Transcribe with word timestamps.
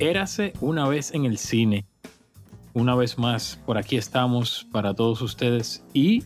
Érase 0.00 0.52
una 0.60 0.88
vez 0.88 1.12
en 1.14 1.24
el 1.26 1.38
cine. 1.38 1.84
Una 2.72 2.94
vez 2.94 3.18
más, 3.18 3.58
por 3.66 3.76
aquí 3.78 3.96
estamos 3.96 4.66
para 4.72 4.94
todos 4.94 5.20
ustedes. 5.22 5.84
Y 5.92 6.24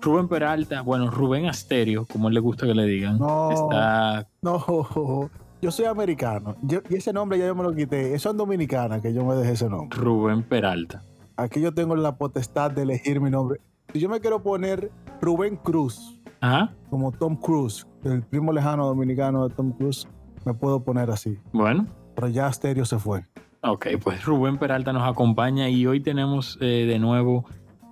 Rubén 0.00 0.28
Peralta, 0.28 0.80
bueno, 0.82 1.10
Rubén 1.10 1.46
Asterio, 1.46 2.06
como 2.10 2.28
él 2.28 2.34
le 2.34 2.40
gusta 2.40 2.66
que 2.66 2.74
le 2.74 2.84
digan, 2.86 3.18
No. 3.18 3.50
está. 3.50 4.26
No, 4.42 5.30
yo 5.60 5.70
soy 5.70 5.86
americano. 5.86 6.56
Yo- 6.62 6.80
y 6.88 6.96
ese 6.96 7.12
nombre 7.12 7.38
ya 7.38 7.46
yo 7.46 7.54
me 7.54 7.64
lo 7.64 7.74
quité. 7.74 8.14
Eso 8.14 8.30
es 8.30 8.36
dominicana 8.36 9.00
que 9.02 9.12
yo 9.12 9.24
me 9.24 9.34
dejé 9.34 9.52
ese 9.52 9.68
nombre. 9.68 9.98
Rubén 9.98 10.42
Peralta. 10.42 11.02
Aquí 11.36 11.60
yo 11.60 11.74
tengo 11.74 11.96
la 11.96 12.16
potestad 12.16 12.70
de 12.70 12.82
elegir 12.82 13.20
mi 13.20 13.30
nombre. 13.30 13.60
Si 13.92 13.98
yo 14.00 14.08
me 14.08 14.20
quiero 14.20 14.42
poner 14.42 14.90
Rubén 15.20 15.56
Cruz, 15.56 16.20
Ajá. 16.40 16.72
como 16.88 17.12
Tom 17.12 17.36
Cruise, 17.36 17.86
el 18.04 18.22
primo 18.22 18.52
lejano 18.52 18.86
dominicano 18.86 19.48
de 19.48 19.54
Tom 19.54 19.72
Cruise, 19.72 20.06
me 20.44 20.54
puedo 20.54 20.80
poner 20.84 21.10
así. 21.10 21.36
Bueno, 21.52 21.86
Pero 22.16 22.28
ya 22.28 22.50
Stereo 22.52 22.84
se 22.84 22.98
fue. 22.98 23.24
ok, 23.62 23.86
pues 24.02 24.24
Rubén 24.24 24.58
Peralta 24.58 24.92
nos 24.92 25.08
acompaña 25.08 25.68
y 25.68 25.86
hoy 25.86 26.00
tenemos 26.00 26.58
eh, 26.60 26.86
de 26.88 26.98
nuevo 26.98 27.44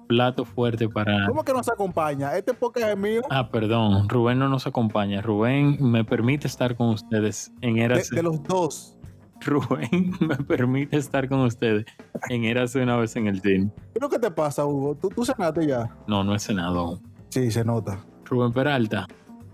plato 0.08 0.44
fuerte 0.44 0.88
para. 0.88 1.26
¿Cómo 1.26 1.44
que 1.44 1.52
nos 1.52 1.68
acompaña? 1.68 2.36
Este 2.36 2.52
podcast 2.54 2.88
es 2.88 2.96
mío. 2.98 3.22
Ah, 3.30 3.48
perdón, 3.50 4.08
Rubén 4.08 4.38
no 4.38 4.48
nos 4.48 4.66
acompaña. 4.66 5.20
Rubén 5.22 5.76
me 5.80 6.04
permite 6.04 6.46
estar 6.46 6.74
con 6.76 6.88
ustedes 6.88 7.52
en 7.60 7.74
De, 7.74 7.82
Érase. 7.84 8.14
de 8.14 8.22
los 8.22 8.42
dos. 8.42 8.96
Rubén 9.40 10.14
me 10.20 10.36
permite 10.36 10.96
estar 10.96 11.28
con 11.28 11.40
ustedes 11.40 11.84
en 12.30 12.44
Érase 12.44 12.82
una 12.82 12.96
vez 12.96 13.14
en 13.16 13.26
el 13.26 13.40
cine. 13.42 13.70
¿Qué 13.92 14.00
lo 14.00 14.08
que 14.08 14.18
te 14.18 14.30
pasa, 14.30 14.64
Hugo? 14.64 14.94
¿Tú, 14.94 15.08
tú 15.10 15.24
cenaste 15.24 15.66
ya? 15.66 15.94
No, 16.06 16.24
no 16.24 16.34
he 16.34 16.38
cenado 16.38 16.78
aún. 16.80 17.02
Sí, 17.28 17.50
se 17.50 17.64
nota. 17.64 17.98
Rubén 18.24 18.52
Peralta, 18.52 19.06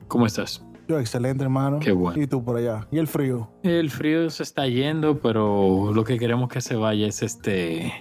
¿cómo 0.07 0.27
estás? 0.27 0.65
Yo, 0.91 0.99
excelente, 0.99 1.45
hermano. 1.45 1.79
Qué 1.79 1.93
bueno. 1.93 2.21
Y 2.21 2.27
tú 2.27 2.43
por 2.43 2.57
allá. 2.57 2.89
¿Y 2.91 2.99
el 2.99 3.07
frío? 3.07 3.49
El 3.63 3.91
frío 3.91 4.29
se 4.29 4.43
está 4.43 4.67
yendo, 4.67 5.21
pero 5.21 5.93
lo 5.95 6.03
que 6.03 6.19
queremos 6.19 6.49
que 6.49 6.61
se 6.61 6.75
vaya 6.75 7.07
es 7.07 7.23
este 7.23 7.93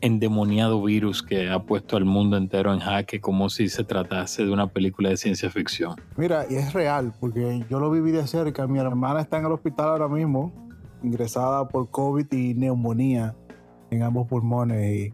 endemoniado 0.00 0.80
virus 0.84 1.20
que 1.24 1.50
ha 1.50 1.60
puesto 1.64 1.96
al 1.96 2.04
mundo 2.04 2.36
entero 2.36 2.72
en 2.72 2.78
jaque 2.78 3.20
como 3.20 3.48
si 3.50 3.68
se 3.68 3.82
tratase 3.82 4.44
de 4.44 4.52
una 4.52 4.68
película 4.68 5.08
de 5.08 5.16
ciencia 5.16 5.50
ficción. 5.50 5.96
Mira, 6.16 6.46
y 6.48 6.54
es 6.54 6.72
real, 6.74 7.12
porque 7.18 7.64
yo 7.68 7.80
lo 7.80 7.90
viví 7.90 8.12
de 8.12 8.24
cerca. 8.28 8.68
Mi 8.68 8.78
hermana 8.78 9.20
está 9.20 9.38
en 9.38 9.46
el 9.46 9.50
hospital 9.52 9.88
ahora 9.88 10.06
mismo, 10.06 10.52
ingresada 11.02 11.66
por 11.66 11.90
COVID 11.90 12.32
y 12.32 12.54
neumonía 12.54 13.34
en 13.90 14.04
ambos 14.04 14.28
pulmones. 14.28 15.12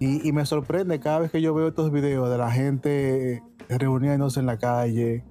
Y, 0.00 0.04
y- 0.06 0.26
y 0.26 0.32
me 0.32 0.46
sorprende 0.46 0.98
cada 1.00 1.18
vez 1.18 1.30
que 1.30 1.42
yo 1.42 1.52
veo 1.52 1.68
estos 1.68 1.92
videos 1.92 2.30
de 2.30 2.38
la 2.38 2.50
gente 2.50 3.42
reuniéndose 3.68 4.40
en 4.40 4.46
la 4.46 4.56
calle 4.56 5.22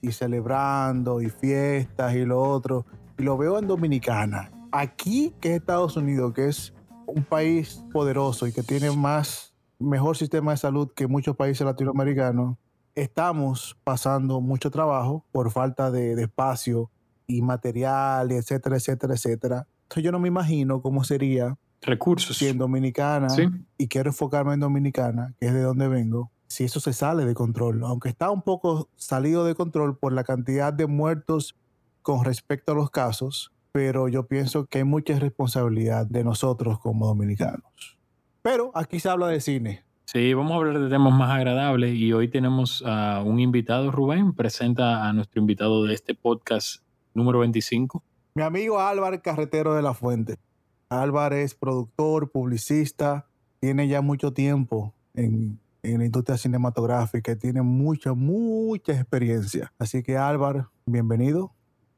y 0.00 0.12
celebrando 0.12 1.20
y 1.20 1.30
fiestas 1.30 2.14
y 2.14 2.24
lo 2.24 2.40
otro. 2.42 2.86
Y 3.18 3.22
lo 3.22 3.36
veo 3.36 3.58
en 3.58 3.66
Dominicana. 3.66 4.50
Aquí, 4.72 5.32
que 5.40 5.50
es 5.54 5.60
Estados 5.60 5.96
Unidos, 5.96 6.32
que 6.34 6.48
es 6.48 6.74
un 7.06 7.24
país 7.24 7.84
poderoso 7.92 8.46
y 8.46 8.52
que 8.52 8.62
tiene 8.62 8.90
más, 8.90 9.54
mejor 9.78 10.16
sistema 10.16 10.50
de 10.52 10.56
salud 10.58 10.90
que 10.94 11.06
muchos 11.06 11.36
países 11.36 11.64
latinoamericanos, 11.66 12.56
estamos 12.94 13.76
pasando 13.84 14.40
mucho 14.40 14.70
trabajo 14.70 15.24
por 15.32 15.50
falta 15.50 15.90
de, 15.90 16.16
de 16.16 16.22
espacio 16.24 16.90
y 17.26 17.42
material, 17.42 18.32
etcétera, 18.32 18.76
etcétera, 18.76 19.14
etcétera. 19.14 19.66
Entonces 19.82 20.04
yo 20.04 20.12
no 20.12 20.18
me 20.18 20.28
imagino 20.28 20.80
cómo 20.82 21.04
sería 21.04 21.56
Recursos. 21.82 22.36
si 22.38 22.48
en 22.48 22.58
Dominicana, 22.58 23.28
Sí. 23.28 23.48
y 23.78 23.86
quiero 23.88 24.10
enfocarme 24.10 24.54
en 24.54 24.60
Dominicana, 24.60 25.34
que 25.38 25.46
es 25.46 25.52
de 25.54 25.60
donde 25.62 25.88
vengo, 25.88 26.30
si 26.56 26.64
eso 26.64 26.80
se 26.80 26.94
sale 26.94 27.26
de 27.26 27.34
control, 27.34 27.84
aunque 27.84 28.08
está 28.08 28.30
un 28.30 28.40
poco 28.40 28.88
salido 28.96 29.44
de 29.44 29.54
control 29.54 29.98
por 29.98 30.14
la 30.14 30.24
cantidad 30.24 30.72
de 30.72 30.86
muertos 30.86 31.54
con 32.00 32.24
respecto 32.24 32.72
a 32.72 32.74
los 32.74 32.90
casos, 32.90 33.52
pero 33.72 34.08
yo 34.08 34.26
pienso 34.26 34.64
que 34.64 34.78
hay 34.78 34.84
mucha 34.84 35.18
responsabilidad 35.18 36.06
de 36.06 36.24
nosotros 36.24 36.78
como 36.78 37.06
dominicanos. 37.06 37.98
Pero 38.40 38.70
aquí 38.72 39.00
se 39.00 39.10
habla 39.10 39.26
de 39.26 39.42
cine. 39.42 39.84
Sí, 40.06 40.32
vamos 40.32 40.52
a 40.52 40.54
hablar 40.54 40.78
de 40.80 40.88
temas 40.88 41.12
más 41.12 41.30
agradables 41.30 41.94
y 41.94 42.14
hoy 42.14 42.28
tenemos 42.28 42.82
a 42.86 43.22
un 43.22 43.38
invitado, 43.38 43.90
Rubén. 43.90 44.32
Presenta 44.32 45.06
a 45.06 45.12
nuestro 45.12 45.42
invitado 45.42 45.84
de 45.84 45.92
este 45.92 46.14
podcast 46.14 46.82
número 47.12 47.40
25. 47.40 48.02
Mi 48.34 48.42
amigo 48.42 48.80
Álvaro 48.80 49.20
Carretero 49.20 49.74
de 49.74 49.82
la 49.82 49.92
Fuente. 49.92 50.38
Álvaro 50.88 51.36
es 51.36 51.54
productor, 51.54 52.30
publicista, 52.30 53.26
tiene 53.60 53.88
ya 53.88 54.00
mucho 54.00 54.32
tiempo 54.32 54.94
en, 55.12 55.58
en 55.92 55.98
la 55.98 56.06
industria 56.06 56.36
cinematográfica 56.36 57.32
y 57.32 57.36
tiene 57.36 57.62
mucha, 57.62 58.14
mucha 58.14 58.92
experiencia. 58.92 59.72
Así 59.78 60.02
que 60.02 60.16
Álvaro, 60.16 60.70
bienvenido. 60.86 61.52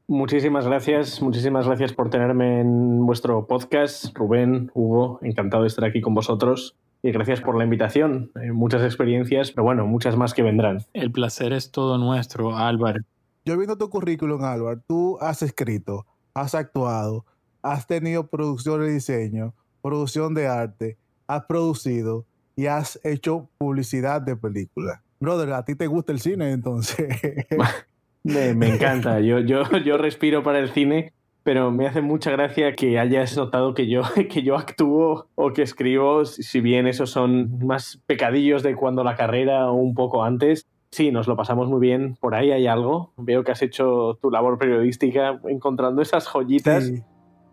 Muchísimas 0.07 0.65
gracias, 0.65 1.21
muchísimas 1.21 1.67
gracias 1.67 1.93
por 1.93 2.09
tenerme 2.09 2.61
en 2.61 3.05
vuestro 3.05 3.45
podcast. 3.45 4.15
Rubén, 4.17 4.71
Hugo, 4.73 5.19
encantado 5.21 5.63
de 5.63 5.67
estar 5.67 5.85
aquí 5.85 6.01
con 6.01 6.15
vosotros. 6.15 6.75
Y 7.01 7.11
gracias 7.11 7.41
por 7.41 7.57
la 7.57 7.63
invitación. 7.63 8.31
Eh, 8.41 8.51
muchas 8.51 8.83
experiencias, 8.83 9.51
pero 9.51 9.63
bueno, 9.63 9.85
muchas 9.85 10.17
más 10.17 10.33
que 10.33 10.41
vendrán. 10.41 10.79
El 10.93 11.11
placer 11.11 11.53
es 11.53 11.71
todo 11.71 11.97
nuestro, 11.97 12.57
Álvaro. 12.57 13.01
Yo 13.45 13.55
viendo 13.57 13.77
tu 13.77 13.89
currículum, 13.89 14.43
Álvaro, 14.43 14.81
tú 14.87 15.17
has 15.21 15.41
escrito, 15.41 16.05
has 16.33 16.55
actuado, 16.55 17.25
has 17.61 17.87
tenido 17.87 18.27
producción 18.27 18.81
de 18.81 18.91
diseño, 18.91 19.53
producción 19.81 20.33
de 20.33 20.47
arte, 20.47 20.97
has 21.27 21.45
producido 21.45 22.25
y 22.59 22.67
has 22.67 22.99
hecho 23.05 23.47
publicidad 23.57 24.21
de 24.21 24.35
películas. 24.35 24.99
Brother, 25.21 25.53
a 25.53 25.63
ti 25.63 25.75
te 25.75 25.87
gusta 25.87 26.11
el 26.11 26.19
cine, 26.19 26.51
entonces. 26.51 27.07
Me, 28.23 28.49
encanta. 28.49 29.21
Yo, 29.21 29.39
yo, 29.39 29.63
yo 29.77 29.97
respiro 29.97 30.43
para 30.43 30.59
el 30.59 30.69
cine, 30.71 31.13
pero 31.43 31.71
me 31.71 31.87
hace 31.87 32.01
mucha 32.01 32.31
gracia 32.31 32.75
que 32.75 32.99
hayas 32.99 33.37
notado 33.37 33.73
que 33.73 33.87
yo, 33.89 34.01
que 34.29 34.43
yo 34.43 34.57
actúo 34.57 35.29
o 35.35 35.53
que 35.53 35.61
escribo, 35.61 36.25
si 36.25 36.59
bien 36.59 36.85
esos 36.85 37.11
son 37.11 37.65
más 37.65 38.01
pecadillos 38.07 38.61
de 38.61 38.75
cuando 38.75 39.05
la 39.05 39.15
carrera 39.15 39.71
o 39.71 39.75
un 39.75 39.93
poco 39.93 40.25
antes. 40.25 40.67
Sí, 40.91 41.11
nos 41.11 41.29
lo 41.29 41.37
pasamos 41.37 41.69
muy 41.69 41.79
bien. 41.79 42.17
Por 42.19 42.35
ahí 42.35 42.51
hay 42.51 42.67
algo. 42.67 43.13
Veo 43.15 43.45
que 43.45 43.53
has 43.53 43.61
hecho 43.61 44.17
tu 44.21 44.31
labor 44.31 44.57
periodística 44.57 45.39
encontrando 45.47 46.01
esas 46.01 46.27
joyitas, 46.27 46.87
Sí. 46.87 47.03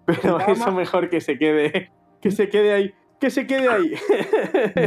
pero 0.05 0.41
eso 0.41 0.73
mejor 0.73 1.09
que 1.11 1.21
se 1.21 1.38
quede, 1.38 1.93
que 2.21 2.33
se 2.33 2.49
quede 2.49 2.73
ahí, 2.73 2.94
que 3.21 3.31
se 3.31 3.47
quede 3.47 3.69
ahí. 3.69 3.93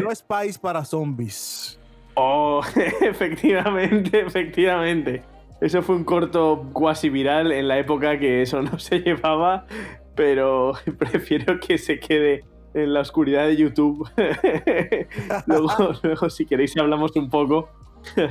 No 0.01 0.12
es 0.12 0.22
país 0.22 0.57
para 0.57 0.85
zombies. 0.85 1.79
Oh, 2.16 2.62
efectivamente, 3.01 4.19
efectivamente. 4.22 5.23
Eso 5.62 5.81
fue 5.81 5.95
un 5.95 6.03
corto 6.03 6.69
cuasi 6.73 7.09
viral 7.09 7.51
en 7.51 7.68
la 7.68 7.78
época 7.78 8.18
que 8.18 8.41
eso 8.41 8.62
no 8.62 8.79
se 8.79 9.00
llevaba, 9.00 9.66
pero 10.16 10.73
prefiero 10.97 11.59
que 11.59 11.78
se 11.78 12.00
quede 12.00 12.45
en 12.73 12.94
la 12.94 13.01
oscuridad 13.01 13.47
de 13.47 13.57
YouTube. 13.57 14.09
luego, 15.47 15.94
luego, 16.03 16.29
si 16.29 16.45
queréis, 16.45 16.78
hablamos 16.78 17.16
un 17.16 17.29
poco. 17.29 17.69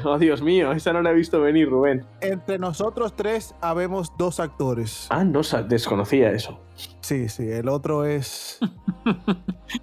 Oh, 0.04 0.18
Dios 0.18 0.42
mío, 0.42 0.72
esa 0.72 0.92
no 0.92 1.02
la 1.02 1.10
he 1.10 1.14
visto 1.14 1.40
venir, 1.40 1.68
Rubén. 1.68 2.04
Entre 2.20 2.58
nosotros 2.58 3.14
tres 3.14 3.54
habemos 3.60 4.12
dos 4.16 4.40
actores. 4.40 5.06
Ah, 5.10 5.24
no 5.24 5.42
desconocía 5.68 6.30
eso. 6.32 6.58
Sí, 7.00 7.28
sí, 7.28 7.50
el 7.50 7.68
otro 7.68 8.04
es 8.04 8.60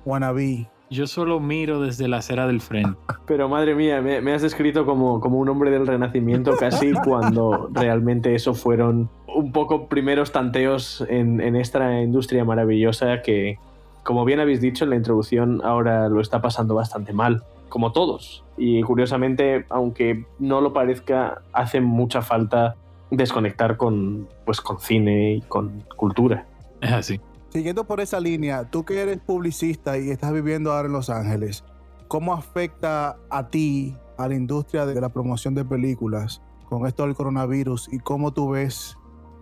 Wannabe. 0.05 0.67
Yo 0.89 1.07
solo 1.07 1.39
miro 1.39 1.81
desde 1.81 2.07
la 2.07 2.17
acera 2.17 2.45
del 2.45 2.61
frente. 2.61 2.97
Pero 3.25 3.49
madre 3.49 3.73
mía, 3.73 4.01
me, 4.01 4.21
me 4.21 4.33
has 4.33 4.43
descrito 4.43 4.85
como, 4.85 5.19
como 5.19 5.39
un 5.39 5.49
hombre 5.49 5.71
del 5.71 5.87
renacimiento 5.87 6.55
casi 6.57 6.93
cuando 7.03 7.69
realmente 7.73 8.35
eso 8.35 8.53
fueron 8.53 9.09
un 9.27 9.51
poco 9.51 9.87
primeros 9.87 10.31
tanteos 10.31 11.03
en, 11.09 11.41
en 11.41 11.55
esta 11.55 12.01
industria 12.01 12.45
maravillosa 12.45 13.21
que, 13.23 13.57
como 14.03 14.25
bien 14.25 14.39
habéis 14.39 14.61
dicho 14.61 14.83
en 14.83 14.91
la 14.91 14.95
introducción, 14.95 15.61
ahora 15.63 16.07
lo 16.07 16.21
está 16.21 16.41
pasando 16.41 16.75
bastante 16.75 17.13
mal, 17.13 17.43
como 17.67 17.91
todos. 17.91 18.43
Y 18.55 18.81
curiosamente, 18.83 19.65
aunque 19.69 20.25
no 20.39 20.61
lo 20.61 20.71
parezca, 20.71 21.41
hace 21.51 21.81
mucha 21.81 22.21
falta 22.21 22.75
desconectar 23.09 23.75
con, 23.77 24.27
pues, 24.45 24.61
con 24.61 24.79
cine 24.79 25.33
y 25.33 25.41
con 25.41 25.83
cultura. 25.95 26.45
Es 26.81 26.91
así. 26.91 27.19
Siguiendo 27.55 27.85
por 27.85 28.01
esa 28.01 28.19
línea, 28.19 28.69
tú 28.69 28.83
que 28.83 28.99
eres 28.99 29.17
publicista 29.19 29.97
y 29.97 30.09
estás 30.09 30.33
viviendo 30.33 30.73
ahora 30.73 30.87
en 30.87 30.91
Los 30.91 31.09
Ángeles, 31.09 31.63
¿cómo 32.09 32.33
afecta 32.33 33.15
a 33.29 33.47
ti, 33.47 33.95
a 34.17 34.27
la 34.27 34.35
industria 34.35 34.85
de 34.85 34.99
la 34.99 35.07
promoción 35.07 35.55
de 35.55 35.63
películas, 35.63 36.41
con 36.67 36.85
esto 36.85 37.03
del 37.03 37.15
coronavirus 37.15 37.87
y 37.93 37.99
cómo 37.99 38.33
tú 38.33 38.49
ves 38.49 38.97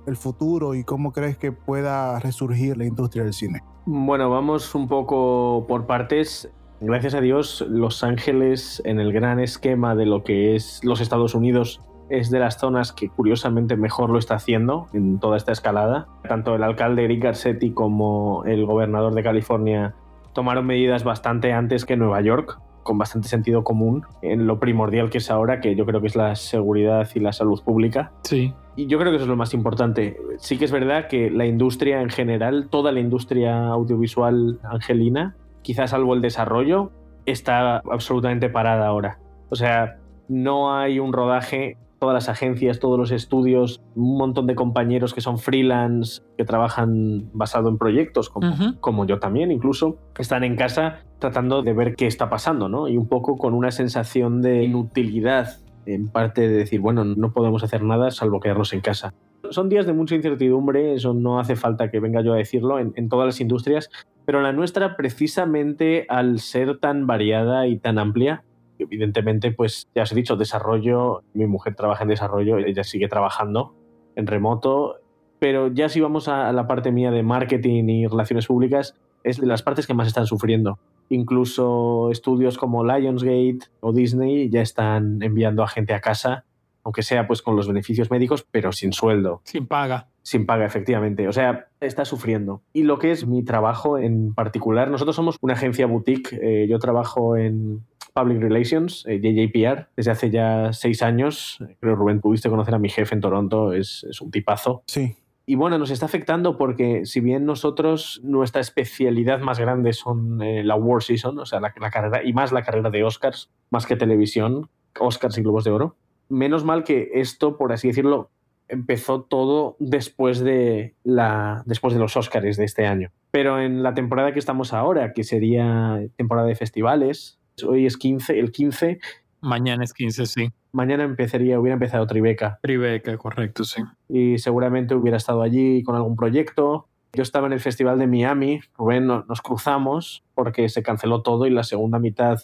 el 0.06 0.16
futuro 0.16 0.76
y 0.76 0.84
cómo 0.84 1.12
crees 1.12 1.40
que 1.40 1.52
pueda 1.52 2.20
resurgir 2.20 2.78
la 2.78 2.86
industria 2.86 3.24
del 3.24 3.34
cine? 3.34 3.64
Bueno, 3.88 4.30
vamos 4.30 4.76
un 4.76 4.88
poco 4.88 5.66
por 5.68 5.88
partes. 5.88 6.52
Gracias 6.82 7.16
a 7.16 7.20
Dios, 7.20 7.66
Los 7.68 8.04
Ángeles, 8.04 8.80
en 8.86 9.00
el 9.00 9.12
gran 9.12 9.40
esquema 9.40 9.96
de 9.96 10.06
lo 10.06 10.24
que 10.24 10.56
es 10.56 10.82
los 10.84 11.02
Estados 11.02 11.34
Unidos, 11.34 11.82
es 12.14 12.30
de 12.30 12.40
las 12.40 12.60
zonas 12.60 12.94
que 12.94 13.10
curiosamente 13.10 13.76
mejor 13.76 14.10
lo 14.12 14.20
está 14.20 14.36
haciendo 14.36 14.88
en 14.94 15.20
toda 15.20 15.36
esta 15.36 15.52
escalada. 15.52 16.08
Tanto 16.28 16.56
el 16.56 16.64
alcalde 16.64 17.06
Eric 17.06 17.24
Garcetti 17.24 17.72
como 17.72 18.44
el 18.46 18.66
gobernador 18.66 19.14
de 19.16 19.24
California 19.24 19.96
tomaron 20.34 20.66
medidas 20.66 21.04
bastante 21.04 21.54
antes 21.54 21.86
que 21.86 21.98
Nueva 21.98 22.22
York 22.22 22.60
con 22.84 22.98
bastante 22.98 23.30
sentido 23.30 23.64
común 23.64 24.04
en 24.22 24.46
lo 24.46 24.60
primordial 24.60 25.10
que 25.10 25.18
es 25.18 25.32
ahora, 25.32 25.60
que 25.60 25.76
yo 25.76 25.86
creo 25.86 26.02
que 26.02 26.08
es 26.08 26.16
la 26.16 26.36
seguridad 26.36 27.08
y 27.16 27.20
la 27.20 27.34
salud 27.34 27.62
pública. 27.64 28.12
Sí. 28.24 28.54
Y 28.76 28.88
yo 28.88 29.00
creo 29.00 29.12
que 29.12 29.16
eso 29.16 29.26
es 29.26 29.30
lo 29.30 29.36
más 29.36 29.54
importante. 29.54 30.18
Sí 30.38 30.58
que 30.58 30.66
es 30.66 30.72
verdad 30.72 31.08
que 31.08 31.32
la 31.32 31.46
industria 31.46 32.02
en 32.02 32.10
general, 32.10 32.68
toda 32.70 32.92
la 32.92 33.00
industria 33.00 33.70
audiovisual 33.70 34.60
angelina, 34.64 35.36
quizás 35.62 35.92
salvo 35.92 36.14
el 36.14 36.22
desarrollo, 36.22 36.92
está 37.26 37.78
absolutamente 37.78 38.50
parada 38.50 38.86
ahora. 38.86 39.20
O 39.50 39.56
sea, 39.56 39.98
no 40.28 40.76
hay 40.76 41.00
un 41.00 41.14
rodaje, 41.14 41.78
todas 42.04 42.16
las 42.16 42.28
agencias, 42.28 42.82
todos 42.82 43.00
los 43.00 43.12
estudios, 43.12 43.82
un 43.96 44.18
montón 44.18 44.46
de 44.46 44.56
compañeros 44.56 45.14
que 45.14 45.22
son 45.22 45.38
freelance, 45.38 46.22
que 46.38 46.44
trabajan 46.44 47.30
basado 47.32 47.70
en 47.70 47.78
proyectos, 47.78 48.30
como, 48.30 49.06
yo 49.06 49.20
también 49.20 49.54
incluso, 49.54 50.00
están 50.20 50.44
en 50.44 50.58
casa 50.58 51.06
tratando 51.20 51.62
de 51.62 51.72
ver 51.72 51.96
qué 51.96 52.06
está 52.06 52.30
pasando, 52.30 52.68
¿no? 52.68 52.90
Y 52.90 52.98
un 52.98 53.08
poco 53.08 53.38
con 53.38 53.54
una 53.54 53.72
sensación 53.72 54.42
de 54.42 54.66
inutilidad, 54.66 55.62
en 55.86 56.10
parte 56.10 56.42
de 56.42 56.50
decir, 56.50 56.82
bueno, 56.82 57.06
no 57.06 57.32
podemos 57.32 57.64
hacer 57.64 57.84
nada 57.84 58.12
salvo 58.12 58.42
quedarnos 58.42 58.74
en 58.74 58.82
casa. 58.82 59.14
Son 59.50 59.70
días 59.70 59.86
de 59.86 59.94
mucha 59.94 60.16
incertidumbre, 60.16 60.96
eso 60.96 61.14
no 61.14 61.40
hace 61.40 61.56
falta 61.56 61.90
que 61.90 62.02
venga 62.02 62.20
yo 62.20 62.34
a 62.34 62.38
decirlo, 62.38 62.80
en, 62.80 62.92
en 62.98 63.08
todas 63.08 63.28
las 63.28 63.40
industrias, 63.40 63.90
pero 64.26 64.42
la 64.42 64.52
nuestra 64.52 64.98
precisamente 64.98 66.06
al 66.10 66.40
ser 66.40 66.80
tan 66.80 67.08
variada 67.08 67.66
y 67.66 67.78
tan 67.78 67.98
amplia, 67.98 68.44
evidentemente, 68.84 69.52
pues 69.52 69.88
ya 69.96 70.04
os 70.04 70.12
he 70.12 70.16
dicho, 70.16 70.36
desarrollo, 70.36 71.24
mi 71.34 71.48
mujer 71.48 71.76
trabaja 71.76 72.04
en 72.04 72.10
desarrollo, 72.10 72.58
ella 72.58 72.84
sigue 72.84 73.08
trabajando 73.08 73.76
en 74.16 74.28
remoto, 74.28 74.98
pero 75.40 75.68
ya 75.68 75.90
si 75.90 76.00
vamos 76.00 76.28
a 76.28 76.52
la 76.54 76.68
parte 76.68 76.92
mía 76.92 77.12
de 77.12 77.24
marketing 77.24 77.90
y 77.90 78.08
relaciones 78.08 78.48
públicas, 78.48 78.96
es 79.24 79.40
de 79.40 79.48
las 79.48 79.62
partes 79.62 79.88
que 79.88 79.94
más 79.94 80.08
están 80.08 80.26
sufriendo. 80.26 80.80
Incluso 81.10 82.10
estudios 82.12 82.58
como 82.58 82.86
Lionsgate 82.86 83.60
o 83.82 83.92
Disney 83.92 84.50
ya 84.50 84.62
están 84.62 85.22
enviando 85.22 85.64
a 85.64 85.68
gente 85.68 85.94
a 85.94 86.02
casa, 86.02 86.46
aunque 86.84 87.04
sea 87.04 87.28
pues 87.28 87.42
con 87.42 87.56
los 87.56 87.68
beneficios 87.68 88.10
médicos, 88.10 88.46
pero 88.52 88.72
sin 88.72 88.94
sueldo. 88.94 89.42
Sin 89.44 89.68
paga. 89.68 90.08
Sin 90.22 90.46
paga, 90.46 90.66
efectivamente. 90.66 91.28
O 91.28 91.34
sea, 91.34 91.68
está 91.82 92.06
sufriendo. 92.06 92.62
Y 92.72 92.84
lo 92.84 92.98
que 92.98 93.12
es 93.12 93.28
mi 93.28 93.44
trabajo 93.44 93.98
en 93.98 94.34
particular, 94.34 94.90
nosotros 94.90 95.16
somos 95.16 95.38
una 95.42 95.54
agencia 95.54 95.86
boutique. 95.86 96.40
eh, 96.42 96.68
yo 96.70 96.80
trabajo 96.80 97.36
en 97.36 97.84
Public 98.14 98.42
Relations, 98.42 99.06
eh, 99.08 99.20
JJPR, 99.20 99.88
desde 99.96 100.12
hace 100.12 100.30
ya 100.30 100.72
seis 100.74 101.02
años. 101.02 101.60
Creo, 101.80 101.96
Rubén, 101.96 102.22
pudiste 102.22 102.50
conocer 102.50 102.76
a 102.76 102.80
mi 102.80 102.90
jefe 102.90 103.16
en 103.16 103.22
Toronto, 103.22 103.74
es, 103.74 104.06
es 104.10 104.22
un 104.22 104.32
tipazo. 104.32 104.84
Sí. 104.88 105.16
Y 105.46 105.56
bueno, 105.56 105.78
nos 105.78 105.92
está 105.92 106.06
afectando 106.06 106.58
porque 106.58 107.06
si 107.06 107.20
bien 107.20 107.46
nosotros, 107.46 108.22
nuestra 108.24 108.62
especialidad 108.62 109.40
más 109.40 109.60
grande 109.60 109.92
son 109.92 110.42
eh, 110.42 110.64
la 110.64 110.76
War 110.76 111.04
Season, 111.04 111.38
o 111.38 111.46
sea, 111.46 111.60
la, 111.60 111.74
la 111.78 111.90
carrera, 111.90 112.24
y 112.24 112.32
más 112.32 112.54
la 112.54 112.64
carrera 112.64 112.90
de 112.90 113.04
Oscars, 113.04 113.52
más 113.70 113.86
que 113.86 113.98
televisión, 113.98 114.70
Oscars 115.00 115.38
y 115.38 115.42
Globos 115.42 115.66
de 115.66 115.72
Oro, 115.72 115.98
menos 116.30 116.64
mal 116.64 116.86
que 116.86 117.12
esto, 117.16 117.58
por 117.58 117.74
así 117.74 117.90
decirlo, 117.90 118.30
empezó 118.70 119.24
todo 119.24 119.76
después 119.80 120.40
de, 120.40 120.96
la, 121.04 121.64
después 121.66 121.94
de 121.94 122.00
los 122.00 122.16
Oscars 122.16 122.56
de 122.56 122.64
este 122.64 122.86
año. 122.86 123.12
Pero 123.32 123.60
en 123.60 123.84
la 123.84 123.94
temporada 123.94 124.32
que 124.32 124.40
estamos 124.40 124.72
ahora, 124.72 125.12
que 125.12 125.26
sería 125.26 126.00
temporada 126.16 126.48
de 126.48 126.56
festivales, 126.56 127.40
hoy 127.68 127.86
es 127.86 127.98
15, 127.98 128.40
el 128.40 128.52
15, 128.52 129.00
Mañana 129.42 129.84
es 129.84 129.94
15, 129.94 130.26
sí. 130.26 130.50
mañana 130.72 131.04
empezaría, 131.04 131.60
hubiera 131.60 131.74
empezado 131.74 132.08
Tribeca 132.08 132.60
Tribeca, 132.62 133.18
correcto, 133.18 133.64
sí. 133.66 133.82
y 134.08 134.38
seguramente 134.40 134.96
hubiera 134.96 135.18
estado 135.18 135.42
allí 135.42 135.84
con 135.84 135.96
algún 135.96 136.16
proyecto. 136.16 136.88
Yo 137.12 137.22
estaba 137.24 137.46
en 137.48 137.54
el 137.54 137.60
Festival 137.60 138.00
de 138.00 138.08
Miami, 138.08 138.62
Rubén, 138.78 139.06
no- 139.06 139.26
nos 139.28 139.42
cruzamos 139.42 140.24
porque 140.34 140.68
se 140.70 140.82
canceló 140.82 141.22
todo 141.22 141.46
y 141.46 141.50
la 141.52 141.64
segunda 141.64 142.00
mitad 142.00 142.40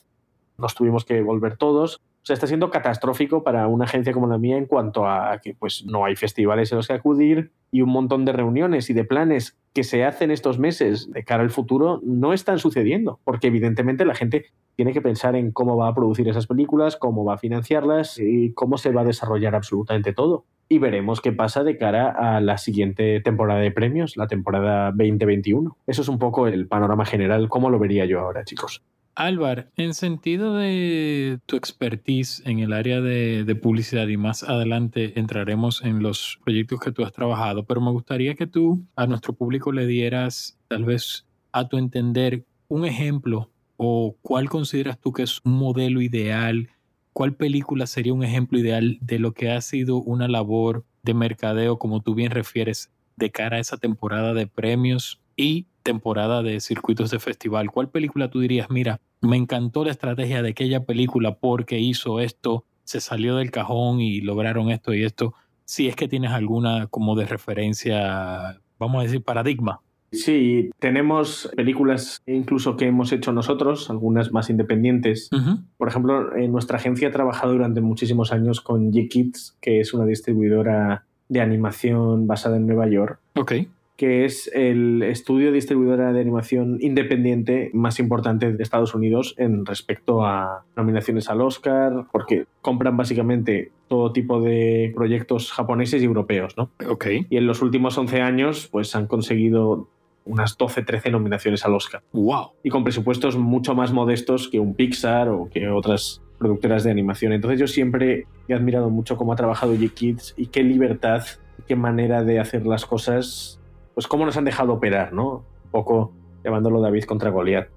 nos 0.57 0.75
tuvimos 0.75 1.05
que 1.05 1.21
volver 1.21 1.55
todos. 1.57 2.01
O 2.21 2.25
sea, 2.25 2.33
está 2.33 2.47
siendo 2.47 2.69
catastrófico 2.69 3.43
para 3.43 3.67
una 3.67 3.85
agencia 3.85 4.13
como 4.13 4.27
la 4.27 4.37
mía 4.37 4.57
en 4.57 4.65
cuanto 4.65 5.07
a 5.07 5.39
que 5.41 5.53
pues 5.53 5.85
no 5.85 6.05
hay 6.05 6.15
festivales 6.15 6.71
en 6.71 6.77
los 6.77 6.87
que 6.87 6.93
acudir 6.93 7.51
y 7.71 7.81
un 7.81 7.89
montón 7.89 8.25
de 8.25 8.33
reuniones 8.33 8.89
y 8.89 8.93
de 8.93 9.05
planes 9.05 9.57
que 9.73 9.83
se 9.83 10.03
hacen 10.03 10.31
estos 10.31 10.59
meses 10.59 11.11
de 11.11 11.23
cara 11.23 11.43
al 11.43 11.49
futuro 11.49 12.01
no 12.03 12.33
están 12.33 12.59
sucediendo, 12.59 13.19
porque 13.23 13.47
evidentemente 13.47 14.05
la 14.05 14.15
gente 14.15 14.45
tiene 14.75 14.93
que 14.93 15.01
pensar 15.01 15.35
en 15.35 15.51
cómo 15.51 15.77
va 15.77 15.89
a 15.89 15.95
producir 15.95 16.27
esas 16.27 16.47
películas, 16.47 16.97
cómo 16.97 17.25
va 17.25 17.35
a 17.35 17.37
financiarlas 17.37 18.17
y 18.17 18.53
cómo 18.53 18.77
se 18.77 18.91
va 18.91 19.01
a 19.01 19.05
desarrollar 19.05 19.55
absolutamente 19.55 20.13
todo. 20.13 20.45
Y 20.67 20.79
veremos 20.79 21.21
qué 21.21 21.31
pasa 21.31 21.63
de 21.63 21.77
cara 21.77 22.09
a 22.11 22.39
la 22.41 22.57
siguiente 22.57 23.19
temporada 23.21 23.59
de 23.59 23.71
premios, 23.71 24.17
la 24.17 24.27
temporada 24.27 24.91
2021. 24.91 25.77
Eso 25.87 26.01
es 26.01 26.07
un 26.07 26.19
poco 26.19 26.47
el 26.47 26.67
panorama 26.67 27.05
general, 27.05 27.49
cómo 27.49 27.69
lo 27.69 27.79
vería 27.79 28.05
yo 28.05 28.19
ahora, 28.19 28.43
chicos. 28.43 28.83
Álvar, 29.15 29.69
en 29.75 29.93
sentido 29.93 30.55
de 30.55 31.39
tu 31.45 31.55
expertise 31.55 32.41
en 32.45 32.59
el 32.59 32.73
área 32.73 33.01
de, 33.01 33.43
de 33.43 33.55
publicidad 33.55 34.07
y 34.07 34.17
más 34.17 34.43
adelante 34.43 35.19
entraremos 35.19 35.83
en 35.83 36.01
los 36.01 36.39
proyectos 36.43 36.79
que 36.79 36.91
tú 36.91 37.03
has 37.03 37.11
trabajado, 37.11 37.65
pero 37.65 37.81
me 37.81 37.91
gustaría 37.91 38.35
que 38.35 38.47
tú 38.47 38.85
a 38.95 39.07
nuestro 39.07 39.33
público 39.33 39.71
le 39.71 39.85
dieras 39.85 40.57
tal 40.67 40.85
vez 40.85 41.25
a 41.51 41.67
tu 41.67 41.77
entender 41.77 42.45
un 42.69 42.85
ejemplo 42.85 43.51
o 43.77 44.15
cuál 44.21 44.49
consideras 44.49 44.99
tú 44.99 45.13
que 45.13 45.23
es 45.23 45.39
un 45.43 45.53
modelo 45.53 46.01
ideal, 46.01 46.69
cuál 47.13 47.33
película 47.33 47.87
sería 47.87 48.13
un 48.13 48.23
ejemplo 48.23 48.59
ideal 48.59 48.97
de 49.01 49.19
lo 49.19 49.33
que 49.33 49.51
ha 49.51 49.61
sido 49.61 49.97
una 49.97 50.27
labor 50.27 50.85
de 51.03 51.13
mercadeo, 51.13 51.79
como 51.79 52.01
tú 52.01 52.13
bien 52.13 52.31
refieres, 52.31 52.91
de 53.15 53.31
cara 53.31 53.57
a 53.57 53.59
esa 53.59 53.77
temporada 53.77 54.33
de 54.33 54.47
premios 54.47 55.21
y 55.39 55.67
temporada 55.83 56.43
de 56.43 56.59
circuitos 56.59 57.11
de 57.11 57.19
festival. 57.19 57.71
¿Cuál 57.71 57.89
película 57.89 58.29
tú 58.29 58.41
dirías, 58.41 58.69
mira, 58.69 58.99
me 59.21 59.37
encantó 59.37 59.85
la 59.85 59.91
estrategia 59.91 60.41
de 60.41 60.49
aquella 60.49 60.83
película 60.83 61.35
porque 61.35 61.79
hizo 61.79 62.19
esto, 62.19 62.65
se 62.83 62.99
salió 62.99 63.37
del 63.37 63.49
cajón 63.49 64.01
y 64.01 64.19
lograron 64.19 64.69
esto 64.69 64.93
y 64.93 65.03
esto? 65.03 65.33
Si 65.63 65.87
es 65.87 65.95
que 65.95 66.09
tienes 66.09 66.31
alguna 66.31 66.87
como 66.87 67.15
de 67.15 67.25
referencia, 67.25 68.59
vamos 68.77 68.99
a 68.99 69.03
decir, 69.03 69.23
paradigma. 69.23 69.79
Sí, 70.11 70.71
tenemos 70.79 71.49
películas 71.55 72.21
incluso 72.25 72.75
que 72.75 72.87
hemos 72.87 73.13
hecho 73.13 73.31
nosotros, 73.31 73.89
algunas 73.89 74.33
más 74.33 74.49
independientes. 74.49 75.29
Por 75.77 75.87
ejemplo, 75.87 76.35
en 76.35 76.51
nuestra 76.51 76.79
agencia 76.79 77.07
ha 77.07 77.11
trabajado 77.11 77.53
durante 77.53 77.79
muchísimos 77.79 78.33
años 78.33 78.59
con 78.59 78.91
G-Kids, 78.91 79.55
que 79.61 79.79
es 79.79 79.93
una 79.93 80.05
distribuidora 80.05 81.05
de 81.29 81.39
animación 81.39 82.27
basada 82.27 82.57
en 82.57 82.67
Nueva 82.67 82.89
York. 82.89 83.19
Ok. 83.35 83.53
Que 83.99 84.23
es 84.23 84.49
el 84.53 85.03
estudio 85.03 85.51
distribuidora 85.51 86.13
de 86.13 86.21
animación 86.21 86.77
independiente 86.79 87.69
más 87.73 87.99
importante 87.99 88.53
de 88.53 88.63
Estados 88.63 88.95
Unidos 88.95 89.35
en 89.37 89.65
respecto 89.65 90.23
a 90.23 90.63
nominaciones 90.77 91.29
al 91.29 91.41
Oscar, 91.41 92.05
porque 92.09 92.45
compran 92.61 92.95
básicamente 92.95 93.73
todo 93.89 94.13
tipo 94.13 94.39
de 94.39 94.93
proyectos 94.95 95.51
japoneses 95.51 96.01
y 96.01 96.05
europeos, 96.05 96.55
¿no? 96.55 96.71
Ok. 96.87 97.07
Y 97.29 97.35
en 97.35 97.45
los 97.45 97.61
últimos 97.61 97.97
11 97.97 98.21
años, 98.21 98.69
pues 98.71 98.95
han 98.95 99.05
conseguido 99.05 99.89
unas 100.23 100.57
12, 100.57 100.83
13 100.83 101.11
nominaciones 101.11 101.65
al 101.65 101.73
Oscar. 101.73 102.01
Wow. 102.13 102.51
Y 102.63 102.69
con 102.69 102.85
presupuestos 102.85 103.35
mucho 103.35 103.75
más 103.75 103.91
modestos 103.91 104.47
que 104.47 104.61
un 104.61 104.75
Pixar 104.75 105.27
o 105.27 105.49
que 105.49 105.67
otras 105.67 106.21
productoras 106.37 106.85
de 106.85 106.91
animación. 106.91 107.33
Entonces 107.33 107.59
yo 107.59 107.67
siempre 107.67 108.27
he 108.47 108.53
admirado 108.53 108.89
mucho 108.89 109.17
cómo 109.17 109.33
ha 109.33 109.35
trabajado 109.35 109.75
G-Kids 109.75 110.35
y 110.37 110.45
qué 110.45 110.63
libertad, 110.63 111.23
qué 111.67 111.75
manera 111.75 112.23
de 112.23 112.39
hacer 112.39 112.65
las 112.65 112.85
cosas 112.85 113.58
pues 113.93 114.07
cómo 114.07 114.25
nos 114.25 114.37
han 114.37 114.45
dejado 114.45 114.73
operar, 114.73 115.13
¿no? 115.13 115.43
Un 115.65 115.71
poco 115.71 116.13
llamándolo 116.43 116.81
David 116.81 117.03
contra 117.03 117.29
Goliat. 117.29 117.67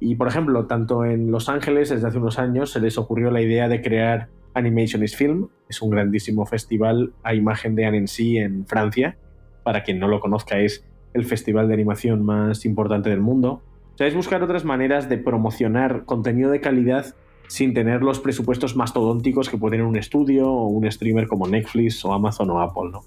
Y 0.00 0.16
por 0.16 0.28
ejemplo, 0.28 0.66
tanto 0.66 1.04
en 1.04 1.30
Los 1.30 1.48
Ángeles, 1.48 1.90
desde 1.90 2.08
hace 2.08 2.18
unos 2.18 2.38
años, 2.38 2.72
se 2.72 2.80
les 2.80 2.98
ocurrió 2.98 3.30
la 3.30 3.40
idea 3.40 3.68
de 3.68 3.82
crear 3.82 4.28
Animation 4.54 5.02
is 5.02 5.16
Film, 5.16 5.48
es 5.68 5.80
un 5.80 5.90
grandísimo 5.90 6.44
festival 6.44 7.12
a 7.22 7.34
imagen 7.34 7.74
de 7.74 7.86
Annecy 7.86 8.38
en 8.38 8.66
Francia. 8.66 9.16
Para 9.62 9.82
quien 9.84 9.98
no 9.98 10.08
lo 10.08 10.20
conozca, 10.20 10.58
es 10.58 10.84
el 11.14 11.24
festival 11.24 11.68
de 11.68 11.74
animación 11.74 12.24
más 12.24 12.64
importante 12.64 13.10
del 13.10 13.20
mundo. 13.20 13.62
O 13.98 14.04
es 14.04 14.14
buscar 14.14 14.42
otras 14.42 14.64
maneras 14.64 15.08
de 15.08 15.18
promocionar 15.18 16.04
contenido 16.04 16.50
de 16.50 16.60
calidad 16.60 17.14
sin 17.46 17.74
tener 17.74 18.02
los 18.02 18.18
presupuestos 18.18 18.76
mastodónticos 18.76 19.48
que 19.48 19.58
puede 19.58 19.72
tener 19.72 19.86
un 19.86 19.96
estudio 19.96 20.50
o 20.50 20.66
un 20.66 20.90
streamer 20.90 21.28
como 21.28 21.46
Netflix 21.46 22.04
o 22.04 22.12
Amazon 22.12 22.50
o 22.50 22.60
Apple, 22.60 22.90
¿no? 22.90 23.02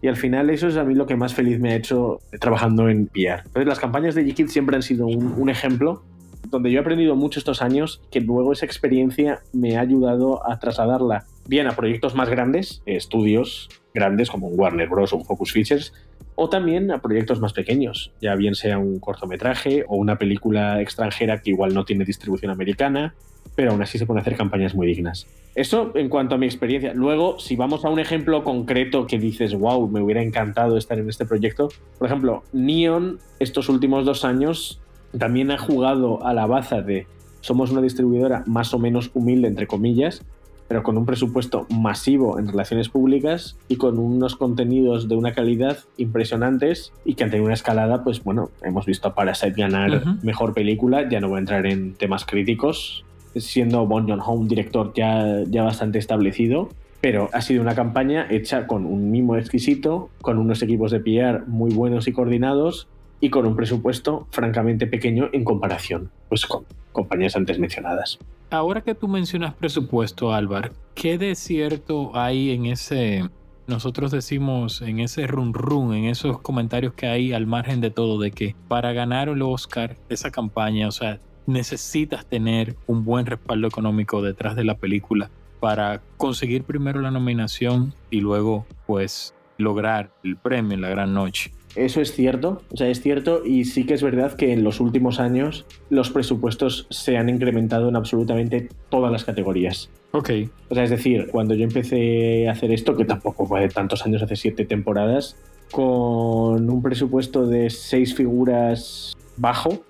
Y 0.00 0.08
al 0.08 0.16
final 0.16 0.50
eso 0.50 0.68
es 0.68 0.76
a 0.76 0.84
mí 0.84 0.94
lo 0.94 1.06
que 1.06 1.16
más 1.16 1.34
feliz 1.34 1.58
me 1.58 1.72
ha 1.72 1.76
hecho 1.76 2.20
trabajando 2.40 2.88
en 2.88 3.06
PR. 3.06 3.42
Entonces 3.44 3.66
las 3.66 3.80
campañas 3.80 4.14
de 4.14 4.24
G-Kids 4.24 4.52
siempre 4.52 4.76
han 4.76 4.82
sido 4.82 5.06
un, 5.06 5.34
un 5.36 5.48
ejemplo 5.50 6.02
donde 6.50 6.70
yo 6.70 6.78
he 6.78 6.80
aprendido 6.80 7.16
mucho 7.16 7.40
estos 7.40 7.62
años 7.62 8.00
que 8.10 8.20
luego 8.20 8.52
esa 8.52 8.64
experiencia 8.64 9.40
me 9.52 9.76
ha 9.76 9.80
ayudado 9.80 10.48
a 10.48 10.58
trasladarla 10.58 11.26
bien 11.46 11.66
a 11.66 11.72
proyectos 11.72 12.14
más 12.14 12.28
grandes, 12.28 12.82
estudios 12.86 13.68
grandes 13.94 14.30
como 14.30 14.48
un 14.48 14.58
Warner 14.58 14.88
Bros. 14.88 15.12
o 15.12 15.16
un 15.16 15.24
Focus 15.24 15.52
Features, 15.52 15.92
o 16.34 16.48
también 16.48 16.90
a 16.92 17.00
proyectos 17.00 17.40
más 17.40 17.52
pequeños, 17.52 18.12
ya 18.20 18.36
bien 18.36 18.54
sea 18.54 18.78
un 18.78 19.00
cortometraje 19.00 19.84
o 19.88 19.96
una 19.96 20.18
película 20.18 20.80
extranjera 20.80 21.42
que 21.42 21.50
igual 21.50 21.74
no 21.74 21.84
tiene 21.84 22.04
distribución 22.04 22.52
americana, 22.52 23.14
pero 23.58 23.72
aún 23.72 23.82
así 23.82 23.98
se 23.98 24.06
pueden 24.06 24.20
hacer 24.20 24.36
campañas 24.36 24.76
muy 24.76 24.86
dignas. 24.86 25.26
Eso 25.56 25.90
en 25.96 26.08
cuanto 26.08 26.36
a 26.36 26.38
mi 26.38 26.46
experiencia. 26.46 26.94
Luego, 26.94 27.40
si 27.40 27.56
vamos 27.56 27.84
a 27.84 27.88
un 27.88 27.98
ejemplo 27.98 28.44
concreto 28.44 29.08
que 29.08 29.18
dices, 29.18 29.52
wow, 29.52 29.88
me 29.88 30.00
hubiera 30.00 30.22
encantado 30.22 30.76
estar 30.76 30.96
en 31.00 31.08
este 31.08 31.26
proyecto, 31.26 31.68
por 31.98 32.06
ejemplo, 32.06 32.44
Neon 32.52 33.18
estos 33.40 33.68
últimos 33.68 34.06
dos 34.06 34.24
años 34.24 34.80
también 35.18 35.50
ha 35.50 35.58
jugado 35.58 36.24
a 36.24 36.34
la 36.34 36.46
baza 36.46 36.82
de 36.82 37.08
somos 37.40 37.72
una 37.72 37.80
distribuidora 37.80 38.44
más 38.46 38.72
o 38.74 38.78
menos 38.78 39.10
humilde, 39.12 39.48
entre 39.48 39.66
comillas, 39.66 40.22
pero 40.68 40.84
con 40.84 40.96
un 40.96 41.04
presupuesto 41.04 41.66
masivo 41.68 42.38
en 42.38 42.46
relaciones 42.46 42.88
públicas 42.88 43.56
y 43.66 43.74
con 43.74 43.98
unos 43.98 44.36
contenidos 44.36 45.08
de 45.08 45.16
una 45.16 45.32
calidad 45.32 45.78
impresionantes 45.96 46.92
y 47.04 47.14
que 47.14 47.24
han 47.24 47.30
tenido 47.30 47.46
una 47.46 47.54
escalada, 47.54 48.04
pues 48.04 48.22
bueno, 48.22 48.50
hemos 48.62 48.86
visto 48.86 49.08
a 49.08 49.16
Parasite 49.16 49.60
ganar 49.60 50.04
mejor 50.22 50.54
película, 50.54 51.08
ya 51.08 51.18
no 51.18 51.28
voy 51.28 51.38
a 51.38 51.40
entrar 51.40 51.66
en 51.66 51.94
temas 51.94 52.24
críticos, 52.24 53.04
siendo 53.40 53.86
Bon 53.86 54.06
Joon-ho 54.08 54.44
director 54.44 54.92
ya, 54.94 55.42
ya 55.48 55.62
bastante 55.62 55.98
establecido, 55.98 56.68
pero 57.00 57.30
ha 57.32 57.40
sido 57.40 57.62
una 57.62 57.74
campaña 57.74 58.26
hecha 58.30 58.66
con 58.66 58.84
un 58.84 59.10
mimo 59.10 59.36
exquisito, 59.36 60.10
con 60.20 60.38
unos 60.38 60.62
equipos 60.62 60.90
de 60.90 61.00
PR 61.00 61.46
muy 61.46 61.72
buenos 61.72 62.08
y 62.08 62.12
coordinados 62.12 62.88
y 63.20 63.30
con 63.30 63.46
un 63.46 63.56
presupuesto 63.56 64.26
francamente 64.30 64.86
pequeño 64.86 65.28
en 65.32 65.44
comparación 65.44 66.10
pues, 66.28 66.46
con 66.46 66.64
compañías 66.92 67.36
antes 67.36 67.58
mencionadas. 67.58 68.18
Ahora 68.50 68.80
que 68.80 68.94
tú 68.94 69.08
mencionas 69.08 69.54
presupuesto, 69.54 70.32
Álvaro, 70.32 70.72
¿qué 70.94 71.18
de 71.18 71.34
cierto 71.34 72.12
hay 72.14 72.50
en 72.50 72.66
ese, 72.66 73.28
nosotros 73.66 74.10
decimos 74.10 74.80
en 74.80 75.00
ese 75.00 75.26
run 75.26 75.52
run, 75.52 75.94
en 75.94 76.06
esos 76.06 76.40
comentarios 76.40 76.94
que 76.94 77.06
hay 77.06 77.32
al 77.32 77.46
margen 77.46 77.80
de 77.80 77.90
todo, 77.90 78.18
de 78.18 78.30
que 78.30 78.56
para 78.66 78.92
ganar 78.92 79.28
el 79.28 79.42
Oscar, 79.42 79.96
esa 80.08 80.30
campaña, 80.30 80.88
o 80.88 80.92
sea, 80.92 81.20
necesitas 81.48 82.26
tener 82.26 82.76
un 82.86 83.04
buen 83.04 83.26
respaldo 83.26 83.66
económico 83.66 84.22
detrás 84.22 84.54
de 84.54 84.64
la 84.64 84.76
película 84.76 85.30
para 85.60 86.02
conseguir 86.18 86.62
primero 86.62 87.00
la 87.00 87.10
nominación 87.10 87.94
y 88.10 88.20
luego, 88.20 88.66
pues, 88.86 89.34
lograr 89.56 90.10
el 90.22 90.36
premio 90.36 90.74
en 90.74 90.82
la 90.82 90.90
gran 90.90 91.14
noche. 91.14 91.50
Eso 91.74 92.00
es 92.00 92.12
cierto, 92.12 92.62
o 92.70 92.76
sea, 92.76 92.88
es 92.88 93.00
cierto 93.00 93.44
y 93.44 93.64
sí 93.64 93.84
que 93.84 93.94
es 93.94 94.02
verdad 94.02 94.34
que 94.34 94.52
en 94.52 94.62
los 94.62 94.80
últimos 94.80 95.20
años 95.20 95.64
los 95.90 96.10
presupuestos 96.10 96.86
se 96.90 97.16
han 97.16 97.28
incrementado 97.28 97.88
en 97.88 97.96
absolutamente 97.96 98.68
todas 98.88 99.10
las 99.10 99.24
categorías. 99.24 99.90
Ok. 100.12 100.30
O 100.68 100.74
sea, 100.74 100.84
es 100.84 100.90
decir, 100.90 101.28
cuando 101.30 101.54
yo 101.54 101.64
empecé 101.64 102.48
a 102.48 102.52
hacer 102.52 102.72
esto, 102.72 102.96
que 102.96 103.04
tampoco 103.04 103.46
fue 103.46 103.60
de 103.60 103.68
tantos 103.68 104.04
años, 104.04 104.22
hace 104.22 104.36
siete 104.36 104.64
temporadas, 104.64 105.36
con 105.70 106.68
un 106.68 106.82
presupuesto 106.82 107.46
de 107.46 107.70
seis 107.70 108.14
figuras 108.14 109.16
bajo, 109.36 109.84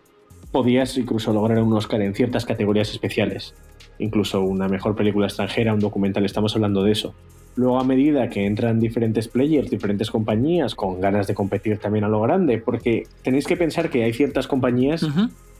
podías 0.52 0.96
incluso 0.96 1.32
lograr 1.32 1.62
un 1.62 1.72
Oscar 1.72 2.00
en 2.02 2.14
ciertas 2.14 2.46
categorías 2.46 2.90
especiales. 2.90 3.54
Incluso 3.98 4.42
una 4.42 4.68
mejor 4.68 4.94
película 4.94 5.26
extranjera, 5.26 5.74
un 5.74 5.80
documental, 5.80 6.24
estamos 6.24 6.54
hablando 6.54 6.82
de 6.82 6.92
eso. 6.92 7.14
Luego, 7.56 7.80
a 7.80 7.84
medida 7.84 8.30
que 8.30 8.46
entran 8.46 8.78
diferentes 8.78 9.26
players, 9.26 9.68
diferentes 9.68 10.10
compañías 10.10 10.76
con 10.76 11.00
ganas 11.00 11.26
de 11.26 11.34
competir 11.34 11.78
también 11.78 12.04
a 12.04 12.08
lo 12.08 12.20
grande, 12.20 12.58
porque 12.58 13.08
tenéis 13.22 13.46
que 13.46 13.56
pensar 13.56 13.90
que 13.90 14.04
hay 14.04 14.12
ciertas 14.12 14.46
compañías 14.46 15.04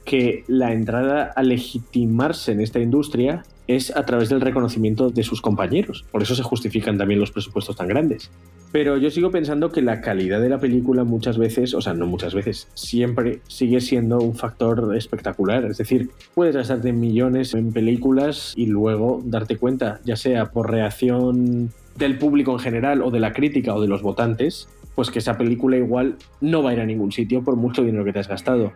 que 0.05 0.45
la 0.47 0.73
entrada 0.73 1.33
a 1.35 1.43
legitimarse 1.43 2.53
en 2.53 2.61
esta 2.61 2.81
industria 2.81 3.43
es 3.69 3.95
a 3.95 4.05
través 4.05 4.31
del 4.31 4.41
reconocimiento 4.41 5.11
de 5.11 5.23
sus 5.23 5.43
compañeros. 5.43 6.05
Por 6.11 6.23
eso 6.23 6.35
se 6.35 6.43
justifican 6.43 6.97
también 6.97 7.21
los 7.21 7.31
presupuestos 7.31 7.77
tan 7.77 7.87
grandes. 7.87 8.31
Pero 8.73 8.97
yo 8.97 9.11
sigo 9.11 9.31
pensando 9.31 9.71
que 9.71 9.83
la 9.83 10.01
calidad 10.01 10.41
de 10.41 10.49
la 10.49 10.59
película 10.59 11.05
muchas 11.05 11.39
veces, 11.39 11.75
o 11.75 11.81
sea, 11.81 11.95
no 11.95 12.07
muchas 12.07 12.35
veces, 12.35 12.69
siempre 12.75 13.41
sigue 13.47 13.81
siendo 13.81 14.19
un 14.19 14.35
factor 14.35 14.95
espectacular. 14.97 15.65
Es 15.67 15.79
decir, 15.79 16.11
puedes 16.35 16.57
gastarte 16.57 16.93
millones 16.93 17.55
en 17.55 17.73
películas 17.73 18.55
y 18.57 18.67
luego 18.67 19.23
darte 19.25 19.57
cuenta, 19.57 20.01
ya 20.05 20.17
sea 20.17 20.47
por 20.47 20.71
reacción 20.71 21.71
del 21.97 22.19
público 22.19 22.53
en 22.53 22.59
general 22.59 23.03
o 23.03 23.11
de 23.11 23.21
la 23.21 23.33
crítica 23.33 23.75
o 23.75 23.81
de 23.81 23.89
los 23.89 24.03
votantes, 24.03 24.69
pues 24.95 25.11
que 25.11 25.19
esa 25.19 25.39
película 25.39 25.77
igual 25.77 26.17
no 26.41 26.63
va 26.63 26.71
a 26.71 26.73
ir 26.73 26.81
a 26.81 26.87
ningún 26.87 27.13
sitio 27.13 27.43
por 27.43 27.57
mucho 27.57 27.83
dinero 27.83 28.05
que 28.05 28.13
te 28.13 28.19
has 28.19 28.29
gastado. 28.29 28.73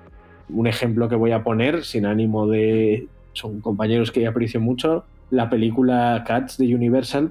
Un 0.48 0.66
ejemplo 0.66 1.08
que 1.08 1.16
voy 1.16 1.32
a 1.32 1.42
poner, 1.42 1.84
sin 1.84 2.06
ánimo 2.06 2.46
de... 2.46 3.06
Son 3.34 3.60
compañeros 3.60 4.12
que 4.12 4.26
aprecio 4.26 4.60
mucho, 4.60 5.04
la 5.30 5.48
película 5.48 6.22
Cats 6.26 6.58
de 6.58 6.74
Universal. 6.74 7.30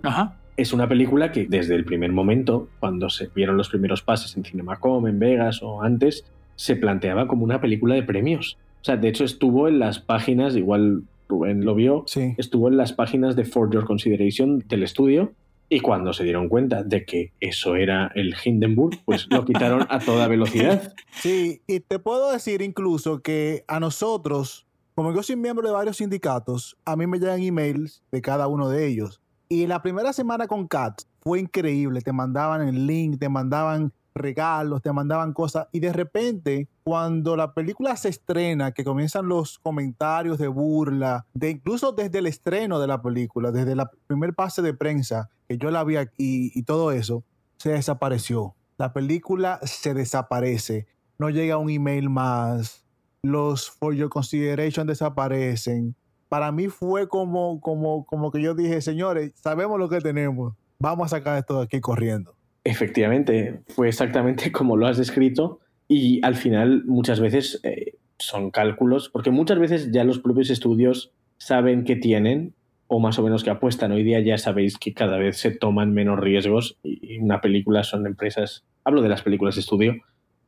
Es 0.58 0.74
una 0.74 0.88
película 0.88 1.32
que 1.32 1.46
desde 1.48 1.76
el 1.76 1.86
primer 1.86 2.12
momento, 2.12 2.68
cuando 2.80 3.10
se 3.10 3.30
vieron 3.36 3.58
los 3.58 3.70
primeros 3.70 4.02
pases 4.02 4.36
en 4.36 4.44
Cinemacom, 4.44 5.08
en 5.08 5.20
Vegas 5.20 5.62
o 5.62 5.84
antes, 5.84 6.26
se 6.56 6.76
planteaba 6.76 7.28
como 7.28 7.44
una 7.44 7.62
película 7.62 7.96
de 7.96 8.04
premios. 8.04 8.58
O 8.82 8.84
sea, 8.84 8.98
de 8.98 9.08
hecho 9.10 9.24
estuvo 9.24 9.68
en 9.68 9.80
las 9.80 10.00
páginas, 10.00 10.56
igual 10.56 11.04
Rubén 11.30 11.64
lo 11.64 11.76
vio, 11.76 12.06
estuvo 12.38 12.68
en 12.68 12.78
las 12.78 12.94
páginas 12.94 13.36
de 13.36 13.46
For 13.46 13.72
Your 13.72 13.86
Consideration 13.86 14.64
del 14.68 14.84
estudio 14.84 15.32
y 15.72 15.80
cuando 15.80 16.12
se 16.12 16.26
dieron 16.26 16.50
cuenta 16.50 16.84
de 16.84 17.06
que 17.06 17.32
eso 17.40 17.78
era 17.78 18.12
el 18.14 18.36
Hindenburg, 18.44 19.00
pues 19.06 19.26
lo 19.30 19.46
quitaron 19.46 19.88
a 19.90 20.00
toda 20.00 20.28
velocidad. 20.28 20.94
Sí, 21.14 21.62
y 21.66 21.80
te 21.80 21.98
puedo 21.98 22.32
decir 22.32 22.62
incluso 22.62 23.22
que 23.22 23.64
a 23.68 23.80
nosotros, 23.80 24.66
como 24.96 25.14
yo 25.14 25.24
soy 25.24 25.38
miembro 25.38 25.66
de 25.66 25.74
varios 25.74 25.98
sindicatos, 25.98 26.78
a 26.84 26.98
mí 26.98 27.08
me 27.08 27.20
llegan 27.20 27.42
emails 27.42 28.04
de 28.12 28.22
cada 28.22 28.48
uno 28.48 28.68
de 28.68 28.86
ellos. 28.86 29.22
Y 29.48 29.66
la 29.68 29.82
primera 29.82 30.12
semana 30.12 30.48
con 30.48 30.68
CAT 30.68 31.04
fue 31.22 31.40
increíble. 31.40 32.02
Te 32.02 32.12
mandaban 32.12 32.68
el 32.68 32.86
link, 32.86 33.18
te 33.18 33.30
mandaban 33.30 33.94
regalos, 34.14 34.82
te 34.82 34.92
mandaban 34.92 35.34
cosas. 35.34 35.68
Y 35.72 35.80
de 35.80 35.94
repente, 35.94 36.68
cuando 36.84 37.36
la 37.36 37.54
película 37.54 37.96
se 37.96 38.10
estrena, 38.10 38.72
que 38.72 38.84
comienzan 38.84 39.28
los 39.28 39.60
comentarios 39.60 40.38
de 40.38 40.48
burla, 40.48 41.26
de 41.34 41.52
incluso 41.52 41.92
desde 41.92 42.20
el 42.20 42.28
estreno 42.28 42.80
de 42.80 42.88
la 42.88 43.02
película, 43.02 43.52
desde 43.52 43.74
el 43.74 43.82
primer 44.08 44.34
pase 44.34 44.62
de 44.62 44.74
prensa, 44.74 45.30
que 45.48 45.58
yo 45.58 45.72
la 45.72 45.84
vi 45.84 45.98
aquí 45.98 46.52
y 46.54 46.64
todo 46.64 46.92
eso, 46.92 47.24
se 47.58 47.72
desapareció. 47.72 48.56
La 48.78 48.94
película 48.94 49.60
se 49.64 49.94
desaparece. 49.94 50.88
No 51.20 51.30
llega 51.30 51.58
un 51.58 51.70
email 51.70 52.10
más. 52.10 52.84
Los 53.22 53.70
For 53.70 53.94
Your 53.94 54.10
Consideration 54.10 54.88
desaparecen. 54.88 55.96
Para 56.30 56.52
mí 56.52 56.70
fue 56.70 57.08
como, 57.08 57.62
como, 57.62 58.06
como 58.06 58.32
que 58.32 58.42
yo 58.42 58.56
dije, 58.56 58.82
señores, 58.82 59.34
sabemos 59.36 59.78
lo 59.78 59.90
que 59.90 60.00
tenemos. 60.00 60.56
Vamos 60.80 61.06
a 61.06 61.18
sacar 61.18 61.38
esto 61.38 61.58
de 61.58 61.66
aquí 61.66 61.80
corriendo. 61.80 62.34
Efectivamente, 62.64 63.62
fue 63.68 63.88
exactamente 63.88 64.52
como 64.52 64.78
lo 64.78 64.88
has 64.88 64.98
descrito 64.98 65.60
y 65.88 66.24
al 66.26 66.36
final 66.36 66.84
muchas 66.86 67.20
veces 67.20 67.60
eh, 67.64 67.96
son 68.18 68.52
cálculos, 68.52 69.10
porque 69.10 69.32
muchas 69.32 69.60
veces 69.60 69.92
ya 69.92 70.04
los 70.04 70.20
propios 70.20 70.50
estudios 70.50 71.12
saben 71.38 71.84
que 71.84 71.96
tienen 71.96 72.54
o 72.88 73.00
más 73.00 73.18
o 73.20 73.24
menos 73.24 73.44
que 73.44 73.50
apuestan. 73.50 73.92
Hoy 73.92 74.04
día 74.04 74.20
ya 74.20 74.38
sabéis 74.38 74.78
que 74.78 74.94
cada 74.94 75.18
vez 75.18 75.38
se 75.38 75.52
toman 75.52 75.94
menos 75.94 76.20
riesgos 76.20 76.78
y 76.84 77.18
una 77.18 77.42
película 77.42 77.84
son 77.84 78.06
empresas, 78.06 78.66
hablo 78.84 79.02
de 79.02 79.10
las 79.10 79.22
películas 79.22 79.56
de 79.56 79.62
estudio, 79.62 79.96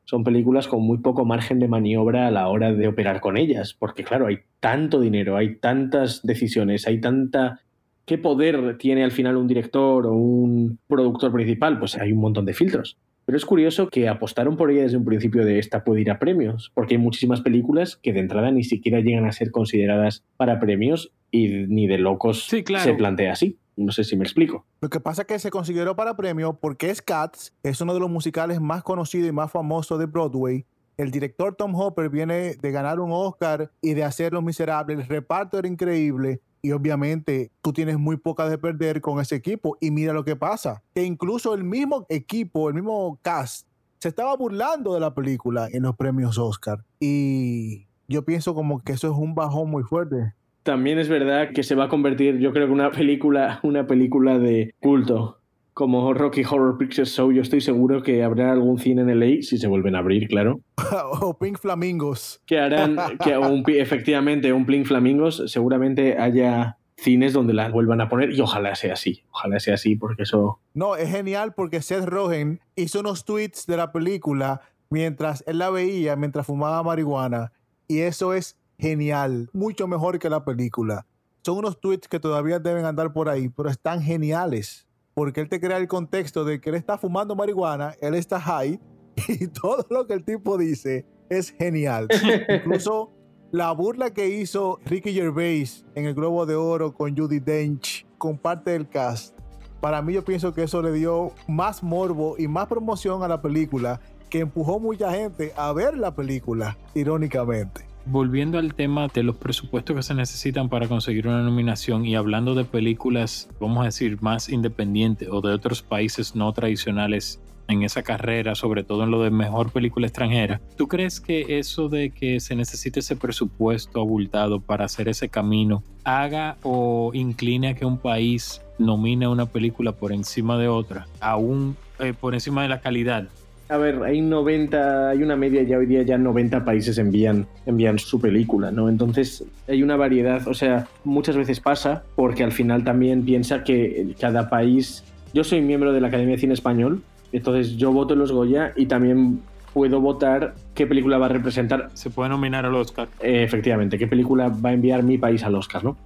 son 0.06 0.24
películas 0.24 0.68
con 0.68 0.82
muy 0.82 0.98
poco 0.98 1.26
margen 1.26 1.60
de 1.60 1.68
maniobra 1.68 2.28
a 2.28 2.32
la 2.32 2.48
hora 2.50 2.74
de 2.74 2.88
operar 2.88 3.22
con 3.22 3.38
ellas, 3.38 3.74
porque 3.74 4.04
claro, 4.04 4.28
hay 4.28 4.40
tanto 4.60 5.00
dinero, 5.00 5.38
hay 5.38 5.56
tantas 5.56 6.22
decisiones, 6.24 6.86
hay 6.86 7.00
tanta 7.00 7.62
¿Qué 8.06 8.18
poder 8.18 8.78
tiene 8.78 9.04
al 9.04 9.12
final 9.12 9.38
un 9.38 9.48
director 9.48 10.06
o 10.08 10.14
un 10.14 10.78
productor 10.88 11.32
principal? 11.32 11.80
Pues 11.80 11.96
hay 11.98 12.12
un 12.12 12.20
montón 12.20 12.46
de 12.46 12.54
filtros. 12.54 12.98
Pero 13.26 13.38
es 13.38 13.46
curioso 13.46 13.88
que 13.88 14.10
apostaron 14.10 14.58
por 14.58 14.70
ella 14.70 14.82
desde 14.82 14.98
un 14.98 15.06
principio 15.06 15.46
de 15.46 15.58
esta 15.58 15.86
puede 15.86 16.02
ir 16.02 16.12
a 16.12 16.20
premios, 16.20 16.72
porque 16.74 16.96
hay 16.96 17.02
muchísimas 17.02 17.40
películas 17.40 17.96
que 17.96 18.12
de 18.12 18.20
entrada 18.20 18.52
ni 18.52 18.66
siquiera 18.66 19.00
llegan 19.00 19.26
a 19.26 19.32
ser 19.32 19.52
consideradas 19.52 20.26
para 20.36 20.60
premios 20.60 21.14
y 21.32 21.48
ni 21.48 21.88
de 21.88 21.98
locos 21.98 22.44
se 22.44 22.64
plantea 22.98 23.32
así. 23.32 23.58
No 23.78 23.92
sé 23.94 24.04
si 24.04 24.18
me 24.18 24.24
explico. 24.24 24.66
Lo 24.82 24.90
que 24.90 25.00
pasa 25.00 25.22
es 25.22 25.28
que 25.28 25.40
se 25.40 25.50
consideró 25.50 25.96
para 25.96 26.18
premio 26.18 26.60
porque 26.60 26.90
es 26.90 27.02
Cats, 27.02 27.54
es 27.64 27.80
uno 27.80 27.94
de 27.94 28.02
los 28.02 28.10
musicales 28.10 28.60
más 28.60 28.84
conocidos 28.84 29.30
y 29.30 29.32
más 29.32 29.52
famosos 29.52 29.98
de 29.98 30.06
Broadway. 30.06 30.66
El 30.98 31.10
director 31.10 31.56
Tom 31.56 31.74
Hopper 31.74 32.10
viene 32.10 32.56
de 32.56 32.72
ganar 32.72 33.00
un 33.00 33.12
Oscar 33.12 33.72
y 33.82 33.94
de 33.94 34.04
hacer 34.04 34.34
Los 34.34 34.44
Miserables. 34.44 35.00
El 35.00 35.08
reparto 35.08 35.58
era 35.58 35.68
increíble 35.68 36.42
y 36.64 36.72
obviamente 36.72 37.52
tú 37.62 37.74
tienes 37.74 38.00
muy 38.00 38.16
pocas 38.16 38.50
de 38.50 38.58
perder 38.58 39.02
con 39.02 39.20
ese 39.20 39.36
equipo. 39.36 39.78
Y 39.82 39.92
mira 39.92 40.14
lo 40.14 40.24
que 40.24 40.36
pasa, 40.36 40.82
que 40.96 41.04
incluso 41.04 41.54
el 41.54 41.64
mismo 41.64 42.06
equipo, 42.10 42.70
el 42.70 42.76
mismo 42.76 43.20
cast, 43.22 43.68
se 44.00 44.08
estaba 44.08 44.36
burlando 44.36 44.94
de 44.94 45.02
la 45.02 45.14
película 45.14 45.68
en 45.72 45.84
los 45.84 45.96
premios 45.96 46.38
Oscar. 46.38 46.80
Y 47.00 47.86
yo 48.08 48.24
pienso 48.24 48.56
como 48.56 48.82
que 48.82 48.94
eso 48.94 49.12
es 49.12 49.18
un 49.18 49.36
bajón 49.36 49.70
muy 49.70 49.84
fuerte. 49.84 50.34
También 50.64 50.98
es 50.98 51.10
verdad 51.10 51.50
que 51.54 51.64
se 51.64 51.76
va 51.76 51.86
a 51.86 51.90
convertir, 51.90 52.40
yo 52.40 52.54
creo 52.54 52.68
que 52.68 52.74
una 52.74 52.92
película, 52.92 53.60
una 53.64 53.86
película 53.86 54.40
de 54.40 54.74
culto 54.82 55.43
como 55.74 56.14
Rocky 56.14 56.44
Horror 56.44 56.78
Picture 56.78 57.06
Show, 57.06 57.32
yo 57.32 57.42
estoy 57.42 57.62
seguro 57.62 58.04
que 58.04 58.24
habrá 58.24 58.52
algún 58.52 58.80
cine 58.80 59.02
en 59.02 59.20
LA, 59.20 59.42
si 59.42 59.58
se 59.58 59.68
vuelven 59.68 59.96
a 59.96 60.00
abrir, 60.00 60.28
claro. 60.28 60.62
o 61.22 61.38
Pink 61.38 61.58
Flamingos. 61.58 62.42
Que 62.46 62.60
harán, 62.60 62.98
que 63.24 63.38
un, 63.38 63.64
efectivamente, 63.68 64.54
un 64.54 64.66
Pink 64.66 64.86
Flamingos, 64.86 65.44
seguramente 65.48 66.18
haya 66.20 66.78
cines 66.96 67.34
donde 67.34 67.54
la 67.54 67.70
vuelvan 67.70 68.02
a 68.02 68.08
poner 68.08 68.32
y 68.32 68.40
ojalá 68.40 68.76
sea 68.76 68.94
así, 68.94 69.24
ojalá 69.32 69.60
sea 69.60 69.74
así 69.74 69.96
porque 69.96 70.24
eso... 70.24 70.60
No, 70.74 70.96
es 70.96 71.10
genial 71.10 71.54
porque 71.54 71.82
Seth 71.82 72.06
Rogen 72.06 72.62
hizo 72.76 73.00
unos 73.00 73.26
tweets 73.26 73.66
de 73.66 73.78
la 73.78 73.92
película 73.92 74.62
mientras 74.90 75.44
él 75.48 75.58
la 75.58 75.70
veía, 75.70 76.16
mientras 76.16 76.46
fumaba 76.46 76.84
marihuana 76.84 77.52
y 77.88 78.00
eso 78.00 78.34
es 78.34 78.58
genial, 78.78 79.50
mucho 79.54 79.88
mejor 79.88 80.20
que 80.20 80.30
la 80.30 80.46
película. 80.46 81.08
Son 81.42 81.58
unos 81.58 81.82
tweets 81.82 82.08
que 82.08 82.20
todavía 82.20 82.60
deben 82.60 82.86
andar 82.86 83.12
por 83.12 83.28
ahí, 83.28 83.50
pero 83.50 83.70
están 83.70 84.02
geniales 84.02 84.88
porque 85.14 85.42
él 85.42 85.50
te 85.50 85.60
crea 85.60 85.78
el 85.78 85.88
contexto 85.88 86.44
de 86.46 86.60
que 86.60 86.70
él 86.70 86.76
está 86.76 86.98
fumando 86.98 87.36
marihuana, 87.36 87.96
él 88.02 88.16
está 88.16 88.40
high 88.40 88.80
y 89.28 89.48
todo 89.48 89.86
lo 89.90 90.08
que 90.08 90.14
el 90.14 90.24
tipo 90.24 90.58
dice 90.58 91.06
es 91.30 91.52
genial. 91.52 92.08
Incluso 92.50 93.12
La 93.52 93.72
burla 93.72 94.12
que 94.12 94.30
hizo 94.30 94.80
Ricky 94.86 95.14
Gervais 95.14 95.86
en 95.94 96.06
el 96.06 96.16
Globo 96.16 96.46
de 96.46 96.56
Oro 96.56 96.94
con 96.94 97.16
Judy 97.16 97.40
Dench 97.40 98.06
con 98.18 98.38
parte 98.38 98.72
del 98.72 98.90
cast, 98.90 99.38
para 99.80 100.02
mí 100.02 100.14
yo 100.14 100.24
pienso 100.24 100.54
que 100.54 100.64
eso 100.64 100.82
le 100.82 100.94
dio 100.94 101.34
más 101.48 101.84
morbo 101.84 102.36
y 102.38 102.48
más 102.48 102.68
promoción 102.68 103.22
a 103.22 103.28
la 103.28 103.42
película 103.42 104.00
que 104.30 104.40
empujó 104.40 104.80
mucha 104.80 105.12
gente 105.12 105.52
a 105.56 105.74
ver 105.74 105.98
la 105.98 106.16
película, 106.16 106.78
irónicamente. 106.96 107.93
Volviendo 108.06 108.58
al 108.58 108.74
tema 108.74 109.08
de 109.08 109.24
los 109.24 109.38
presupuestos 109.38 109.96
que 109.96 110.04
se 110.04 110.14
necesitan 110.14 110.68
para 110.68 110.90
conseguir 110.90 111.28
una 111.28 111.42
nominación 111.42 112.06
y 112.06 112.16
hablando 112.16 112.54
de 112.54 112.66
películas, 112.66 113.50
vamos 113.62 113.82
a 113.82 113.86
decir, 113.86 114.22
más 114.22 114.50
independientes 114.50 115.30
o 115.32 115.40
de 115.40 115.54
otros 115.54 115.82
países 115.82 116.36
no 116.36 116.52
tradicionales 116.52 117.40
en 117.70 117.84
esa 117.84 118.04
carrera, 118.04 118.56
sobre 118.56 118.84
todo 118.84 119.04
en 119.04 119.12
lo 119.12 119.24
de 119.24 119.32
mejor 119.32 119.72
película 119.72 120.08
extranjera. 120.08 120.60
¿Tú 120.78 120.90
crees 120.90 121.22
que 121.22 121.60
eso 121.60 121.88
de 121.88 122.10
que 122.10 122.42
se 122.42 122.56
necesite 122.56 123.00
ese 123.00 123.16
presupuesto 123.16 124.02
abultado 124.02 124.60
para 124.60 124.86
hacer 124.86 125.08
ese 125.08 125.30
camino 125.30 125.82
haga 126.04 126.58
o 126.64 127.12
incline 127.14 127.70
a 127.70 127.74
que 127.74 127.86
un 127.86 127.98
país 127.98 128.62
nomine 128.78 129.28
una 129.28 129.46
película 129.46 129.94
por 129.94 130.12
encima 130.12 130.58
de 130.58 130.68
otra, 130.68 131.08
aún 131.22 131.78
eh, 132.00 132.14
por 132.14 132.34
encima 132.34 132.64
de 132.64 132.68
la 132.68 132.82
calidad? 132.82 133.30
A 133.74 133.78
ver, 133.78 134.04
hay 134.04 134.22
90, 134.22 135.10
hay 135.10 135.24
una 135.24 135.36
media 135.36 135.64
ya 135.64 135.80
hoy 135.80 135.88
día 135.88 136.04
ya 136.04 136.16
90 136.16 136.64
países 136.64 137.00
envían, 137.00 137.48
envían 137.66 137.98
su 137.98 138.22
película, 138.22 138.70
¿no? 138.70 138.88
Entonces 138.88 139.44
hay 139.68 139.82
una 139.82 139.96
variedad, 139.96 140.48
o 140.48 140.54
sea, 140.54 140.86
muchas 141.04 141.36
veces 141.36 141.60
pasa 141.60 142.04
porque 142.16 142.44
al 142.44 142.52
final 142.52 142.84
también 142.84 143.26
piensa 143.26 143.64
que 143.64 144.14
cada 144.20 144.48
país, 144.48 145.04
yo 145.34 145.44
soy 145.44 145.62
miembro 145.62 145.92
de 145.92 146.02
la 146.02 146.10
Academia 146.10 146.36
de 146.36 146.42
Cine 146.42 146.54
Español, 146.54 147.02
entonces 147.32 147.76
yo 147.76 147.92
voto 147.92 148.14
en 148.14 148.20
los 148.20 148.32
Goya 148.32 148.74
y 148.76 148.86
también 148.86 149.42
puedo 149.74 150.00
votar 150.00 150.54
qué 150.76 150.86
película 150.86 151.18
va 151.18 151.26
a 151.26 151.30
representar. 151.30 151.90
Se 151.96 152.12
puede 152.12 152.30
nominar 152.30 152.68
al 152.68 152.76
Oscar. 152.76 153.08
Eh, 153.22 153.42
efectivamente, 153.42 153.98
qué 153.98 154.06
película 154.06 154.50
va 154.50 154.70
a 154.70 154.74
enviar 154.74 155.02
mi 155.02 155.18
país 155.18 155.44
al 155.44 155.56
Oscar, 155.56 155.84
¿no? 155.84 155.98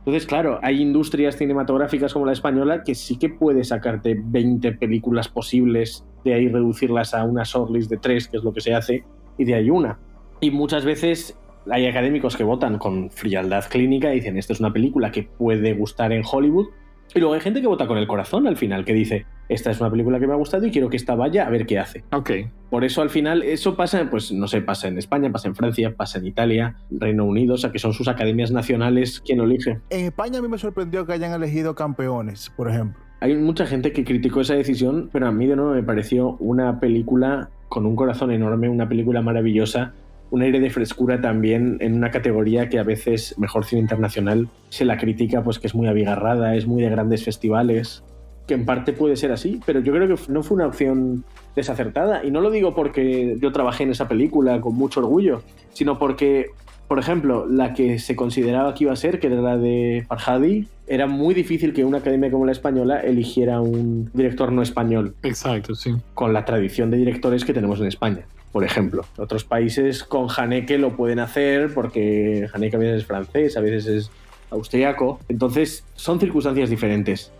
Entonces, 0.00 0.26
claro, 0.26 0.58
hay 0.62 0.80
industrias 0.80 1.36
cinematográficas 1.36 2.14
como 2.14 2.24
la 2.24 2.32
española 2.32 2.82
que 2.84 2.94
sí 2.94 3.18
que 3.18 3.28
puede 3.28 3.64
sacarte 3.64 4.16
20 4.18 4.72
películas 4.72 5.28
posibles, 5.28 6.06
de 6.24 6.34
ahí 6.34 6.48
reducirlas 6.48 7.12
a 7.12 7.24
una 7.24 7.42
shortlist 7.44 7.90
de 7.90 7.98
tres, 7.98 8.26
que 8.26 8.38
es 8.38 8.42
lo 8.42 8.52
que 8.52 8.62
se 8.62 8.74
hace, 8.74 9.04
y 9.36 9.44
de 9.44 9.54
ahí 9.54 9.68
una. 9.68 9.98
Y 10.40 10.50
muchas 10.50 10.86
veces 10.86 11.38
hay 11.70 11.86
académicos 11.86 12.34
que 12.34 12.44
votan 12.44 12.78
con 12.78 13.10
frialdad 13.10 13.64
clínica 13.68 14.12
y 14.12 14.16
dicen, 14.16 14.38
esta 14.38 14.54
es 14.54 14.60
una 14.60 14.72
película 14.72 15.12
que 15.12 15.24
puede 15.24 15.74
gustar 15.74 16.12
en 16.12 16.22
Hollywood, 16.30 16.68
y 17.14 17.20
luego 17.20 17.34
hay 17.34 17.40
gente 17.40 17.60
que 17.60 17.66
vota 17.66 17.86
con 17.86 17.98
el 17.98 18.06
corazón 18.06 18.46
al 18.46 18.56
final, 18.56 18.84
que 18.84 18.92
dice, 18.92 19.26
esta 19.48 19.70
es 19.70 19.80
una 19.80 19.90
película 19.90 20.20
que 20.20 20.26
me 20.26 20.32
ha 20.32 20.36
gustado 20.36 20.66
y 20.66 20.70
quiero 20.70 20.88
que 20.88 20.96
esta 20.96 21.14
vaya 21.14 21.46
a 21.46 21.50
ver 21.50 21.66
qué 21.66 21.78
hace. 21.78 22.04
Ok. 22.12 22.30
Por 22.70 22.84
eso 22.84 23.02
al 23.02 23.10
final, 23.10 23.42
eso 23.42 23.76
pasa, 23.76 24.08
pues 24.10 24.30
no 24.32 24.46
sé, 24.46 24.60
pasa 24.62 24.88
en 24.88 24.98
España, 24.98 25.30
pasa 25.32 25.48
en 25.48 25.56
Francia, 25.56 25.94
pasa 25.96 26.18
en 26.18 26.26
Italia, 26.26 26.76
Reino 26.90 27.24
Unido, 27.24 27.54
o 27.54 27.58
sea 27.58 27.72
que 27.72 27.78
son 27.78 27.92
sus 27.92 28.08
academias 28.08 28.52
nacionales 28.52 29.20
quien 29.20 29.38
lo 29.38 29.44
elige. 29.44 29.80
En 29.90 30.06
España 30.06 30.38
a 30.38 30.42
mí 30.42 30.48
me 30.48 30.58
sorprendió 30.58 31.06
que 31.06 31.12
hayan 31.12 31.32
elegido 31.32 31.74
campeones, 31.74 32.50
por 32.56 32.68
ejemplo. 32.68 33.00
Hay 33.20 33.36
mucha 33.36 33.66
gente 33.66 33.92
que 33.92 34.04
criticó 34.04 34.40
esa 34.40 34.54
decisión, 34.54 35.10
pero 35.12 35.26
a 35.26 35.32
mí 35.32 35.46
de 35.46 35.56
nuevo 35.56 35.72
me 35.72 35.82
pareció 35.82 36.36
una 36.38 36.80
película 36.80 37.50
con 37.68 37.86
un 37.86 37.94
corazón 37.94 38.30
enorme, 38.30 38.68
una 38.68 38.88
película 38.88 39.20
maravillosa 39.20 39.94
un 40.30 40.42
aire 40.42 40.60
de 40.60 40.70
frescura 40.70 41.20
también 41.20 41.76
en 41.80 41.94
una 41.94 42.10
categoría 42.10 42.68
que 42.68 42.78
a 42.78 42.82
veces 42.82 43.34
mejor 43.38 43.64
cine 43.64 43.82
internacional 43.82 44.48
se 44.68 44.84
la 44.84 44.96
critica 44.96 45.42
pues 45.42 45.58
que 45.58 45.66
es 45.66 45.74
muy 45.74 45.88
abigarrada, 45.88 46.54
es 46.54 46.66
muy 46.66 46.82
de 46.82 46.90
grandes 46.90 47.24
festivales, 47.24 48.04
que 48.46 48.54
en 48.54 48.64
parte 48.64 48.92
puede 48.92 49.14
ser 49.14 49.30
así, 49.30 49.60
pero 49.64 49.80
yo 49.80 49.92
creo 49.92 50.08
que 50.08 50.20
no 50.32 50.42
fue 50.42 50.56
una 50.56 50.66
opción 50.66 51.24
desacertada 51.54 52.24
y 52.24 52.30
no 52.30 52.40
lo 52.40 52.50
digo 52.50 52.74
porque 52.74 53.36
yo 53.40 53.52
trabajé 53.52 53.84
en 53.84 53.90
esa 53.90 54.08
película 54.08 54.60
con 54.60 54.74
mucho 54.74 55.00
orgullo, 55.00 55.42
sino 55.72 55.98
porque 55.98 56.46
por 56.88 56.98
ejemplo, 56.98 57.46
la 57.48 57.72
que 57.72 58.00
se 58.00 58.16
consideraba 58.16 58.74
que 58.74 58.82
iba 58.82 58.92
a 58.92 58.96
ser, 58.96 59.20
que 59.20 59.28
era 59.28 59.40
la 59.40 59.56
de 59.56 60.04
Farhadi, 60.08 60.66
era 60.88 61.06
muy 61.06 61.34
difícil 61.34 61.72
que 61.72 61.84
una 61.84 61.98
academia 61.98 62.32
como 62.32 62.44
la 62.44 62.50
española 62.50 62.98
eligiera 62.98 63.60
un 63.60 64.10
director 64.12 64.50
no 64.50 64.60
español. 64.60 65.14
Exacto, 65.22 65.76
sí. 65.76 65.94
Con 66.14 66.32
la 66.32 66.44
tradición 66.44 66.90
de 66.90 66.96
directores 66.96 67.44
que 67.44 67.52
tenemos 67.52 67.78
en 67.78 67.86
España 67.86 68.26
por 68.52 68.64
ejemplo. 68.64 69.04
Otros 69.16 69.44
países 69.44 70.04
con 70.04 70.28
Haneke 70.34 70.78
lo 70.78 70.96
pueden 70.96 71.18
hacer 71.18 71.72
porque 71.72 72.48
Haneke 72.52 72.76
a 72.76 72.78
veces 72.78 73.02
es 73.02 73.06
francés, 73.06 73.56
a 73.56 73.60
veces 73.60 73.86
es 73.86 74.10
austriaco. 74.50 75.20
Entonces, 75.28 75.84
son 75.94 76.18
circunstancias 76.20 76.70
diferentes. 76.70 77.32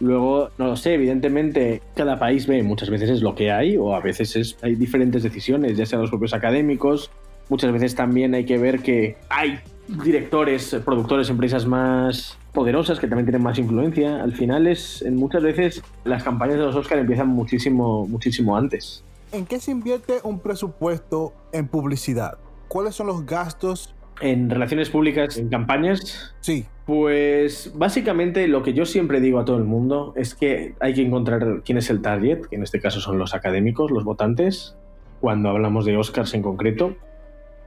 Luego, 0.00 0.50
no 0.56 0.66
lo 0.66 0.76
sé, 0.76 0.94
evidentemente 0.94 1.82
cada 1.94 2.18
país 2.18 2.46
ve 2.46 2.62
muchas 2.62 2.88
veces 2.88 3.10
es 3.10 3.20
lo 3.20 3.34
que 3.34 3.50
hay 3.50 3.76
o 3.76 3.94
a 3.94 4.00
veces 4.00 4.34
es, 4.34 4.56
hay 4.62 4.74
diferentes 4.74 5.22
decisiones, 5.22 5.76
ya 5.76 5.84
sean 5.84 6.00
los 6.00 6.10
propios 6.10 6.32
académicos. 6.32 7.10
Muchas 7.50 7.70
veces 7.72 7.94
también 7.94 8.34
hay 8.34 8.44
que 8.46 8.56
ver 8.56 8.80
que 8.80 9.16
hay 9.28 9.58
directores, 9.88 10.74
productores, 10.84 11.28
empresas 11.28 11.66
más 11.66 12.38
poderosas 12.52 12.98
que 12.98 13.08
también 13.08 13.26
tienen 13.26 13.42
más 13.42 13.58
influencia. 13.58 14.22
Al 14.22 14.32
final 14.32 14.66
es, 14.66 15.02
en 15.02 15.16
muchas 15.16 15.42
veces 15.42 15.82
las 16.04 16.22
campañas 16.22 16.56
de 16.56 16.62
los 16.62 16.76
Oscar 16.76 16.98
empiezan 16.98 17.28
muchísimo, 17.28 18.06
muchísimo 18.06 18.56
antes. 18.56 19.04
¿En 19.32 19.46
qué 19.46 19.60
se 19.60 19.70
invierte 19.70 20.14
un 20.24 20.40
presupuesto 20.40 21.32
en 21.52 21.68
publicidad? 21.68 22.38
¿Cuáles 22.66 22.96
son 22.96 23.06
los 23.06 23.24
gastos? 23.26 23.94
En 24.20 24.50
relaciones 24.50 24.90
públicas, 24.90 25.36
en 25.36 25.48
campañas. 25.48 26.34
Sí. 26.40 26.66
Pues 26.84 27.72
básicamente 27.76 28.48
lo 28.48 28.64
que 28.64 28.72
yo 28.72 28.84
siempre 28.86 29.20
digo 29.20 29.38
a 29.38 29.44
todo 29.44 29.56
el 29.58 29.64
mundo 29.64 30.12
es 30.16 30.34
que 30.34 30.74
hay 30.80 30.94
que 30.94 31.02
encontrar 31.02 31.62
quién 31.64 31.78
es 31.78 31.90
el 31.90 32.02
target, 32.02 32.40
que 32.46 32.56
en 32.56 32.64
este 32.64 32.80
caso 32.80 33.00
son 33.00 33.18
los 33.18 33.32
académicos, 33.32 33.92
los 33.92 34.02
votantes, 34.02 34.76
cuando 35.20 35.48
hablamos 35.48 35.84
de 35.84 35.96
Oscars 35.96 36.34
en 36.34 36.42
concreto. 36.42 36.96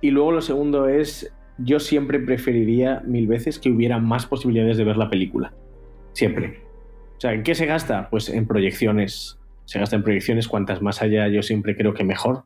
Y 0.02 0.12
luego 0.12 0.34
lo 0.34 0.42
segundo 0.42 0.90
es, 0.90 1.34
yo 1.60 1.80
siempre 1.80 2.20
preferiría 2.20 3.02
mil 3.06 3.26
veces 3.28 3.58
que 3.58 3.70
hubiera 3.70 4.00
más 4.00 4.26
posibilidades 4.26 4.76
de 4.76 4.84
ver 4.84 4.98
la 4.98 5.10
película. 5.10 5.54
Siempre. 6.12 6.62
O 7.18 7.22
sea, 7.22 7.32
¿en 7.32 7.44
qué 7.44 7.56
se 7.56 7.66
gasta? 7.66 8.10
Pues 8.10 8.28
en 8.28 8.46
proyecciones 8.48 9.40
se 9.74 9.80
gasta 9.80 9.96
en 9.96 10.04
proyecciones, 10.04 10.48
cuantas 10.48 10.84
más 10.84 11.02
haya 11.02 11.28
yo 11.30 11.42
siempre 11.42 11.76
creo 11.76 11.96
que 11.96 12.04
mejor, 12.04 12.44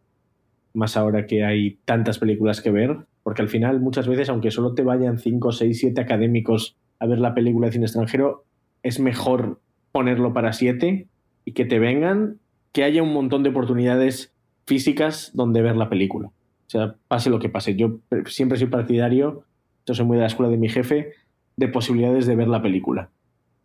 más 0.73 0.95
ahora 0.95 1.25
que 1.25 1.43
hay 1.43 1.77
tantas 1.83 2.19
películas 2.19 2.61
que 2.61 2.71
ver, 2.71 2.99
porque 3.21 3.41
al 3.41 3.49
final 3.49 3.81
muchas 3.81 4.07
veces, 4.07 4.29
aunque 4.29 4.49
solo 4.49 4.75
te 4.75 4.81
vayan 4.81 5.19
5, 5.19 5.51
6, 5.51 5.77
7 5.77 5.99
académicos 5.99 6.77
a 6.99 7.05
ver 7.05 7.19
la 7.19 7.33
película 7.33 7.67
de 7.67 7.73
cine 7.73 7.85
extranjero, 7.85 8.45
es 8.81 9.01
mejor 9.01 9.59
ponerlo 9.91 10.31
para 10.31 10.53
7 10.53 11.09
y 11.43 11.51
que 11.51 11.65
te 11.65 11.79
vengan, 11.79 12.39
que 12.71 12.85
haya 12.85 13.03
un 13.03 13.11
montón 13.11 13.43
de 13.43 13.49
oportunidades 13.49 14.33
físicas 14.65 15.31
donde 15.33 15.61
ver 15.61 15.75
la 15.75 15.89
película. 15.89 16.27
O 16.27 16.69
sea, 16.69 16.95
pase 17.09 17.29
lo 17.29 17.39
que 17.39 17.49
pase. 17.49 17.75
Yo 17.75 17.99
siempre 18.27 18.57
soy 18.57 18.67
partidario, 18.67 19.43
yo 19.85 19.93
soy 19.93 20.05
muy 20.05 20.15
de 20.15 20.21
la 20.21 20.27
escuela 20.27 20.49
de 20.49 20.57
mi 20.57 20.69
jefe, 20.69 21.11
de 21.57 21.67
posibilidades 21.67 22.25
de 22.25 22.37
ver 22.37 22.47
la 22.47 22.61
película. 22.61 23.09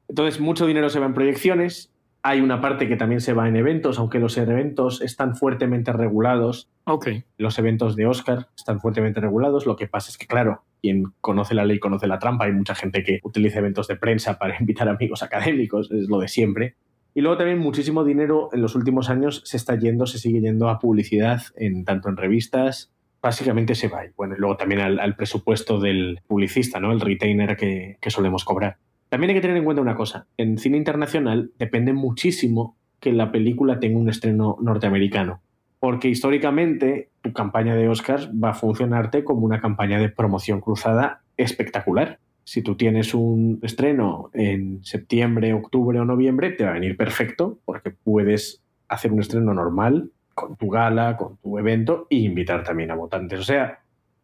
Entonces, 0.09 0.40
mucho 0.40 0.66
dinero 0.66 0.90
se 0.90 0.98
va 0.98 1.07
en 1.07 1.14
proyecciones, 1.14 1.92
hay 2.23 2.41
una 2.41 2.61
parte 2.61 2.89
que 2.89 2.97
también 2.97 3.21
se 3.21 3.33
va 3.33 3.49
en 3.49 3.57
eventos, 3.57 3.99
aunque 3.99 4.21
los 4.21 4.39
eventos 4.39 5.03
están 5.03 5.35
fuertemente 5.35 5.93
regulados. 5.93 6.71
Ok. 6.85 7.09
Los 7.37 7.59
eventos 7.59 7.97
de 7.97 8.07
Oscar 8.07 8.47
están 8.57 8.81
fuertemente 8.81 9.21
regulados. 9.21 9.67
Lo 9.67 9.75
que 9.75 9.89
pasa 9.89 10.11
es 10.11 10.19
que, 10.19 10.27
claro, 10.27 10.63
quien 10.81 11.13
conoce 11.21 11.55
la 11.55 11.65
ley 11.65 11.81
conoce 11.81 12.07
la 12.07 12.21
trampa. 12.21 12.45
Hay 12.45 12.53
mucha 12.53 12.77
gente 12.77 13.03
que 13.03 13.19
utiliza 13.25 13.59
eventos 13.59 13.89
de 13.89 13.97
prensa 13.97 14.39
para 14.39 14.57
invitar 14.59 14.89
amigos 14.89 15.23
académicos, 15.25 15.91
es 15.91 16.09
lo 16.09 16.21
de 16.21 16.29
siempre. 16.29 16.77
Y 17.15 17.21
luego 17.21 17.37
también 17.37 17.59
muchísimo 17.59 18.05
dinero 18.05 18.51
en 18.53 18.63
los 18.63 18.77
últimos 18.77 19.11
años 19.11 19.43
se 19.45 19.57
está 19.57 19.77
yendo, 19.77 20.07
se 20.07 20.19
sigue 20.19 20.41
yendo 20.41 20.69
a 20.69 20.79
publicidad, 20.79 21.43
en, 21.57 21.85
tanto 21.85 22.09
en 22.09 22.17
revistas, 22.17 22.93
básicamente 23.21 23.75
se 23.75 23.89
va. 23.89 24.07
Y 24.07 24.11
bueno, 24.17 24.35
y 24.37 24.39
luego 24.39 24.57
también 24.57 24.81
al, 24.81 25.17
presupuesto 25.17 25.79
del 25.79 26.21
publicista, 26.27 26.81
¿no? 26.81 26.93
El 26.93 27.01
retainer 27.01 27.57
que 27.57 28.11
solemos 28.11 28.45
cobrar. 28.45 28.79
También 29.12 29.29
hay 29.29 29.35
que 29.35 29.42
tener 29.42 29.59
en 29.59 29.64
cuenta 29.64 29.83
una 29.83 29.94
cosa, 29.94 30.27
en 30.38 30.57
cine 30.57 30.79
internacional 30.79 31.51
depende 31.59 31.92
muchísimo 31.92 32.79
que 32.98 33.12
la 33.12 33.31
película 33.31 33.79
tenga 33.79 33.98
un 33.98 34.09
estreno 34.09 34.57
norteamericano, 34.62 35.42
porque 35.81 36.09
históricamente 36.09 37.11
tu 37.20 37.35
campaña 37.35 37.75
de 37.75 37.90
Oscars 37.90 38.31
va 38.31 38.53
a 38.53 38.55
funcionarte 38.55 39.22
como 39.22 39.44
una 39.44 39.61
campaña 39.61 39.98
de 39.98 40.09
promoción 40.09 40.62
cruzada 40.62 41.20
espectacular. 41.37 42.20
Si 42.44 42.62
tú 42.62 42.75
tienes 42.75 43.12
un 43.12 43.59
estreno 43.61 44.31
en 44.33 44.83
septiembre, 44.83 45.53
octubre 45.53 46.01
o 46.01 46.07
noviembre, 46.07 46.48
te 46.48 46.64
va 46.64 46.70
a 46.70 46.81
venir 46.81 46.96
perfecto 46.96 47.59
porque 47.66 47.90
puedes 47.90 48.62
hacer 48.88 49.12
un 49.12 49.20
estreno 49.20 49.53
normal 49.53 50.09
con 50.33 50.57
tu 50.57 50.70
gala, 50.70 51.18
con 51.18 51.37
tu 51.37 51.59
evento 51.59 52.07
e 52.09 52.16
invitar 52.16 52.64
también 52.64 52.90
a 52.90 52.94
votantes. 52.94 53.40
O 53.40 53.44
sea, 53.44 53.81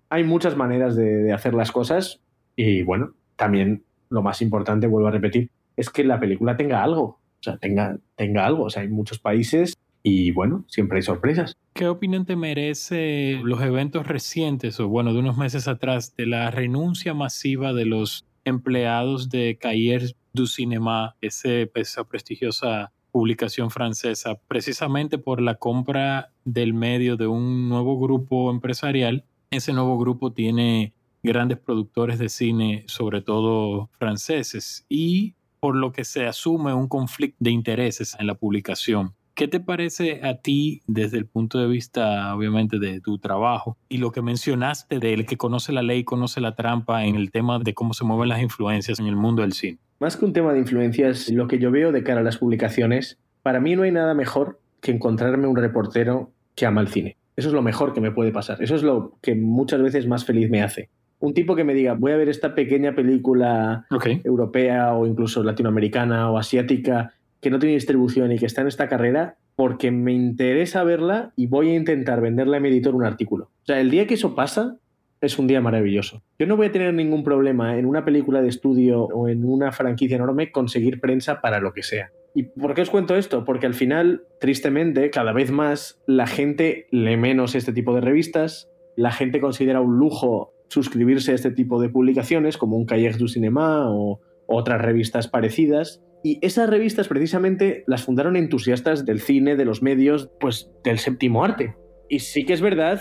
hay 0.09 0.25
muchas 0.25 0.57
maneras 0.57 0.97
de, 0.97 1.25
de 1.25 1.33
hacer 1.35 1.53
las 1.53 1.73
cosas 1.73 2.23
y 2.57 2.85
bueno, 2.85 3.13
también 3.37 3.83
lo 4.11 4.23
más 4.23 4.43
importante, 4.43 4.87
vuelvo 4.87 5.09
a 5.09 5.13
repetir, 5.13 5.51
es 5.77 5.91
que 5.91 6.05
la 6.05 6.19
película 6.19 6.57
tenga 6.57 6.83
algo. 6.83 7.03
O 7.03 7.43
sea, 7.43 7.57
tenga, 7.57 7.99
tenga 8.17 8.47
algo. 8.47 8.65
O 8.65 8.71
sea, 8.71 8.83
hay 8.83 8.89
muchos 8.89 9.19
países 9.19 9.77
y 10.03 10.31
bueno, 10.33 10.65
siempre 10.69 10.99
hay 10.99 11.03
sorpresas. 11.03 11.57
¿Qué 11.73 11.89
opinión 11.89 12.25
te 12.25 12.37
merece 12.37 13.41
los 13.45 13.61
eventos 13.63 14.07
recientes, 14.07 14.81
o 14.81 14.89
bueno, 14.89 15.13
de 15.13 15.21
unos 15.21 15.37
meses 15.37 15.69
atrás, 15.69 16.15
de 16.17 16.27
la 16.27 16.51
renuncia 16.51 17.15
masiva 17.15 17.73
de 17.73 17.85
los 17.85 18.27
empleados 18.45 19.29
de 19.29 19.59
Cahiers 19.61 20.17
du 20.33 20.47
Cinéma, 20.47 21.17
ese, 21.21 21.71
esa 21.75 22.05
prestigiosa 22.05 22.93
publicación 23.11 23.71
francesa, 23.71 24.41
precisamente 24.49 25.19
por 25.19 25.41
la 25.41 25.57
compra 25.57 26.31
del 26.45 26.75
medio 26.75 27.17
de 27.17 27.27
un 27.27 27.69
nuevo 27.69 27.99
grupo 27.99 28.51
empresarial? 28.51 29.25
Ese 29.51 29.73
nuevo 29.73 29.99
grupo 29.99 30.33
tiene 30.33 30.93
grandes 31.29 31.59
productores 31.59 32.19
de 32.19 32.29
cine, 32.29 32.85
sobre 32.87 33.21
todo 33.23 33.91
franceses, 33.99 34.85
y 34.89 35.35
por 35.61 35.77
lo 35.77 35.93
que 35.93 36.05
se 36.05 36.27
asume 36.27 36.73
un 36.73 36.89
conflicto 36.89 37.37
de 37.41 37.51
intereses 37.51 38.17
en 38.19 38.27
la 38.27 38.35
publicación. 38.35 39.15
¿Qué 39.35 39.47
te 39.47 39.61
parece 39.61 40.21
a 40.25 40.41
ti 40.41 40.83
desde 40.89 41.19
el 41.19 41.27
punto 41.27 41.61
de 41.61 41.69
vista, 41.69 42.35
obviamente, 42.35 42.81
de 42.81 43.01
tu 43.01 43.19
trabajo 43.19 43.77
y 43.89 43.99
lo 43.99 44.11
que 44.11 44.21
mencionaste 44.21 44.99
del 44.99 45.27
que 45.27 45.37
conoce 45.37 45.71
la 45.71 45.83
ley, 45.83 46.03
conoce 46.03 46.41
la 46.41 46.57
trampa 46.57 47.05
en 47.05 47.15
el 47.15 47.31
tema 47.31 47.61
de 47.61 47.73
cómo 47.73 47.95
se 47.95 48.05
mueven 48.05 48.31
las 48.31 48.43
influencias 48.43 48.99
en 48.99 49.07
el 49.07 49.15
mundo 49.15 49.43
del 49.43 49.53
cine? 49.53 49.79
Más 50.01 50.17
que 50.17 50.25
un 50.25 50.33
tema 50.33 50.53
de 50.53 50.59
influencias, 50.59 51.29
lo 51.29 51.47
que 51.47 51.61
yo 51.61 51.71
veo 51.71 51.93
de 51.93 52.03
cara 52.03 52.21
a 52.21 52.25
las 52.25 52.39
publicaciones, 52.39 53.21
para 53.43 53.61
mí 53.61 53.77
no 53.77 53.83
hay 53.83 53.93
nada 53.93 54.13
mejor 54.15 54.61
que 54.81 54.91
encontrarme 54.91 55.47
un 55.47 55.57
reportero 55.57 56.33
que 56.57 56.67
ama 56.67 56.81
el 56.81 56.89
cine. 56.89 57.17
Eso 57.37 57.47
es 57.47 57.55
lo 57.55 57.63
mejor 57.63 57.93
que 57.93 58.01
me 58.01 58.11
puede 58.11 58.33
pasar. 58.33 58.61
Eso 58.61 58.75
es 58.75 58.83
lo 58.83 59.17
que 59.23 59.37
muchas 59.37 59.81
veces 59.81 60.09
más 60.09 60.25
feliz 60.25 60.51
me 60.51 60.63
hace. 60.63 60.91
Un 61.21 61.35
tipo 61.35 61.57
que 61.57 61.65
me 61.65 61.75
diga, 61.75 61.95
voy 61.95 62.13
a 62.13 62.17
ver 62.17 62.29
esta 62.29 62.55
pequeña 62.55 62.95
película 62.95 63.87
europea 64.25 64.95
o 64.95 65.07
incluso 65.07 65.43
latinoamericana 65.43 66.31
o 66.31 66.39
asiática 66.39 67.15
que 67.41 67.51
no 67.51 67.59
tiene 67.59 67.75
distribución 67.75 68.33
y 68.33 68.39
que 68.39 68.47
está 68.47 68.63
en 68.63 68.69
esta 68.69 68.89
carrera 68.89 69.37
porque 69.57 69.91
me 69.91 70.13
interesa 70.13 70.85
verla 70.85 71.33
y 71.37 71.47
voy 71.47 71.71
a 71.71 71.75
intentar 71.75 72.21
venderle 72.21 72.57
a 72.57 72.61
mi 72.61 72.69
editor 72.69 72.95
un 72.95 73.05
artículo. 73.05 73.47
O 73.47 73.67
sea, 73.67 73.81
el 73.81 73.91
día 73.91 74.07
que 74.07 74.15
eso 74.15 74.35
pasa 74.35 74.77
es 75.21 75.39
un 75.39 75.49
día 75.49 75.61
maravilloso. 75.61 76.23
Yo 76.39 76.47
no 76.47 76.57
voy 76.57 76.67
a 76.67 76.73
tener 76.73 76.95
ningún 76.95 77.25
problema 77.25 77.77
en 77.77 77.87
una 77.87 78.05
película 78.05 78.41
de 78.41 78.49
estudio 78.49 79.03
o 79.03 79.29
en 79.29 79.45
una 79.45 79.73
franquicia 79.73 80.17
enorme 80.17 80.53
conseguir 80.53 81.01
prensa 81.01 81.41
para 81.41 81.59
lo 81.59 81.73
que 81.73 81.83
sea. 81.83 82.13
¿Y 82.35 82.45
por 82.45 82.75
qué 82.75 82.83
os 82.83 82.91
cuento 82.91 83.17
esto? 83.17 83.45
Porque 83.45 83.67
al 83.67 83.75
final, 83.75 84.23
tristemente, 84.41 85.11
cada 85.11 85.33
vez 85.33 85.51
más 85.51 86.01
la 86.07 86.27
gente 86.27 86.87
lee 86.93 87.17
menos 87.17 87.57
este 87.57 87.73
tipo 87.73 87.95
de 87.95 88.01
revistas, 88.01 88.71
la 88.97 89.11
gente 89.11 89.41
considera 89.41 89.81
un 89.81 89.99
lujo 89.99 90.53
suscribirse 90.69 91.33
a 91.33 91.35
este 91.35 91.51
tipo 91.51 91.81
de 91.81 91.89
publicaciones 91.89 92.57
como 92.57 92.77
un 92.77 92.87
Cahiers 92.87 93.19
du 93.19 93.29
Cinéma 93.29 93.91
o 93.91 94.21
otras 94.47 94.81
revistas 94.81 95.29
parecidas 95.29 96.03
y 96.23 96.39
esas 96.43 96.69
revistas 96.69 97.09
precisamente 97.09 97.85
las 97.87 98.03
fundaron 98.03 98.37
entusiastas 98.37 99.05
del 99.05 99.21
cine, 99.21 99.57
de 99.57 99.65
los 99.65 99.83
medios, 99.83 100.31
pues 100.41 100.71
del 100.85 100.99
séptimo 100.99 101.45
arte. 101.45 101.77
Y 102.09 102.21
sí 102.21 102.45
que 102.45 102.55
es 102.55 102.61
verdad 102.61 103.01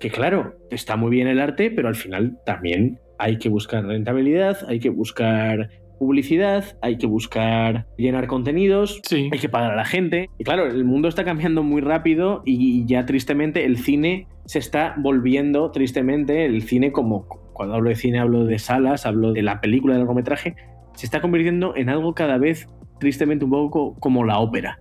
que, 0.00 0.10
claro, 0.10 0.56
está 0.70 0.96
muy 0.96 1.10
bien 1.10 1.28
el 1.28 1.40
arte, 1.40 1.70
pero 1.70 1.88
al 1.88 1.94
final 1.94 2.38
también 2.44 2.98
hay 3.18 3.38
que 3.38 3.48
buscar 3.48 3.84
rentabilidad, 3.84 4.58
hay 4.68 4.80
que 4.80 4.90
buscar 4.90 5.70
publicidad, 5.98 6.78
hay 6.82 6.98
que 6.98 7.06
buscar 7.06 7.86
llenar 7.96 8.26
contenidos, 8.26 9.00
hay 9.10 9.38
que 9.38 9.48
pagar 9.48 9.72
a 9.72 9.76
la 9.76 9.84
gente. 9.84 10.30
Y 10.38 10.44
claro, 10.44 10.66
el 10.66 10.84
mundo 10.84 11.08
está 11.08 11.24
cambiando 11.24 11.62
muy 11.62 11.80
rápido 11.80 12.42
y 12.44 12.86
ya 12.86 13.06
tristemente 13.06 13.64
el 13.64 13.78
cine 13.78 14.26
se 14.46 14.58
está 14.58 14.94
volviendo, 14.98 15.70
tristemente, 15.70 16.44
el 16.46 16.62
cine 16.62 16.92
como, 16.92 17.26
cuando 17.52 17.74
hablo 17.74 17.90
de 17.90 17.96
cine 17.96 18.18
hablo 18.18 18.44
de 18.44 18.58
salas, 18.58 19.04
hablo 19.04 19.32
de 19.32 19.42
la 19.42 19.60
película, 19.60 19.94
del 19.94 20.00
largometraje, 20.00 20.56
se 20.94 21.06
está 21.06 21.20
convirtiendo 21.20 21.76
en 21.76 21.88
algo 21.90 22.14
cada 22.14 22.38
vez 22.38 22.68
tristemente 22.98 23.44
un 23.44 23.50
poco 23.50 23.94
como 24.00 24.24
la 24.24 24.38
ópera. 24.38 24.80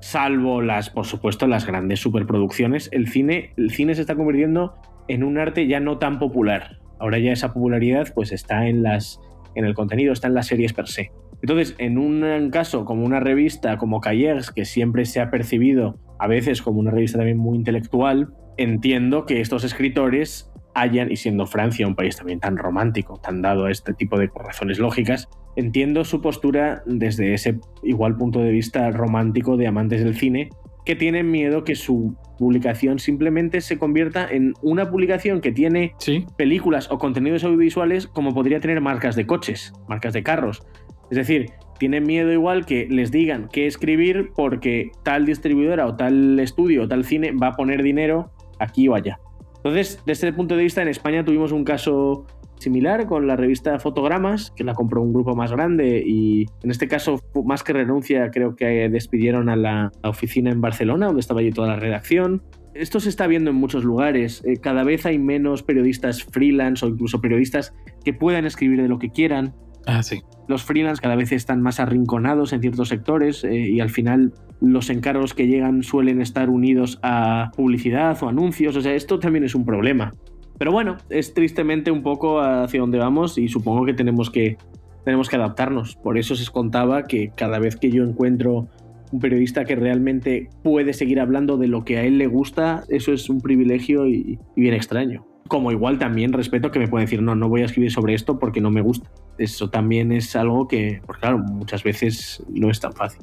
Salvo 0.00 0.60
las, 0.60 0.90
por 0.90 1.06
supuesto, 1.06 1.46
las 1.46 1.66
grandes 1.66 2.00
superproducciones, 2.00 2.90
el 2.92 3.08
cine, 3.08 3.52
el 3.56 3.70
cine 3.70 3.94
se 3.94 4.02
está 4.02 4.14
convirtiendo 4.14 4.74
en 5.08 5.24
un 5.24 5.38
arte 5.38 5.66
ya 5.66 5.80
no 5.80 5.98
tan 5.98 6.18
popular. 6.18 6.78
Ahora 6.98 7.18
ya 7.18 7.32
esa 7.32 7.52
popularidad 7.52 8.08
pues 8.14 8.32
está 8.32 8.66
en 8.66 8.82
las 8.82 9.20
en 9.54 9.64
el 9.64 9.74
contenido, 9.74 10.12
está 10.12 10.28
en 10.28 10.34
las 10.34 10.46
series 10.46 10.72
per 10.72 10.88
se. 10.88 11.12
Entonces, 11.42 11.74
en 11.78 11.98
un 11.98 12.50
caso 12.50 12.84
como 12.84 13.04
una 13.04 13.20
revista 13.20 13.76
como 13.76 14.00
Cahiers, 14.00 14.50
que 14.50 14.64
siempre 14.64 15.04
se 15.04 15.20
ha 15.20 15.30
percibido 15.30 15.98
a 16.18 16.26
veces 16.26 16.62
como 16.62 16.80
una 16.80 16.90
revista 16.90 17.18
también 17.18 17.38
muy 17.38 17.56
intelectual, 17.56 18.32
entiendo 18.56 19.26
que 19.26 19.40
estos 19.40 19.64
escritores 19.64 20.50
hayan, 20.74 21.10
y 21.12 21.16
siendo 21.16 21.46
Francia 21.46 21.86
un 21.86 21.94
país 21.94 22.16
también 22.16 22.40
tan 22.40 22.56
romántico, 22.56 23.18
tan 23.18 23.42
dado 23.42 23.66
a 23.66 23.70
este 23.70 23.94
tipo 23.94 24.18
de 24.18 24.30
razones 24.34 24.78
lógicas, 24.78 25.28
entiendo 25.56 26.04
su 26.04 26.20
postura 26.20 26.82
desde 26.86 27.34
ese 27.34 27.58
igual 27.82 28.16
punto 28.16 28.40
de 28.40 28.50
vista 28.50 28.90
romántico 28.90 29.56
de 29.56 29.66
amantes 29.66 30.02
del 30.02 30.16
cine, 30.16 30.50
que 30.84 30.96
tienen 30.96 31.30
miedo 31.30 31.64
que 31.64 31.74
su 31.74 32.16
publicación 32.38 32.98
simplemente 32.98 33.60
se 33.60 33.78
convierta 33.78 34.28
en 34.28 34.54
una 34.62 34.90
publicación 34.90 35.40
que 35.40 35.52
tiene 35.52 35.94
películas 36.36 36.90
o 36.90 36.98
contenidos 36.98 37.44
audiovisuales 37.44 38.06
como 38.06 38.34
podría 38.34 38.60
tener 38.60 38.80
marcas 38.80 39.16
de 39.16 39.26
coches, 39.26 39.72
marcas 39.88 40.12
de 40.12 40.22
carros. 40.22 40.62
Es 41.10 41.16
decir, 41.16 41.52
tienen 41.78 42.04
miedo 42.04 42.32
igual 42.32 42.66
que 42.66 42.86
les 42.88 43.10
digan 43.10 43.48
qué 43.52 43.66
escribir 43.66 44.30
porque 44.34 44.90
tal 45.02 45.26
distribuidora 45.26 45.86
o 45.86 45.96
tal 45.96 46.38
estudio 46.40 46.84
o 46.84 46.88
tal 46.88 47.04
cine 47.04 47.32
va 47.32 47.48
a 47.48 47.52
poner 47.52 47.82
dinero 47.82 48.32
aquí 48.58 48.88
o 48.88 48.94
allá. 48.94 49.18
Entonces, 49.56 50.02
desde 50.04 50.28
el 50.28 50.34
punto 50.34 50.56
de 50.56 50.62
vista, 50.62 50.82
en 50.82 50.88
España 50.88 51.24
tuvimos 51.24 51.50
un 51.52 51.64
caso 51.64 52.26
similar 52.64 53.06
con 53.06 53.26
la 53.26 53.36
revista 53.36 53.78
Fotogramas, 53.78 54.52
que 54.56 54.64
la 54.64 54.74
compró 54.74 55.02
un 55.02 55.12
grupo 55.12 55.36
más 55.36 55.52
grande 55.52 56.02
y 56.04 56.46
en 56.62 56.70
este 56.70 56.88
caso, 56.88 57.20
más 57.44 57.62
que 57.62 57.72
renuncia, 57.72 58.30
creo 58.30 58.56
que 58.56 58.88
despidieron 58.88 59.48
a 59.48 59.56
la 59.56 59.92
oficina 60.02 60.50
en 60.50 60.60
Barcelona, 60.60 61.06
donde 61.06 61.20
estaba 61.20 61.40
allí 61.40 61.50
toda 61.50 61.68
la 61.68 61.76
redacción. 61.76 62.42
Esto 62.74 62.98
se 62.98 63.08
está 63.08 63.28
viendo 63.28 63.50
en 63.50 63.56
muchos 63.56 63.84
lugares. 63.84 64.42
Eh, 64.44 64.56
cada 64.60 64.82
vez 64.82 65.06
hay 65.06 65.18
menos 65.18 65.62
periodistas 65.62 66.24
freelance 66.24 66.84
o 66.84 66.88
incluso 66.88 67.20
periodistas 67.20 67.72
que 68.04 68.12
puedan 68.12 68.46
escribir 68.46 68.82
de 68.82 68.88
lo 68.88 68.98
que 68.98 69.10
quieran. 69.10 69.54
Ah, 69.86 70.02
sí. 70.02 70.22
Los 70.48 70.64
freelance 70.64 71.00
cada 71.00 71.14
vez 71.14 71.30
están 71.30 71.62
más 71.62 71.78
arrinconados 71.78 72.52
en 72.52 72.60
ciertos 72.60 72.88
sectores 72.88 73.44
eh, 73.44 73.54
y 73.54 73.80
al 73.80 73.90
final 73.90 74.32
los 74.60 74.90
encargos 74.90 75.34
que 75.34 75.46
llegan 75.46 75.82
suelen 75.82 76.20
estar 76.20 76.50
unidos 76.50 76.98
a 77.02 77.52
publicidad 77.56 78.20
o 78.22 78.28
anuncios. 78.28 78.76
O 78.76 78.80
sea, 78.80 78.94
esto 78.94 79.20
también 79.20 79.44
es 79.44 79.54
un 79.54 79.64
problema. 79.64 80.12
Pero 80.58 80.72
bueno, 80.72 80.96
es 81.10 81.34
tristemente 81.34 81.90
un 81.90 82.02
poco 82.02 82.40
hacia 82.40 82.80
donde 82.80 82.98
vamos 82.98 83.38
y 83.38 83.48
supongo 83.48 83.84
que 83.84 83.94
tenemos 83.94 84.30
que, 84.30 84.56
tenemos 85.04 85.28
que 85.28 85.36
adaptarnos. 85.36 85.96
Por 85.96 86.18
eso 86.18 86.34
se 86.36 86.50
contaba 86.50 87.04
que 87.04 87.32
cada 87.34 87.58
vez 87.58 87.76
que 87.76 87.90
yo 87.90 88.04
encuentro 88.04 88.68
un 89.12 89.20
periodista 89.20 89.64
que 89.64 89.76
realmente 89.76 90.50
puede 90.62 90.92
seguir 90.92 91.20
hablando 91.20 91.56
de 91.56 91.68
lo 91.68 91.84
que 91.84 91.98
a 91.98 92.04
él 92.04 92.18
le 92.18 92.26
gusta, 92.26 92.84
eso 92.88 93.12
es 93.12 93.28
un 93.28 93.40
privilegio 93.40 94.06
y, 94.06 94.38
y 94.56 94.60
bien 94.60 94.74
extraño. 94.74 95.26
Como 95.46 95.70
igual 95.70 95.98
también 95.98 96.32
respeto 96.32 96.70
que 96.70 96.78
me 96.78 96.88
pueden 96.88 97.06
decir, 97.06 97.22
no, 97.22 97.34
no 97.34 97.48
voy 97.48 97.62
a 97.62 97.66
escribir 97.66 97.92
sobre 97.92 98.14
esto 98.14 98.38
porque 98.38 98.60
no 98.60 98.70
me 98.70 98.80
gusta. 98.80 99.10
Eso 99.38 99.68
también 99.70 100.10
es 100.10 100.34
algo 100.36 100.68
que, 100.68 101.00
pues 101.06 101.18
claro, 101.18 101.38
muchas 101.38 101.82
veces 101.82 102.42
no 102.48 102.70
es 102.70 102.80
tan 102.80 102.92
fácil. 102.92 103.22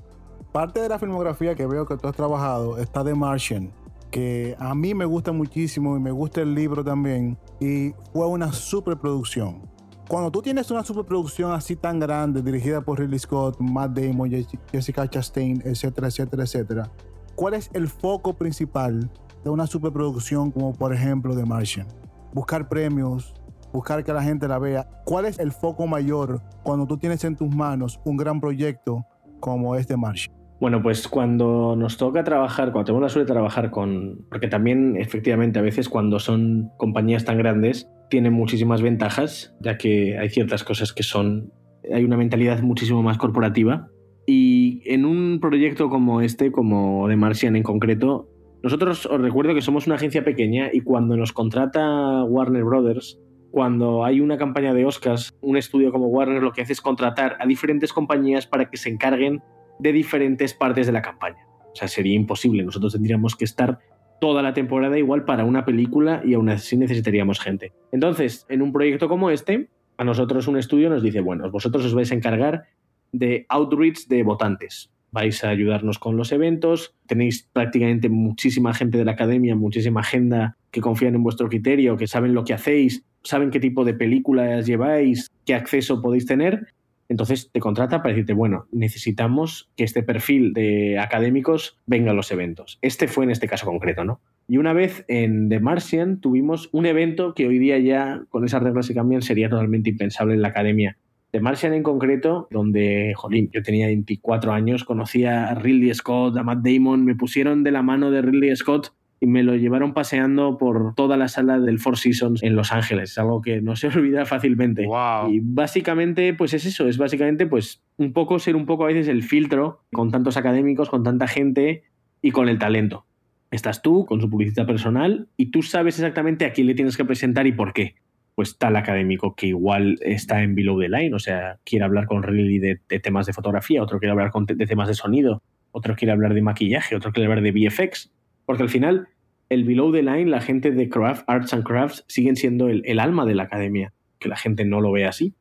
Parte 0.51 0.81
de 0.81 0.89
la 0.89 0.99
filmografía 0.99 1.55
que 1.55 1.65
veo 1.65 1.85
que 1.85 1.95
tú 1.95 2.07
has 2.07 2.15
trabajado 2.15 2.77
está 2.77 3.03
de 3.03 3.15
Martian, 3.15 3.71
que 4.11 4.55
a 4.59 4.75
mí 4.75 4.93
me 4.93 5.05
gusta 5.05 5.31
muchísimo 5.31 5.95
y 5.97 5.99
me 5.99 6.11
gusta 6.11 6.41
el 6.41 6.53
libro 6.53 6.83
también, 6.83 7.37
y 7.59 7.93
fue 8.13 8.27
una 8.27 8.51
superproducción. 8.51 9.61
Cuando 10.07 10.29
tú 10.29 10.41
tienes 10.41 10.69
una 10.69 10.83
superproducción 10.83 11.53
así 11.53 11.75
tan 11.75 11.99
grande, 11.99 12.41
dirigida 12.41 12.81
por 12.81 12.99
Ridley 12.99 13.19
Scott, 13.19 13.59
Matt 13.59 13.91
Damon, 13.91 14.29
Jessica 14.71 15.09
Chastain, 15.09 15.61
etcétera, 15.63 16.07
etcétera, 16.07 16.43
etcétera, 16.43 16.91
¿cuál 17.35 17.53
es 17.53 17.69
el 17.73 17.87
foco 17.87 18.33
principal 18.33 19.09
de 19.43 19.49
una 19.49 19.65
superproducción 19.65 20.51
como 20.51 20.73
por 20.73 20.93
ejemplo 20.93 21.33
The 21.35 21.45
Martian? 21.45 21.87
buscar 22.33 22.67
premios, 22.67 23.33
buscar 23.71 24.03
que 24.03 24.13
la 24.13 24.23
gente 24.23 24.47
la 24.47 24.59
vea. 24.59 24.87
¿Cuál 25.05 25.25
es 25.25 25.39
el 25.39 25.51
foco 25.51 25.87
mayor 25.87 26.41
cuando 26.63 26.85
tú 26.85 26.97
tienes 26.97 27.23
en 27.23 27.35
tus 27.35 27.53
manos 27.53 27.99
un 28.03 28.17
gran 28.17 28.39
proyecto 28.39 29.05
como 29.39 29.75
este 29.75 29.97
March? 29.97 30.31
Bueno, 30.61 30.83
pues 30.83 31.07
cuando 31.07 31.75
nos 31.75 31.97
toca 31.97 32.23
trabajar, 32.23 32.71
cuando 32.71 32.85
tenemos 32.85 33.01
la 33.01 33.09
suerte 33.09 33.31
de 33.31 33.33
trabajar 33.33 33.71
con, 33.71 34.27
porque 34.29 34.47
también 34.47 34.95
efectivamente 34.95 35.57
a 35.57 35.63
veces 35.63 35.89
cuando 35.89 36.19
son 36.19 36.69
compañías 36.77 37.25
tan 37.25 37.39
grandes 37.39 37.89
tienen 38.11 38.33
muchísimas 38.33 38.83
ventajas, 38.83 39.55
ya 39.59 39.79
que 39.79 40.19
hay 40.19 40.29
ciertas 40.29 40.63
cosas 40.63 40.93
que 40.93 41.01
son, 41.01 41.51
hay 41.91 42.03
una 42.03 42.15
mentalidad 42.15 42.61
muchísimo 42.61 43.01
más 43.01 43.17
corporativa. 43.17 43.87
Y 44.27 44.83
en 44.85 45.05
un 45.05 45.39
proyecto 45.39 45.89
como 45.89 46.21
este, 46.21 46.51
como 46.51 47.07
de 47.07 47.15
Martian 47.15 47.55
en 47.55 47.63
concreto, 47.63 48.29
nosotros 48.61 49.07
os 49.07 49.19
recuerdo 49.19 49.55
que 49.55 49.61
somos 49.61 49.87
una 49.87 49.95
agencia 49.95 50.23
pequeña 50.23 50.69
y 50.71 50.81
cuando 50.81 51.17
nos 51.17 51.33
contrata 51.33 52.23
Warner 52.23 52.63
Brothers, 52.63 53.19
cuando 53.49 54.05
hay 54.05 54.21
una 54.21 54.37
campaña 54.37 54.75
de 54.75 54.85
Oscars, 54.85 55.35
un 55.41 55.57
estudio 55.57 55.91
como 55.91 56.09
Warner 56.09 56.43
lo 56.43 56.51
que 56.51 56.61
hace 56.61 56.73
es 56.73 56.81
contratar 56.81 57.37
a 57.39 57.47
diferentes 57.47 57.91
compañías 57.91 58.45
para 58.45 58.69
que 58.69 58.77
se 58.77 58.89
encarguen 58.89 59.41
de 59.81 59.91
diferentes 59.91 60.53
partes 60.53 60.87
de 60.87 60.93
la 60.93 61.01
campaña. 61.01 61.45
O 61.73 61.75
sea, 61.75 61.87
sería 61.87 62.13
imposible. 62.13 62.63
Nosotros 62.63 62.93
tendríamos 62.93 63.35
que 63.35 63.45
estar 63.45 63.79
toda 64.19 64.41
la 64.43 64.53
temporada 64.53 64.97
igual 64.99 65.25
para 65.25 65.45
una 65.45 65.65
película 65.65 66.21
y 66.23 66.35
aún 66.35 66.49
así 66.49 66.77
necesitaríamos 66.77 67.39
gente. 67.39 67.73
Entonces, 67.91 68.45
en 68.49 68.61
un 68.61 68.71
proyecto 68.71 69.09
como 69.09 69.29
este, 69.31 69.69
a 69.97 70.03
nosotros 70.03 70.47
un 70.47 70.57
estudio 70.57 70.89
nos 70.89 71.01
dice, 71.01 71.21
bueno, 71.21 71.49
vosotros 71.49 71.85
os 71.85 71.95
vais 71.95 72.11
a 72.11 72.15
encargar 72.15 72.65
de 73.11 73.45
outreach 73.49 74.07
de 74.07 74.23
votantes 74.23 74.91
vais 75.11 75.43
a 75.43 75.49
ayudarnos 75.49 75.99
con 75.99 76.15
los 76.15 76.31
eventos, 76.31 76.95
tenéis 77.05 77.47
prácticamente 77.51 78.09
muchísima 78.09 78.73
gente 78.73 78.97
de 78.97 79.05
la 79.05 79.11
academia, 79.11 79.55
muchísima 79.55 80.01
agenda 80.01 80.57
que 80.71 80.81
confían 80.81 81.15
en 81.15 81.23
vuestro 81.23 81.49
criterio, 81.49 81.97
que 81.97 82.07
saben 82.07 82.33
lo 82.33 82.45
que 82.45 82.53
hacéis, 82.53 83.03
saben 83.23 83.51
qué 83.51 83.59
tipo 83.59 83.83
de 83.83 83.93
películas 83.93 84.65
lleváis, 84.65 85.29
qué 85.45 85.53
acceso 85.53 86.01
podéis 86.01 86.25
tener. 86.25 86.67
Entonces 87.11 87.51
te 87.51 87.59
contrata 87.59 88.01
para 88.01 88.13
decirte, 88.13 88.31
bueno, 88.31 88.67
necesitamos 88.71 89.69
que 89.75 89.83
este 89.83 90.01
perfil 90.01 90.53
de 90.53 90.97
académicos 90.97 91.77
venga 91.85 92.11
a 92.11 92.13
los 92.13 92.31
eventos. 92.31 92.79
Este 92.81 93.09
fue 93.09 93.25
en 93.25 93.31
este 93.31 93.49
caso 93.49 93.65
concreto, 93.65 94.05
¿no? 94.05 94.21
Y 94.47 94.55
una 94.55 94.71
vez 94.71 95.03
en 95.09 95.49
The 95.49 95.59
Martian 95.59 96.21
tuvimos 96.21 96.69
un 96.71 96.85
evento 96.85 97.33
que 97.33 97.47
hoy 97.47 97.59
día 97.59 97.77
ya, 97.79 98.23
con 98.29 98.45
esas 98.45 98.63
reglas 98.63 98.87
que 98.87 98.93
cambian, 98.93 99.21
sería 99.21 99.49
totalmente 99.49 99.89
impensable 99.89 100.35
en 100.35 100.41
la 100.41 100.47
academia. 100.47 100.97
The 101.31 101.41
Martian 101.41 101.73
en 101.73 101.83
concreto, 101.83 102.47
donde, 102.49 103.11
jolín, 103.17 103.49
yo 103.51 103.61
tenía 103.61 103.87
24 103.87 104.53
años, 104.53 104.85
conocía 104.85 105.49
a 105.49 105.55
Ridley 105.55 105.93
Scott, 105.93 106.37
a 106.37 106.43
Matt 106.43 106.59
Damon, 106.63 107.03
me 107.03 107.15
pusieron 107.15 107.65
de 107.65 107.71
la 107.71 107.81
mano 107.81 108.09
de 108.09 108.21
Ridley 108.21 108.55
Scott 108.55 108.93
y 109.23 109.27
me 109.27 109.43
lo 109.43 109.55
llevaron 109.55 109.93
paseando 109.93 110.57
por 110.57 110.95
toda 110.95 111.15
la 111.15 111.27
sala 111.27 111.59
del 111.59 111.77
Four 111.77 111.95
Seasons 111.95 112.41
en 112.41 112.55
Los 112.55 112.71
Ángeles, 112.71 113.11
es 113.11 113.17
algo 113.19 113.39
que 113.39 113.61
no 113.61 113.75
se 113.75 113.87
olvida 113.95 114.25
fácilmente. 114.25 114.87
Y 115.29 115.39
básicamente, 115.43 116.33
pues 116.33 116.55
es 116.55 116.65
eso, 116.65 116.87
es 116.87 116.97
básicamente 116.97 117.45
pues 117.45 117.83
un 117.97 118.13
poco 118.13 118.39
ser 118.39 118.55
un 118.55 118.65
poco 118.65 118.83
a 118.83 118.87
veces 118.87 119.07
el 119.07 119.21
filtro 119.21 119.83
con 119.93 120.09
tantos 120.09 120.37
académicos, 120.37 120.89
con 120.89 121.03
tanta 121.03 121.27
gente 121.27 121.83
y 122.19 122.31
con 122.31 122.49
el 122.49 122.57
talento. 122.57 123.05
Estás 123.51 123.83
tú 123.83 124.07
con 124.07 124.19
su 124.21 124.29
publicidad 124.29 124.65
personal 124.65 125.27
y 125.37 125.51
tú 125.51 125.61
sabes 125.61 125.99
exactamente 125.99 126.45
a 126.45 126.51
quién 126.51 126.65
le 126.65 126.73
tienes 126.73 126.97
que 126.97 127.05
presentar 127.05 127.45
y 127.45 127.51
por 127.51 127.73
qué. 127.73 127.95
Pues 128.33 128.57
tal 128.57 128.75
académico 128.75 129.35
que 129.35 129.47
igual 129.47 129.99
está 130.01 130.41
en 130.41 130.55
below 130.55 130.79
the 130.79 130.89
line, 130.89 131.13
o 131.13 131.19
sea, 131.19 131.59
quiere 131.63 131.85
hablar 131.85 132.07
con 132.07 132.23
Riley 132.23 132.57
de, 132.57 132.79
temas 132.99 133.27
de 133.27 133.33
fotografía, 133.33 133.83
otro 133.83 133.99
quiere 133.99 134.13
hablar 134.13 134.31
de 134.31 134.65
temas 134.65 134.87
de 134.87 134.95
sonido, 134.95 135.43
otro 135.71 135.95
quiere 135.95 136.13
hablar 136.13 136.33
de 136.33 136.41
maquillaje, 136.41 136.95
otro 136.95 137.11
quiere 137.11 137.27
hablar 137.29 137.43
de 137.43 137.51
VFX 137.51 138.09
porque 138.45 138.63
al 138.63 138.69
final, 138.69 139.07
el 139.49 139.63
below 139.63 139.91
the 139.91 140.03
line, 140.03 140.25
la 140.25 140.41
gente 140.41 140.71
de 140.71 140.89
craft, 140.89 141.23
arts 141.27 141.53
and 141.53 141.63
crafts, 141.63 142.03
siguen 142.07 142.35
siendo 142.35 142.69
el, 142.69 142.99
alma 142.99 143.25
de 143.25 143.35
la 143.35 143.43
academia. 143.43 143.93
Que 144.19 144.29
la 144.29 144.37
gente 144.37 144.65
no 144.65 144.81
lo 144.81 144.91
ve 144.91 145.05
así 145.05 145.33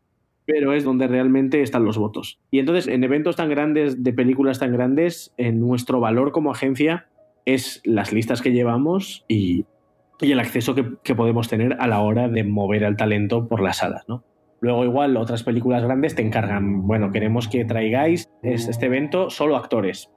pero 0.47 0.73
es 0.73 0.83
donde 0.83 1.07
realmente 1.07 1.63
están 1.63 1.85
los 1.85 1.97
votos. 1.97 2.41
Y 2.51 2.59
entonces, 2.59 2.89
en 2.89 3.05
eventos 3.05 3.37
tan 3.37 3.49
grandes, 3.49 4.03
de 4.03 4.13
películas 4.13 4.59
tan 4.59 4.73
grandes, 4.73 5.33
en 5.37 5.61
nuestro 5.61 6.01
valor 6.01 6.33
como 6.33 6.51
agencia 6.51 7.07
es 7.45 7.81
las 7.85 8.13
listas 8.13 8.43
que 8.43 8.51
llevamos 8.51 9.25
y, 9.29 9.65
el 10.21 10.41
acceso 10.41 10.75
que, 10.75 11.15
podemos 11.15 11.49
tener 11.49 11.77
a 11.79 11.87
la 11.87 12.01
hora 12.01 12.29
de 12.29 12.43
mover 12.43 12.85
al 12.85 12.97
talento 12.97 13.47
por 13.47 13.63
las 13.63 13.79
salas, 13.79 14.05
¿no? 14.09 14.25
Luego, 14.61 14.85
igual, 14.85 15.17
otras 15.17 15.45
películas 15.45 15.83
grandes 15.85 16.15
te 16.15 16.23
encargan, 16.23 16.87
bueno, 16.87 17.13
queremos 17.13 17.49
que 17.49 17.65
traigáis 17.65 18.29
este 18.43 18.87
evento 18.87 19.31
solo 19.31 19.57
actores. 19.57 20.11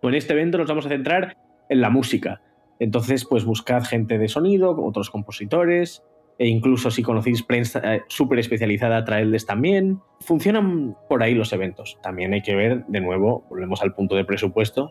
O 0.00 0.08
en 0.08 0.14
este 0.14 0.32
evento 0.32 0.56
nos 0.56 0.68
vamos 0.68 0.86
a 0.86 0.88
centrar 0.88 1.36
en 1.70 1.80
la 1.80 1.88
música. 1.88 2.42
Entonces, 2.78 3.24
pues 3.24 3.44
buscad 3.44 3.84
gente 3.84 4.18
de 4.18 4.28
sonido, 4.28 4.76
otros 4.84 5.10
compositores, 5.10 6.02
e 6.38 6.48
incluso 6.48 6.90
si 6.90 7.02
conocéis 7.02 7.42
prensa 7.42 7.80
eh, 7.84 8.02
súper 8.08 8.38
especializada, 8.38 9.04
traedles 9.04 9.44
también. 9.44 10.00
Funcionan 10.20 10.96
por 11.08 11.22
ahí 11.22 11.34
los 11.34 11.52
eventos. 11.52 11.98
También 12.02 12.32
hay 12.32 12.40
que 12.40 12.54
ver, 12.54 12.86
de 12.86 13.00
nuevo, 13.00 13.44
volvemos 13.50 13.82
al 13.82 13.94
punto 13.94 14.16
de 14.16 14.24
presupuesto, 14.24 14.90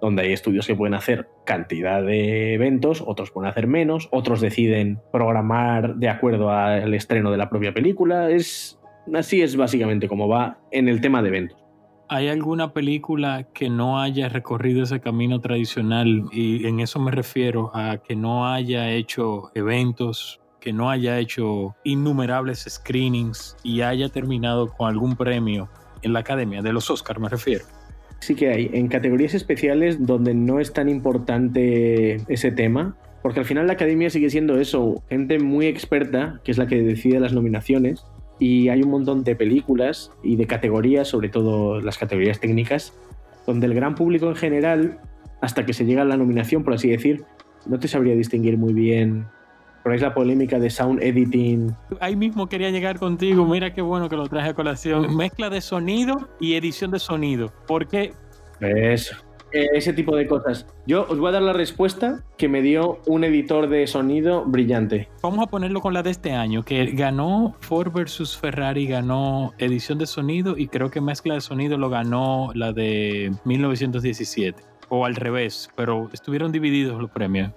donde 0.00 0.22
hay 0.22 0.32
estudios 0.32 0.66
que 0.66 0.74
pueden 0.74 0.94
hacer 0.94 1.28
cantidad 1.46 2.02
de 2.02 2.54
eventos, 2.54 3.02
otros 3.06 3.30
pueden 3.30 3.48
hacer 3.48 3.68
menos, 3.68 4.08
otros 4.10 4.40
deciden 4.40 5.00
programar 5.12 5.96
de 5.96 6.08
acuerdo 6.08 6.50
al 6.50 6.92
estreno 6.94 7.30
de 7.30 7.36
la 7.36 7.48
propia 7.48 7.72
película. 7.72 8.30
Es, 8.30 8.80
así 9.14 9.40
es 9.40 9.56
básicamente 9.56 10.08
como 10.08 10.26
va 10.26 10.58
en 10.72 10.88
el 10.88 11.00
tema 11.00 11.22
de 11.22 11.28
eventos. 11.28 11.67
¿Hay 12.10 12.28
alguna 12.28 12.72
película 12.72 13.46
que 13.52 13.68
no 13.68 14.00
haya 14.00 14.30
recorrido 14.30 14.82
ese 14.82 14.98
camino 14.98 15.42
tradicional? 15.42 16.24
Y 16.32 16.66
en 16.66 16.80
eso 16.80 16.98
me 16.98 17.10
refiero 17.10 17.70
a 17.74 17.98
que 17.98 18.16
no 18.16 18.48
haya 18.48 18.90
hecho 18.90 19.50
eventos, 19.54 20.40
que 20.58 20.72
no 20.72 20.88
haya 20.88 21.18
hecho 21.18 21.76
innumerables 21.84 22.64
screenings 22.66 23.58
y 23.62 23.82
haya 23.82 24.08
terminado 24.08 24.68
con 24.68 24.88
algún 24.88 25.16
premio 25.16 25.68
en 26.00 26.14
la 26.14 26.20
academia, 26.20 26.62
de 26.62 26.72
los 26.72 26.90
Oscars 26.90 27.20
me 27.20 27.28
refiero. 27.28 27.66
Sí 28.20 28.34
que 28.34 28.48
hay, 28.48 28.70
en 28.72 28.88
categorías 28.88 29.34
especiales 29.34 30.06
donde 30.06 30.32
no 30.32 30.60
es 30.60 30.72
tan 30.72 30.88
importante 30.88 32.22
ese 32.32 32.50
tema, 32.50 32.96
porque 33.22 33.40
al 33.40 33.46
final 33.46 33.66
la 33.66 33.74
academia 33.74 34.08
sigue 34.08 34.30
siendo 34.30 34.58
eso, 34.58 35.02
gente 35.10 35.38
muy 35.38 35.66
experta, 35.66 36.40
que 36.42 36.52
es 36.52 36.58
la 36.58 36.66
que 36.66 36.82
decide 36.82 37.20
las 37.20 37.34
nominaciones, 37.34 38.02
y 38.38 38.68
hay 38.68 38.82
un 38.82 38.90
montón 38.90 39.24
de 39.24 39.34
películas 39.34 40.12
y 40.22 40.36
de 40.36 40.46
categorías, 40.46 41.08
sobre 41.08 41.28
todo 41.28 41.80
las 41.80 41.98
categorías 41.98 42.40
técnicas, 42.40 42.94
donde 43.46 43.66
el 43.66 43.74
gran 43.74 43.94
público 43.94 44.28
en 44.28 44.36
general, 44.36 45.00
hasta 45.40 45.64
que 45.66 45.72
se 45.72 45.84
llega 45.84 46.02
a 46.02 46.04
la 46.04 46.16
nominación, 46.16 46.64
por 46.64 46.74
así 46.74 46.88
decir, 46.88 47.24
no 47.66 47.78
te 47.78 47.88
sabría 47.88 48.14
distinguir 48.14 48.56
muy 48.56 48.72
bien. 48.72 49.26
Por 49.82 49.92
ahí 49.92 49.98
la 50.00 50.12
polémica 50.12 50.58
de 50.58 50.70
sound 50.70 51.02
editing. 51.02 51.74
Ahí 52.00 52.16
mismo 52.16 52.48
quería 52.48 52.70
llegar 52.70 52.98
contigo, 52.98 53.46
mira 53.46 53.72
qué 53.72 53.80
bueno 53.80 54.08
que 54.08 54.16
lo 54.16 54.26
traje 54.26 54.50
a 54.50 54.54
colación. 54.54 55.16
Mezcla 55.16 55.48
de 55.50 55.60
sonido 55.60 56.28
y 56.40 56.54
edición 56.54 56.90
de 56.90 56.98
sonido. 56.98 57.52
¿Por 57.66 57.86
qué? 57.86 58.12
Eso. 58.60 59.16
Eh, 59.52 59.68
ese 59.72 59.92
tipo 59.92 60.14
de 60.14 60.26
cosas. 60.26 60.66
Yo 60.86 61.06
os 61.08 61.18
voy 61.18 61.28
a 61.28 61.32
dar 61.32 61.42
la 61.42 61.52
respuesta 61.52 62.24
que 62.36 62.48
me 62.48 62.60
dio 62.60 62.98
un 63.06 63.24
editor 63.24 63.68
de 63.68 63.86
sonido 63.86 64.44
brillante. 64.44 65.08
Vamos 65.22 65.46
a 65.46 65.46
ponerlo 65.46 65.80
con 65.80 65.94
la 65.94 66.02
de 66.02 66.10
este 66.10 66.32
año, 66.32 66.62
que 66.62 66.84
ganó 66.92 67.56
Ford 67.60 67.92
versus 67.92 68.36
Ferrari, 68.36 68.86
ganó 68.86 69.54
edición 69.58 69.98
de 69.98 70.06
sonido 70.06 70.58
y 70.58 70.68
creo 70.68 70.90
que 70.90 71.00
mezcla 71.00 71.34
de 71.34 71.40
sonido 71.40 71.78
lo 71.78 71.88
ganó 71.88 72.50
la 72.54 72.72
de 72.72 73.32
1917. 73.44 74.62
O 74.90 75.04
al 75.04 75.16
revés, 75.16 75.70
pero 75.76 76.08
estuvieron 76.12 76.52
divididos 76.52 77.00
los 77.00 77.10
premios. 77.10 77.52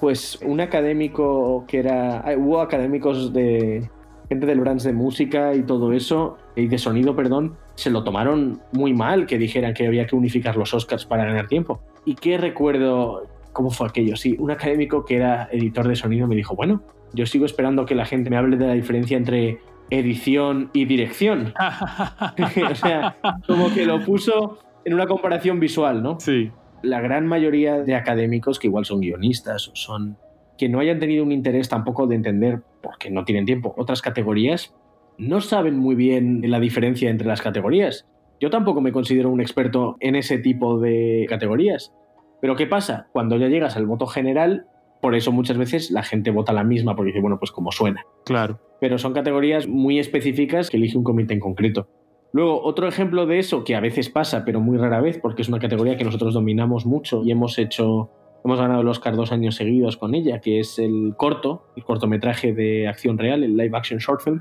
Pues 0.00 0.38
un 0.42 0.60
académico 0.60 1.64
que 1.68 1.78
era... 1.78 2.24
Hubo 2.38 2.60
académicos 2.60 3.34
de, 3.34 3.90
gente 4.30 4.46
del 4.46 4.60
branch 4.60 4.82
de 4.82 4.92
música 4.92 5.54
y 5.54 5.62
todo 5.64 5.92
eso, 5.92 6.38
y 6.54 6.68
de 6.68 6.78
sonido, 6.78 7.16
perdón, 7.16 7.56
se 7.80 7.88
lo 7.88 8.04
tomaron 8.04 8.60
muy 8.72 8.92
mal 8.92 9.26
que 9.26 9.38
dijeran 9.38 9.72
que 9.72 9.86
había 9.86 10.06
que 10.06 10.14
unificar 10.14 10.54
los 10.54 10.74
Oscars 10.74 11.06
para 11.06 11.24
ganar 11.24 11.48
tiempo. 11.48 11.80
¿Y 12.04 12.14
qué 12.14 12.36
recuerdo? 12.36 13.26
¿Cómo 13.54 13.70
fue 13.70 13.88
aquello? 13.88 14.16
Sí, 14.16 14.36
un 14.38 14.50
académico 14.50 15.06
que 15.06 15.16
era 15.16 15.48
editor 15.50 15.88
de 15.88 15.96
sonido 15.96 16.26
me 16.26 16.36
dijo, 16.36 16.54
bueno, 16.54 16.82
yo 17.14 17.24
sigo 17.24 17.46
esperando 17.46 17.86
que 17.86 17.94
la 17.94 18.04
gente 18.04 18.28
me 18.28 18.36
hable 18.36 18.58
de 18.58 18.66
la 18.66 18.74
diferencia 18.74 19.16
entre 19.16 19.60
edición 19.88 20.68
y 20.74 20.84
dirección. 20.84 21.54
o 22.70 22.74
sea, 22.74 23.16
como 23.46 23.72
que 23.72 23.86
lo 23.86 24.04
puso 24.04 24.58
en 24.84 24.92
una 24.92 25.06
comparación 25.06 25.58
visual, 25.58 26.02
¿no? 26.02 26.20
Sí. 26.20 26.50
La 26.82 27.00
gran 27.00 27.26
mayoría 27.26 27.78
de 27.78 27.94
académicos, 27.94 28.58
que 28.58 28.66
igual 28.66 28.84
son 28.84 29.00
guionistas 29.00 29.68
o 29.68 29.72
son 29.74 30.18
que 30.58 30.68
no 30.68 30.80
hayan 30.80 30.98
tenido 30.98 31.24
un 31.24 31.32
interés 31.32 31.70
tampoco 31.70 32.06
de 32.06 32.16
entender, 32.16 32.60
porque 32.82 33.10
no 33.10 33.24
tienen 33.24 33.46
tiempo, 33.46 33.74
otras 33.78 34.02
categorías, 34.02 34.74
no 35.20 35.40
saben 35.40 35.76
muy 35.76 35.94
bien 35.94 36.42
la 36.50 36.60
diferencia 36.60 37.10
entre 37.10 37.28
las 37.28 37.42
categorías. 37.42 38.06
Yo 38.40 38.50
tampoco 38.50 38.80
me 38.80 38.92
considero 38.92 39.30
un 39.30 39.40
experto 39.40 39.96
en 40.00 40.16
ese 40.16 40.38
tipo 40.38 40.80
de 40.80 41.26
categorías. 41.28 41.92
Pero 42.40 42.56
¿qué 42.56 42.66
pasa? 42.66 43.08
Cuando 43.12 43.36
ya 43.36 43.48
llegas 43.48 43.76
al 43.76 43.86
voto 43.86 44.06
general, 44.06 44.66
por 45.02 45.14
eso 45.14 45.30
muchas 45.30 45.58
veces 45.58 45.90
la 45.90 46.02
gente 46.02 46.30
vota 46.30 46.52
la 46.52 46.64
misma, 46.64 46.96
porque 46.96 47.08
dice, 47.08 47.20
bueno, 47.20 47.38
pues 47.38 47.52
como 47.52 47.70
suena. 47.70 48.02
Claro. 48.24 48.60
Pero 48.80 48.96
son 48.96 49.12
categorías 49.12 49.68
muy 49.68 49.98
específicas 49.98 50.70
que 50.70 50.78
elige 50.78 50.96
un 50.96 51.04
comité 51.04 51.34
en 51.34 51.40
concreto. 51.40 51.88
Luego, 52.32 52.62
otro 52.62 52.88
ejemplo 52.88 53.26
de 53.26 53.38
eso, 53.38 53.64
que 53.64 53.76
a 53.76 53.80
veces 53.80 54.08
pasa, 54.08 54.44
pero 54.44 54.60
muy 54.60 54.78
rara 54.78 55.00
vez, 55.00 55.18
porque 55.18 55.42
es 55.42 55.48
una 55.48 55.58
categoría 55.58 55.96
que 55.96 56.04
nosotros 56.04 56.32
dominamos 56.32 56.86
mucho 56.86 57.22
y 57.24 57.32
hemos 57.32 57.58
hecho 57.58 58.10
Hemos 58.44 58.58
ganado 58.58 58.80
el 58.80 58.88
Oscar 58.88 59.16
dos 59.16 59.32
años 59.32 59.56
seguidos 59.56 59.96
con 59.98 60.14
ella, 60.14 60.40
que 60.40 60.60
es 60.60 60.78
el 60.78 61.14
corto, 61.16 61.66
el 61.76 61.84
cortometraje 61.84 62.54
de 62.54 62.88
acción 62.88 63.18
real, 63.18 63.44
el 63.44 63.56
live 63.56 63.76
action 63.76 63.98
short 63.98 64.22
film. 64.22 64.40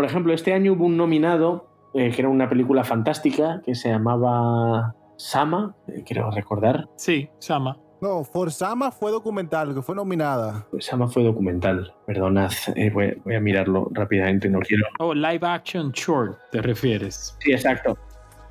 Por 0.00 0.06
ejemplo, 0.06 0.32
este 0.32 0.54
año 0.54 0.72
hubo 0.72 0.86
un 0.86 0.96
nominado, 0.96 1.66
eh, 1.92 2.10
que 2.10 2.22
era 2.22 2.30
una 2.30 2.48
película 2.48 2.84
fantástica, 2.84 3.60
que 3.66 3.74
se 3.74 3.90
llamaba 3.90 4.94
Sama, 5.18 5.76
eh, 5.88 6.02
quiero 6.06 6.30
recordar. 6.30 6.88
Sí, 6.96 7.28
Sama. 7.38 7.76
No, 8.00 8.24
For 8.24 8.50
Sama 8.50 8.92
fue 8.92 9.10
documental, 9.10 9.74
que 9.74 9.82
fue 9.82 9.94
nominada. 9.94 10.66
Pues 10.70 10.86
Sama 10.86 11.06
fue 11.06 11.22
documental, 11.22 11.92
perdonad, 12.06 12.50
eh, 12.76 12.88
voy, 12.88 13.36
a 13.36 13.40
mirarlo 13.40 13.90
rápidamente, 13.92 14.48
no 14.48 14.60
quiero. 14.60 14.86
Oh, 15.00 15.12
live 15.12 15.46
action 15.46 15.92
short, 15.92 16.38
¿te 16.50 16.62
refieres? 16.62 17.36
Sí, 17.40 17.52
exacto. 17.52 17.98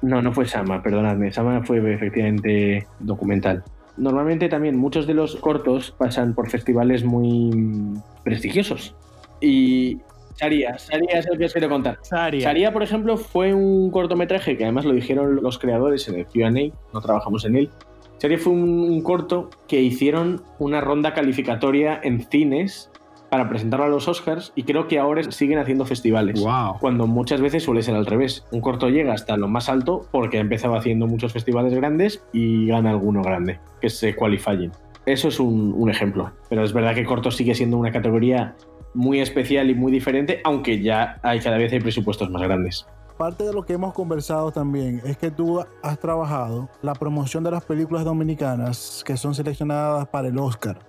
No, 0.04 0.22
no 0.22 0.32
fue 0.32 0.46
Sama, 0.46 0.84
perdonadme. 0.84 1.32
Sama 1.32 1.64
fue 1.64 1.80
efectivamente 1.92 2.86
documental. 3.00 3.64
Normalmente 3.98 4.50
también 4.50 4.78
muchos 4.78 5.08
de 5.08 5.16
los 5.16 5.36
cortos 5.38 5.96
pasan 5.98 6.36
por 6.36 6.48
festivales 6.48 7.04
muy 7.04 8.00
prestigiosos. 8.24 8.96
Y 9.42 10.00
Saria, 10.40 10.80
Saria 10.80 11.20
es 11.20 11.28
el 11.28 11.38
que 11.38 11.46
os 11.46 11.52
quiero 11.52 11.68
contar. 11.68 12.00
Saria. 12.02 12.72
por 12.72 12.82
ejemplo, 12.82 13.18
fue 13.18 13.54
un 13.54 13.92
cortometraje 13.92 14.56
que 14.56 14.64
además 14.64 14.86
lo 14.86 14.94
dijeron 14.94 15.40
los 15.44 15.60
creadores 15.60 16.08
en 16.08 16.16
el 16.16 16.26
QA, 16.28 16.50
no 16.94 17.02
trabajamos 17.02 17.44
en 17.44 17.58
él. 17.58 17.70
Saria 18.20 18.38
fue 18.38 18.54
un 18.54 19.02
corto 19.02 19.50
que 19.68 19.82
hicieron 19.82 20.42
una 20.58 20.80
ronda 20.80 21.14
calificatoria 21.14 22.00
en 22.02 22.22
cines 22.22 22.90
para 23.30 23.50
presentarlo 23.50 23.86
a 23.86 23.90
los 23.90 24.08
Oscars 24.08 24.54
y 24.56 24.64
creo 24.64 24.88
que 24.88 24.98
ahora 24.98 25.30
siguen 25.30 25.60
haciendo 25.60 25.86
festivales. 25.86 26.42
Cuando 26.80 27.06
muchas 27.06 27.42
veces 27.42 27.64
suele 27.64 27.82
ser 27.82 27.96
al 27.96 28.06
revés. 28.06 28.46
Un 28.52 28.62
corto 28.62 28.88
llega 28.88 29.14
hasta 29.14 29.36
lo 29.36 29.50
más 29.50 29.68
alto 29.68 30.08
porque 30.10 30.38
ha 30.38 30.42
empezado 30.42 30.76
haciendo 30.76 31.06
muchos 31.06 31.34
festivales 31.34 31.74
grandes 31.74 32.24
y 32.32 32.68
gana 32.68 32.92
alguno 32.92 33.22
grande, 33.22 33.60
que 33.82 33.88
es 33.88 34.06
Qualifying. 34.18 34.72
Eso 35.06 35.28
es 35.28 35.40
un, 35.40 35.74
un 35.76 35.90
ejemplo. 35.90 36.32
Pero 36.50 36.64
es 36.64 36.72
verdad 36.72 36.96
que 36.96 37.04
corto 37.04 37.30
sigue 37.30 37.56
siendo 37.56 37.78
una 37.78 37.92
categoría 37.92 38.56
muy 38.94 39.20
especial 39.20 39.70
y 39.70 39.76
muy 39.76 39.92
diferente, 39.92 40.42
aunque 40.44 40.82
ya 40.82 41.20
hay 41.24 41.40
cada 41.40 41.58
vez 41.58 41.72
hay 41.74 41.80
presupuestos 41.80 42.30
más 42.30 42.42
grandes. 42.42 42.86
parte 43.18 43.44
de 43.44 43.54
lo 43.54 43.66
que 43.66 43.74
hemos 43.74 43.94
conversado 43.94 44.52
también 44.52 45.02
es 45.04 45.18
que 45.18 45.30
tú 45.30 45.64
has 45.84 46.00
trabajado 46.00 46.70
la 46.82 46.94
promoción 46.94 47.44
de 47.44 47.52
las 47.52 47.66
películas 47.66 48.06
dominicanas 48.06 49.04
que 49.06 49.18
son 49.18 49.36
seleccionadas 49.36 50.08
para 50.08 50.30
el 50.30 50.38
Oscar. 50.38 50.80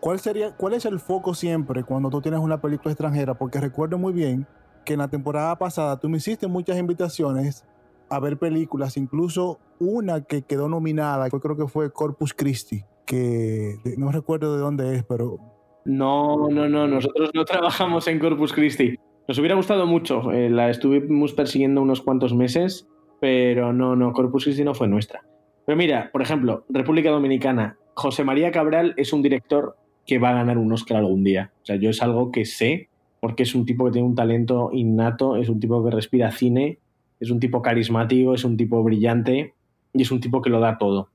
¿Cuál, 0.00 0.18
sería, 0.20 0.56
¿Cuál 0.56 0.74
es 0.74 0.84
el 0.84 0.98
foco 0.98 1.34
siempre 1.34 1.82
cuando 1.82 2.08
tú 2.08 2.22
tienes 2.22 2.40
una 2.40 2.60
película 2.60 2.92
extranjera? 2.92 3.34
Porque 3.34 3.60
recuerdo 3.60 3.98
muy 3.98 4.12
bien 4.12 4.46
que 4.84 4.94
en 4.94 5.00
la 5.00 5.08
temporada 5.08 5.58
pasada 5.58 5.98
tú 5.98 6.08
me 6.08 6.16
hiciste 6.18 6.46
muchas 6.46 6.78
invitaciones 6.78 7.64
a 8.08 8.18
ver 8.18 8.38
películas, 8.38 8.96
incluso 8.96 9.58
una 9.78 10.22
que 10.22 10.42
quedó 10.42 10.68
nominada, 10.68 11.28
yo 11.28 11.40
creo 11.40 11.56
que 11.56 11.68
fue 11.68 11.92
Corpus 11.92 12.34
Christi, 12.34 12.84
que 13.04 13.76
no 13.96 14.10
recuerdo 14.10 14.54
de 14.54 14.60
dónde 14.60 14.96
es, 14.96 15.04
pero... 15.04 15.38
No, 15.84 16.48
no, 16.50 16.68
no, 16.68 16.86
nosotros 16.86 17.30
no 17.34 17.44
trabajamos 17.44 18.06
en 18.08 18.18
Corpus 18.18 18.52
Christi. 18.52 18.96
Nos 19.28 19.38
hubiera 19.38 19.54
gustado 19.54 19.86
mucho, 19.86 20.32
eh, 20.32 20.50
la 20.50 20.70
estuvimos 20.70 21.32
persiguiendo 21.32 21.80
unos 21.82 22.00
cuantos 22.00 22.34
meses, 22.34 22.88
pero 23.20 23.72
no, 23.72 23.94
no, 23.96 24.12
Corpus 24.12 24.44
Christi 24.44 24.64
no 24.64 24.74
fue 24.74 24.88
nuestra. 24.88 25.22
Pero 25.66 25.76
mira, 25.76 26.10
por 26.12 26.22
ejemplo, 26.22 26.64
República 26.68 27.10
Dominicana, 27.10 27.76
José 27.94 28.24
María 28.24 28.50
Cabral 28.50 28.94
es 28.96 29.12
un 29.12 29.22
director 29.22 29.76
que 30.06 30.18
va 30.18 30.30
a 30.30 30.34
ganar 30.34 30.58
un 30.58 30.72
Oscar 30.72 30.98
algún 30.98 31.22
día. 31.22 31.52
O 31.62 31.66
sea, 31.66 31.76
yo 31.76 31.90
es 31.90 32.02
algo 32.02 32.32
que 32.32 32.44
sé, 32.44 32.88
porque 33.20 33.44
es 33.44 33.54
un 33.54 33.66
tipo 33.66 33.84
que 33.84 33.92
tiene 33.92 34.08
un 34.08 34.14
talento 34.14 34.70
innato, 34.72 35.36
es 35.36 35.48
un 35.48 35.60
tipo 35.60 35.84
que 35.84 35.90
respira 35.90 36.32
cine, 36.32 36.78
es 37.20 37.30
un 37.30 37.38
tipo 37.38 37.62
carismático, 37.62 38.34
es 38.34 38.44
un 38.44 38.56
tipo 38.56 38.82
brillante 38.82 39.54
y 39.92 40.02
es 40.02 40.10
un 40.10 40.20
tipo 40.20 40.42
que 40.42 40.50
lo 40.50 40.58
da 40.58 40.78
todo. 40.78 41.10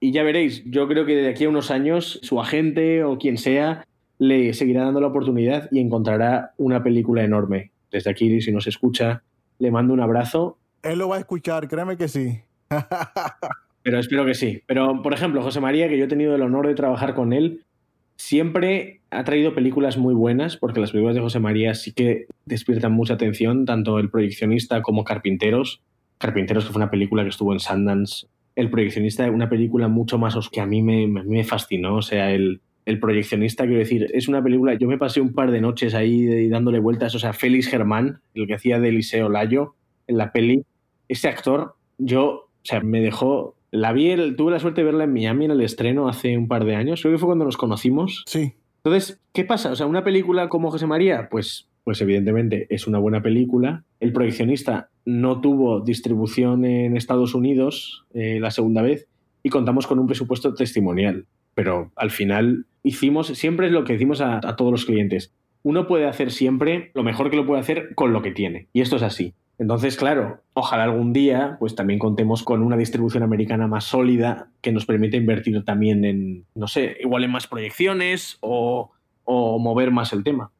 Y 0.00 0.12
ya 0.12 0.22
veréis, 0.22 0.62
yo 0.64 0.86
creo 0.86 1.06
que 1.06 1.16
de 1.16 1.28
aquí 1.28 1.44
a 1.44 1.48
unos 1.48 1.72
años 1.72 2.20
su 2.22 2.40
agente 2.40 3.02
o 3.02 3.18
quien 3.18 3.36
sea 3.36 3.84
le 4.18 4.52
seguirá 4.52 4.84
dando 4.84 5.00
la 5.00 5.06
oportunidad 5.06 5.68
y 5.70 5.80
encontrará 5.80 6.52
una 6.56 6.82
película 6.82 7.22
enorme. 7.22 7.70
Desde 7.90 8.10
aquí, 8.10 8.40
si 8.40 8.52
nos 8.52 8.66
escucha, 8.66 9.22
le 9.58 9.70
mando 9.70 9.94
un 9.94 10.00
abrazo. 10.00 10.58
Él 10.82 10.98
lo 10.98 11.08
va 11.08 11.16
a 11.16 11.20
escuchar, 11.20 11.68
créeme 11.68 11.96
que 11.96 12.08
sí. 12.08 12.40
Pero 13.82 13.98
espero 13.98 14.26
que 14.26 14.34
sí. 14.34 14.62
Pero, 14.66 15.02
por 15.02 15.14
ejemplo, 15.14 15.42
José 15.42 15.60
María, 15.60 15.88
que 15.88 15.96
yo 15.96 16.04
he 16.04 16.08
tenido 16.08 16.34
el 16.34 16.42
honor 16.42 16.66
de 16.66 16.74
trabajar 16.74 17.14
con 17.14 17.32
él, 17.32 17.64
siempre 18.16 19.00
ha 19.10 19.24
traído 19.24 19.54
películas 19.54 19.96
muy 19.96 20.14
buenas, 20.14 20.56
porque 20.56 20.80
las 20.80 20.90
películas 20.90 21.14
de 21.14 21.22
José 21.22 21.38
María 21.38 21.74
sí 21.74 21.92
que 21.92 22.26
despiertan 22.44 22.92
mucha 22.92 23.14
atención, 23.14 23.64
tanto 23.64 23.98
el 23.98 24.10
proyeccionista 24.10 24.82
como 24.82 25.04
Carpinteros. 25.04 25.80
Carpinteros, 26.18 26.66
que 26.66 26.72
fue 26.72 26.80
una 26.80 26.90
película 26.90 27.22
que 27.22 27.30
estuvo 27.30 27.52
en 27.52 27.60
Sundance. 27.60 28.26
El 28.56 28.70
proyeccionista, 28.70 29.30
una 29.30 29.48
película 29.48 29.86
mucho 29.86 30.18
más 30.18 30.36
que 30.50 30.60
a 30.60 30.66
mí 30.66 30.82
me, 30.82 31.06
me 31.06 31.44
fascinó. 31.44 31.96
O 31.96 32.02
sea, 32.02 32.32
el, 32.32 32.60
el 32.88 33.00
proyeccionista, 33.00 33.66
quiero 33.66 33.80
decir, 33.80 34.10
es 34.14 34.28
una 34.28 34.42
película, 34.42 34.72
yo 34.72 34.88
me 34.88 34.96
pasé 34.96 35.20
un 35.20 35.34
par 35.34 35.50
de 35.50 35.60
noches 35.60 35.94
ahí 35.94 36.48
dándole 36.48 36.78
vueltas, 36.78 37.14
o 37.14 37.18
sea, 37.18 37.34
Félix 37.34 37.68
Germán, 37.68 38.22
el 38.32 38.46
que 38.46 38.54
hacía 38.54 38.80
de 38.80 38.88
Eliseo 38.88 39.28
Layo 39.28 39.74
en 40.06 40.16
la 40.16 40.32
peli, 40.32 40.64
ese 41.06 41.28
actor, 41.28 41.74
yo, 41.98 42.28
o 42.30 42.48
sea, 42.62 42.80
me 42.80 43.02
dejó, 43.02 43.56
la 43.70 43.92
vi, 43.92 44.16
tuve 44.38 44.52
la 44.52 44.58
suerte 44.58 44.80
de 44.80 44.86
verla 44.86 45.04
en 45.04 45.12
Miami 45.12 45.44
en 45.44 45.50
el 45.50 45.60
estreno 45.60 46.08
hace 46.08 46.38
un 46.38 46.48
par 46.48 46.64
de 46.64 46.76
años, 46.76 47.02
creo 47.02 47.12
que 47.12 47.18
fue 47.18 47.26
cuando 47.26 47.44
nos 47.44 47.58
conocimos. 47.58 48.24
Sí. 48.26 48.54
Entonces, 48.82 49.20
¿qué 49.34 49.44
pasa? 49.44 49.70
O 49.70 49.76
sea, 49.76 49.84
una 49.84 50.02
película 50.02 50.48
como 50.48 50.70
José 50.70 50.86
María, 50.86 51.28
pues, 51.30 51.68
pues 51.84 52.00
evidentemente 52.00 52.68
es 52.70 52.86
una 52.86 52.98
buena 52.98 53.20
película. 53.20 53.84
El 54.00 54.14
proyeccionista 54.14 54.88
no 55.04 55.42
tuvo 55.42 55.80
distribución 55.80 56.64
en 56.64 56.96
Estados 56.96 57.34
Unidos 57.34 58.06
eh, 58.14 58.38
la 58.40 58.50
segunda 58.50 58.80
vez 58.80 59.08
y 59.42 59.50
contamos 59.50 59.86
con 59.86 59.98
un 59.98 60.06
presupuesto 60.06 60.54
testimonial 60.54 61.26
pero 61.58 61.90
al 61.96 62.12
final 62.12 62.66
hicimos, 62.84 63.26
siempre 63.26 63.66
es 63.66 63.72
lo 63.72 63.82
que 63.82 63.94
decimos 63.94 64.20
a, 64.20 64.38
todos 64.54 64.70
los 64.70 64.84
clientes. 64.84 65.34
Uno 65.64 65.88
puede 65.88 66.06
hacer 66.06 66.30
siempre 66.30 66.92
lo 66.94 67.02
mejor 67.02 67.30
que 67.30 67.36
lo 67.36 67.46
puede 67.46 67.60
hacer 67.60 67.96
con 67.96 68.12
lo 68.12 68.22
que 68.22 68.30
tiene. 68.30 68.68
Y 68.72 68.80
esto 68.80 68.94
es 68.94 69.02
así. 69.02 69.34
Entonces, 69.58 69.96
claro, 69.96 70.40
ojalá 70.52 70.84
algún 70.84 71.12
día 71.12 71.56
pues 71.58 71.74
también 71.74 71.98
contemos 71.98 72.44
con 72.44 72.62
una 72.62 72.76
distribución 72.76 73.24
americana 73.24 73.66
más 73.66 73.82
sólida 73.82 74.52
que 74.60 74.70
nos 74.70 74.86
permita 74.86 75.16
invertir 75.16 75.64
también 75.64 76.04
en, 76.04 76.44
no 76.54 76.68
sé, 76.68 76.96
igual 77.00 77.24
en 77.24 77.32
más 77.32 77.48
proyecciones 77.48 78.38
o, 78.40 78.92
mover 79.26 79.90
más 79.90 80.12
el 80.12 80.22
tema. 80.22 80.52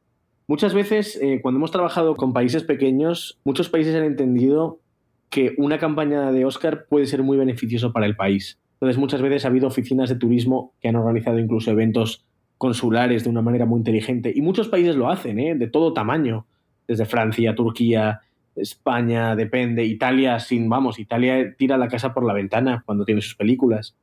Muchas 0.47 0.73
veces, 0.73 1.17
eh, 1.21 1.39
cuando 1.41 1.59
hemos 1.59 1.71
trabajado 1.71 2.17
con 2.17 2.33
países 2.33 2.63
pequeños, 2.63 3.39
muchos 3.45 3.69
países 3.69 3.95
han 3.95 4.03
entendido 4.03 4.81
que 5.29 5.55
una 5.59 5.77
campaña 5.77 6.33
de 6.33 6.43
Oscar 6.43 6.87
puede 6.89 7.05
ser 7.05 7.23
muy 7.23 7.37
beneficioso 7.37 7.93
para 7.93 8.05
el 8.05 8.17
país. 8.17 8.59
Entonces, 8.79 8.97
muchas 8.97 9.21
veces 9.21 9.43
ha 9.43 9.49
habido 9.49 9.67
oficinas 9.67 10.07
de 10.09 10.15
turismo 10.15 10.73
que 10.79 10.87
han 10.87 10.95
organizado 10.95 11.37
incluso 11.37 11.71
eventos 11.71 12.25
consulares 12.57 13.23
de 13.23 13.29
una 13.29 13.41
manera 13.41 13.65
muy 13.65 13.79
inteligente. 13.79 14.31
Y 14.33 14.41
muchos 14.41 14.69
países 14.69 14.95
lo 14.95 15.09
hacen, 15.09 15.39
¿eh? 15.39 15.55
de 15.55 15.67
todo 15.67 15.93
tamaño, 15.93 16.45
desde 16.87 17.05
Francia, 17.05 17.55
Turquía, 17.55 18.21
España, 18.55 19.35
depende, 19.35 19.83
Italia, 19.85 20.39
sin, 20.39 20.69
vamos, 20.69 20.99
Italia 20.99 21.55
tira 21.57 21.77
la 21.77 21.87
casa 21.87 22.13
por 22.13 22.25
la 22.25 22.33
ventana 22.33 22.83
cuando 22.85 23.05
tiene 23.05 23.21
sus 23.21 23.35
películas. 23.35 23.95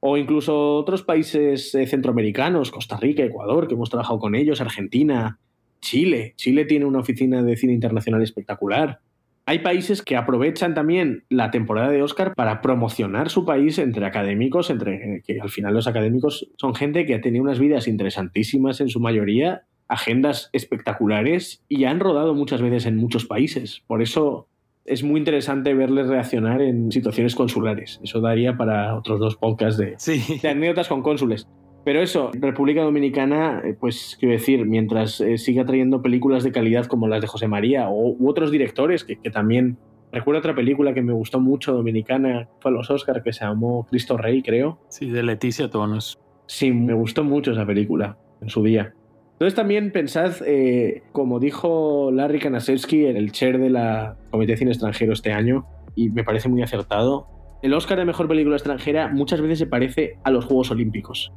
O 0.00 0.16
incluso 0.16 0.76
otros 0.76 1.02
países 1.02 1.74
eh, 1.74 1.86
centroamericanos, 1.86 2.70
Costa 2.70 2.96
Rica, 2.96 3.22
Ecuador, 3.22 3.66
que 3.66 3.74
hemos 3.74 3.88
trabajado 3.88 4.18
con 4.18 4.34
ellos, 4.34 4.60
Argentina, 4.60 5.38
Chile. 5.80 6.34
Chile 6.36 6.64
tiene 6.64 6.84
una 6.84 7.00
oficina 7.00 7.42
de 7.42 7.56
cine 7.56 7.72
internacional 7.72 8.22
espectacular. 8.22 9.00
Hay 9.46 9.58
países 9.58 10.00
que 10.00 10.16
aprovechan 10.16 10.72
también 10.72 11.24
la 11.28 11.50
temporada 11.50 11.90
de 11.90 12.02
Oscar 12.02 12.34
para 12.34 12.62
promocionar 12.62 13.28
su 13.28 13.44
país 13.44 13.78
entre 13.78 14.06
académicos, 14.06 14.70
entre 14.70 15.22
que 15.22 15.38
al 15.38 15.50
final 15.50 15.74
los 15.74 15.86
académicos 15.86 16.48
son 16.56 16.74
gente 16.74 17.04
que 17.04 17.14
ha 17.14 17.20
tenido 17.20 17.44
unas 17.44 17.58
vidas 17.58 17.86
interesantísimas 17.86 18.80
en 18.80 18.88
su 18.88 19.00
mayoría, 19.00 19.64
agendas 19.86 20.48
espectaculares 20.54 21.62
y 21.68 21.84
han 21.84 22.00
rodado 22.00 22.34
muchas 22.34 22.62
veces 22.62 22.86
en 22.86 22.96
muchos 22.96 23.26
países. 23.26 23.82
Por 23.86 24.00
eso 24.00 24.48
es 24.86 25.02
muy 25.02 25.18
interesante 25.18 25.74
verles 25.74 26.06
reaccionar 26.06 26.62
en 26.62 26.90
situaciones 26.90 27.34
consulares. 27.34 28.00
Eso 28.02 28.20
daría 28.22 28.56
para 28.56 28.96
otros 28.96 29.20
dos 29.20 29.36
podcasts 29.36 29.78
de, 29.78 29.96
de 30.42 30.48
anécdotas 30.48 30.88
con 30.88 31.02
cónsules. 31.02 31.46
Pero 31.84 32.00
eso, 32.00 32.30
República 32.32 32.82
Dominicana, 32.82 33.60
eh, 33.62 33.76
pues 33.78 34.16
quiero 34.18 34.32
decir, 34.32 34.64
mientras 34.64 35.20
eh, 35.20 35.36
siga 35.36 35.66
trayendo 35.66 36.00
películas 36.00 36.42
de 36.42 36.50
calidad 36.50 36.86
como 36.86 37.08
las 37.08 37.20
de 37.20 37.26
José 37.26 37.46
María 37.46 37.90
o, 37.90 38.16
u 38.18 38.28
otros 38.28 38.50
directores 38.50 39.04
que, 39.04 39.16
también... 39.30 39.76
Recuerdo 40.10 40.38
otra 40.38 40.54
película 40.54 40.94
que 40.94 41.02
me 41.02 41.12
gustó 41.12 41.40
mucho, 41.40 41.72
dominicana, 41.72 42.48
fue 42.60 42.70
a 42.70 42.74
los 42.74 42.88
Oscars, 42.88 43.24
que 43.24 43.32
se 43.32 43.44
llamó 43.44 43.84
Cristo 43.90 44.16
Rey, 44.16 44.42
creo. 44.42 44.78
Sí, 44.88 45.10
de 45.10 45.24
Leticia 45.24 45.68
Tonos. 45.68 46.20
Sí, 46.46 46.70
me 46.70 46.94
gustó 46.94 47.24
mucho 47.24 47.50
esa 47.50 47.66
película 47.66 48.16
en 48.40 48.48
su 48.48 48.62
día. 48.62 48.94
Entonces 49.32 49.56
también 49.56 49.90
pensad, 49.90 50.36
eh, 50.46 51.02
como 51.10 51.40
dijo 51.40 52.12
Larry 52.12 52.38
Kanasewski, 52.38 53.06
el 53.06 53.32
chair 53.32 53.58
de 53.58 53.70
la 53.70 54.16
Comité 54.30 54.52
de 54.52 54.58
Cine 54.58 54.70
Extranjero 54.70 55.12
este 55.12 55.32
año, 55.32 55.66
y 55.96 56.10
me 56.10 56.22
parece 56.22 56.48
muy 56.48 56.62
acertado, 56.62 57.26
el 57.62 57.74
Oscar 57.74 57.98
de 57.98 58.04
Mejor 58.04 58.28
Película 58.28 58.54
Extranjera 58.54 59.08
muchas 59.08 59.40
veces 59.40 59.58
se 59.58 59.66
parece 59.66 60.18
a 60.22 60.30
los 60.30 60.44
Juegos 60.44 60.70
Olímpicos 60.70 61.32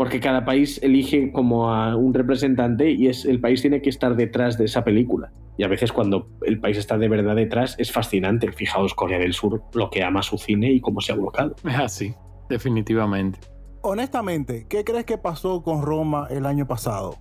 porque 0.00 0.18
cada 0.18 0.46
país 0.46 0.82
elige 0.82 1.30
como 1.30 1.74
a 1.74 1.94
un 1.94 2.14
representante 2.14 2.90
y 2.90 3.08
es, 3.08 3.26
el 3.26 3.38
país 3.38 3.60
tiene 3.60 3.82
que 3.82 3.90
estar 3.90 4.16
detrás 4.16 4.56
de 4.56 4.64
esa 4.64 4.82
película. 4.82 5.30
Y 5.58 5.62
a 5.62 5.68
veces 5.68 5.92
cuando 5.92 6.26
el 6.40 6.58
país 6.58 6.78
está 6.78 6.96
de 6.96 7.06
verdad 7.06 7.36
detrás 7.36 7.74
es 7.78 7.92
fascinante. 7.92 8.50
Fijaos 8.50 8.94
Corea 8.94 9.18
del 9.18 9.34
Sur, 9.34 9.62
lo 9.74 9.90
que 9.90 10.02
ama 10.02 10.22
su 10.22 10.38
cine 10.38 10.72
y 10.72 10.80
cómo 10.80 11.02
se 11.02 11.12
ha 11.12 11.16
volcado. 11.16 11.54
Es 11.66 11.78
así, 11.78 12.14
definitivamente. 12.48 13.40
Honestamente, 13.82 14.64
¿qué 14.70 14.84
crees 14.84 15.04
que 15.04 15.18
pasó 15.18 15.62
con 15.62 15.82
Roma 15.82 16.28
el 16.30 16.46
año 16.46 16.66
pasado? 16.66 17.16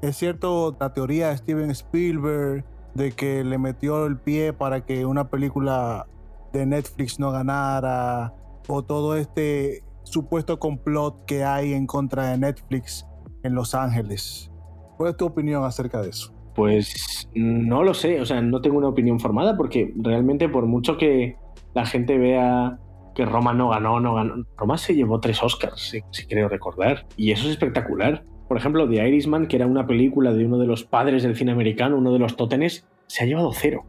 ¿Es 0.00 0.16
cierto 0.16 0.76
la 0.78 0.94
teoría 0.94 1.30
de 1.30 1.36
Steven 1.38 1.70
Spielberg 1.72 2.64
de 2.94 3.10
que 3.10 3.42
le 3.42 3.58
metió 3.58 4.06
el 4.06 4.18
pie 4.18 4.52
para 4.52 4.86
que 4.86 5.04
una 5.04 5.30
película 5.30 6.06
de 6.52 6.64
Netflix 6.64 7.18
no 7.18 7.32
ganara? 7.32 8.34
¿O 8.68 8.84
todo 8.84 9.16
este 9.16 9.82
supuesto 10.04 10.58
complot 10.58 11.24
que 11.24 11.44
hay 11.44 11.72
en 11.72 11.86
contra 11.86 12.30
de 12.30 12.38
Netflix 12.38 13.06
en 13.42 13.54
Los 13.54 13.74
Ángeles. 13.74 14.50
¿Cuál 14.96 15.10
es 15.10 15.16
tu 15.16 15.26
opinión 15.26 15.64
acerca 15.64 16.02
de 16.02 16.10
eso? 16.10 16.34
Pues 16.54 17.28
no 17.34 17.82
lo 17.82 17.94
sé, 17.94 18.20
o 18.20 18.26
sea, 18.26 18.42
no 18.42 18.60
tengo 18.60 18.76
una 18.78 18.88
opinión 18.88 19.20
formada 19.20 19.56
porque 19.56 19.92
realmente 19.96 20.48
por 20.48 20.66
mucho 20.66 20.98
que 20.98 21.36
la 21.74 21.86
gente 21.86 22.18
vea 22.18 22.78
que 23.14 23.24
Roma 23.24 23.52
no 23.54 23.70
ganó, 23.70 24.00
no 24.00 24.14
ganó, 24.14 24.44
Roma 24.56 24.78
se 24.78 24.94
llevó 24.94 25.20
tres 25.20 25.42
Oscars, 25.42 25.94
si, 26.10 26.26
creo 26.26 26.48
recordar, 26.48 27.06
y 27.16 27.30
eso 27.32 27.46
es 27.46 27.52
espectacular. 27.52 28.24
Por 28.48 28.56
ejemplo, 28.56 28.88
The 28.88 29.06
Irishman, 29.08 29.46
que 29.46 29.56
era 29.56 29.66
una 29.66 29.86
película 29.86 30.32
de 30.32 30.44
uno 30.44 30.58
de 30.58 30.66
los 30.66 30.84
padres 30.84 31.22
del 31.22 31.36
cine 31.36 31.52
americano, 31.52 31.96
uno 31.96 32.12
de 32.12 32.18
los 32.18 32.36
tótenes, 32.36 32.86
se 33.06 33.22
ha 33.22 33.26
llevado 33.26 33.52
cero. 33.52 33.84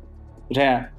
O 0.49 0.53
sea, 0.53 0.93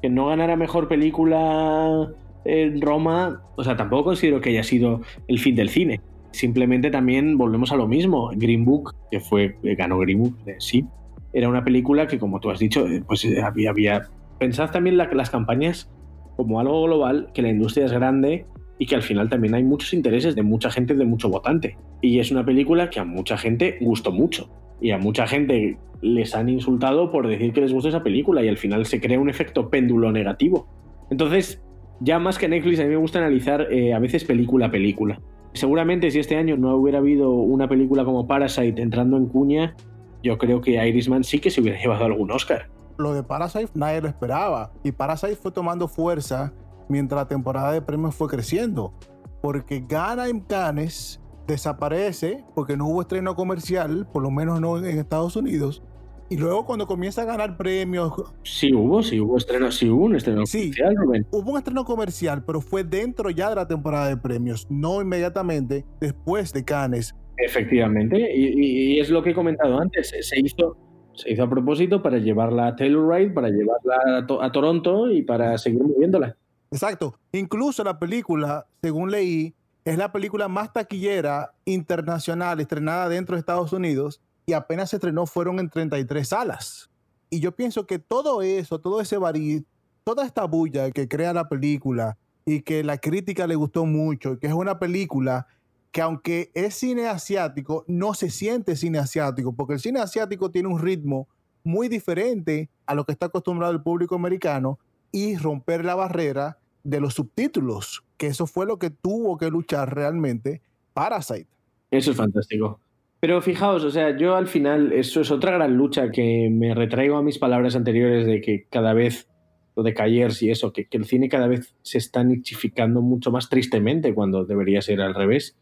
que 0.00 0.08
no 0.08 0.26
ganara 0.26 0.56
mejor 0.56 0.86
película 0.86 2.08
en 2.48 2.80
Roma, 2.80 3.42
o 3.56 3.62
sea, 3.62 3.76
tampoco 3.76 4.04
considero 4.04 4.40
que 4.40 4.48
haya 4.48 4.62
sido 4.62 5.02
el 5.26 5.38
fin 5.38 5.54
del 5.54 5.68
cine. 5.68 6.00
Simplemente 6.30 6.90
también 6.90 7.36
volvemos 7.36 7.72
a 7.72 7.76
lo 7.76 7.86
mismo. 7.86 8.30
Green 8.34 8.64
Book, 8.64 8.94
que 9.10 9.20
fue, 9.20 9.56
eh, 9.62 9.74
ganó 9.74 9.98
Green 9.98 10.18
Book, 10.18 10.36
eh, 10.46 10.56
sí, 10.58 10.86
era 11.34 11.48
una 11.48 11.62
película 11.62 12.06
que, 12.06 12.18
como 12.18 12.40
tú 12.40 12.50
has 12.50 12.58
dicho, 12.58 12.86
eh, 12.86 13.02
pues 13.06 13.26
había, 13.42 13.70
había... 13.70 14.08
Pensad 14.38 14.70
también 14.70 14.96
las 14.96 15.30
campañas 15.30 15.90
como 16.36 16.58
algo 16.58 16.82
global, 16.84 17.30
que 17.34 17.42
la 17.42 17.50
industria 17.50 17.84
es 17.84 17.92
grande 17.92 18.46
y 18.78 18.86
que 18.86 18.94
al 18.94 19.02
final 19.02 19.28
también 19.28 19.54
hay 19.54 19.64
muchos 19.64 19.92
intereses 19.92 20.34
de 20.34 20.42
mucha 20.42 20.70
gente, 20.70 20.94
de 20.94 21.04
mucho 21.04 21.28
votante. 21.28 21.76
Y 22.00 22.18
es 22.18 22.30
una 22.30 22.46
película 22.46 22.88
que 22.88 23.00
a 23.00 23.04
mucha 23.04 23.36
gente 23.36 23.76
gustó 23.80 24.10
mucho. 24.10 24.48
y 24.80 24.92
a 24.92 24.98
mucha 24.98 25.26
gente 25.26 25.76
les 26.02 26.36
han 26.36 26.48
insultado 26.48 27.10
por 27.10 27.26
decir 27.26 27.52
que 27.52 27.60
les 27.60 27.72
gusta 27.72 27.88
esa 27.88 28.04
película 28.04 28.44
y 28.44 28.48
al 28.48 28.56
final 28.56 28.86
se 28.86 29.00
crea 29.00 29.18
un 29.18 29.28
efecto 29.28 29.68
péndulo 29.68 30.12
negativo. 30.12 30.68
Entonces, 31.10 31.60
ya 32.00 32.18
más 32.18 32.38
que 32.38 32.48
Netflix, 32.48 32.80
a 32.80 32.84
mí 32.84 32.90
me 32.90 32.96
gusta 32.96 33.18
analizar 33.18 33.72
eh, 33.72 33.94
a 33.94 33.98
veces 33.98 34.24
película 34.24 34.66
a 34.66 34.70
película. 34.70 35.20
Seguramente 35.54 36.10
si 36.10 36.18
este 36.18 36.36
año 36.36 36.56
no 36.56 36.76
hubiera 36.76 36.98
habido 36.98 37.30
una 37.30 37.68
película 37.68 38.04
como 38.04 38.26
Parasite 38.26 38.80
entrando 38.80 39.16
en 39.16 39.26
cuña, 39.26 39.74
yo 40.22 40.38
creo 40.38 40.60
que 40.60 40.72
Irishman 40.86 41.24
sí 41.24 41.38
que 41.40 41.50
se 41.50 41.60
hubiera 41.60 41.78
llevado 41.82 42.04
algún 42.04 42.30
Oscar. 42.30 42.68
Lo 42.98 43.14
de 43.14 43.22
Parasite 43.22 43.70
nadie 43.74 44.00
lo 44.00 44.08
esperaba 44.08 44.72
y 44.82 44.92
Parasite 44.92 45.36
fue 45.36 45.52
tomando 45.52 45.88
fuerza 45.88 46.52
mientras 46.88 47.20
la 47.20 47.28
temporada 47.28 47.72
de 47.72 47.82
premios 47.82 48.14
fue 48.14 48.28
creciendo, 48.28 48.92
porque 49.40 49.84
gana 49.86 50.28
en 50.28 50.40
Cannes, 50.40 51.20
desaparece 51.46 52.44
porque 52.54 52.76
no 52.76 52.86
hubo 52.86 53.02
estreno 53.02 53.34
comercial, 53.34 54.06
por 54.12 54.22
lo 54.22 54.30
menos 54.30 54.60
no 54.60 54.78
en 54.78 54.98
Estados 54.98 55.36
Unidos, 55.36 55.82
y 56.30 56.36
luego 56.36 56.66
cuando 56.66 56.86
comienza 56.86 57.22
a 57.22 57.24
ganar 57.24 57.56
premios... 57.56 58.12
Sí 58.42 58.74
hubo, 58.74 59.02
sí 59.02 59.18
hubo 59.20 59.38
estreno, 59.38 59.70
sí 59.70 59.88
hubo 59.88 60.04
un 60.04 60.16
estreno 60.16 60.42
comercial, 60.44 60.96
Rubén. 60.96 61.26
Hubo 61.30 61.52
un 61.52 61.58
estreno 61.58 61.84
comercial, 61.84 62.44
pero 62.44 62.60
fue 62.60 62.84
dentro 62.84 63.30
ya 63.30 63.48
de 63.48 63.56
la 63.56 63.66
temporada 63.66 64.08
de 64.08 64.16
premios, 64.16 64.66
no 64.68 65.00
inmediatamente 65.00 65.84
después 66.00 66.52
de 66.52 66.64
Cannes. 66.64 67.14
Efectivamente, 67.38 68.34
y, 68.36 68.98
es 68.98 69.10
lo 69.10 69.22
que 69.22 69.30
he 69.30 69.34
comentado 69.34 69.78
antes, 69.80 70.12
se 70.20 70.40
hizo, 70.40 70.76
se 71.14 71.32
hizo 71.32 71.44
a 71.44 71.48
propósito 71.48 72.02
para 72.02 72.18
llevarla 72.18 72.66
a 72.66 72.76
Telluride, 72.76 73.30
para 73.30 73.48
llevarla 73.48 74.26
a, 74.40 74.52
Toronto 74.52 75.10
y 75.10 75.22
para 75.22 75.56
seguir 75.56 75.82
moviéndola. 75.82 76.36
Exacto, 76.70 77.18
incluso 77.32 77.84
la 77.84 77.98
película, 77.98 78.66
según 78.82 79.10
leí, 79.10 79.54
es 79.84 79.96
la 79.96 80.12
película 80.12 80.48
más 80.48 80.72
taquillera 80.72 81.54
internacional 81.64 82.60
estrenada 82.60 83.08
dentro 83.08 83.36
de 83.36 83.40
Estados 83.40 83.72
Unidos 83.72 84.20
y 84.48 84.54
apenas 84.54 84.88
se 84.88 84.96
estrenó 84.96 85.26
fueron 85.26 85.58
en 85.58 85.68
33 85.68 86.26
salas. 86.26 86.88
Y 87.28 87.40
yo 87.40 87.54
pienso 87.54 87.86
que 87.86 87.98
todo 87.98 88.40
eso, 88.40 88.80
todo 88.80 89.02
ese 89.02 89.18
varí, 89.18 89.66
toda 90.04 90.24
esta 90.24 90.44
bulla 90.46 90.90
que 90.90 91.06
crea 91.06 91.34
la 91.34 91.50
película 91.50 92.16
y 92.46 92.62
que 92.62 92.82
la 92.82 92.96
crítica 92.96 93.46
le 93.46 93.56
gustó 93.56 93.84
mucho, 93.84 94.38
que 94.38 94.46
es 94.46 94.54
una 94.54 94.78
película 94.78 95.46
que 95.92 96.00
aunque 96.00 96.50
es 96.54 96.76
cine 96.76 97.08
asiático, 97.08 97.84
no 97.88 98.14
se 98.14 98.30
siente 98.30 98.74
cine 98.74 98.98
asiático, 98.98 99.52
porque 99.52 99.74
el 99.74 99.80
cine 99.80 100.00
asiático 100.00 100.50
tiene 100.50 100.70
un 100.70 100.80
ritmo 100.80 101.28
muy 101.62 101.88
diferente 101.88 102.70
a 102.86 102.94
lo 102.94 103.04
que 103.04 103.12
está 103.12 103.26
acostumbrado 103.26 103.74
el 103.74 103.82
público 103.82 104.14
americano 104.14 104.78
y 105.12 105.36
romper 105.36 105.84
la 105.84 105.94
barrera 105.94 106.56
de 106.84 107.00
los 107.00 107.12
subtítulos, 107.12 108.02
que 108.16 108.28
eso 108.28 108.46
fue 108.46 108.64
lo 108.64 108.78
que 108.78 108.88
tuvo 108.88 109.36
que 109.36 109.50
luchar 109.50 109.94
realmente 109.94 110.62
Parasite. 110.94 111.48
Eso 111.90 112.12
es 112.12 112.16
fantástico. 112.16 112.80
Pero 113.20 113.42
fijaos, 113.42 113.82
o 113.84 113.90
sea, 113.90 114.16
yo 114.16 114.36
al 114.36 114.46
final, 114.46 114.92
eso 114.92 115.20
es 115.20 115.30
otra 115.30 115.52
gran 115.52 115.76
lucha 115.76 116.10
que 116.12 116.48
me 116.50 116.74
retraigo 116.74 117.16
a 117.16 117.22
mis 117.22 117.38
palabras 117.38 117.74
anteriores 117.74 118.26
de 118.26 118.40
que 118.40 118.66
cada 118.70 118.92
vez, 118.92 119.28
lo 119.74 119.82
de 119.82 119.92
Cayers 119.92 120.40
y 120.42 120.50
eso, 120.50 120.72
que, 120.72 120.86
el 120.90 121.04
cine 121.04 121.28
cada 121.28 121.48
vez 121.48 121.74
se 121.82 121.98
está 121.98 122.22
nichificando 122.22 123.02
mucho 123.02 123.32
más 123.32 123.48
tristemente 123.48 124.14
cuando 124.14 124.44
debería 124.44 124.82
ser 124.82 125.00
al 125.00 125.14
revés. 125.14 125.56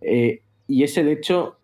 Eh, 0.00 0.40
y 0.68 0.84
es 0.84 0.96
el 0.96 1.08
hecho 1.08 1.58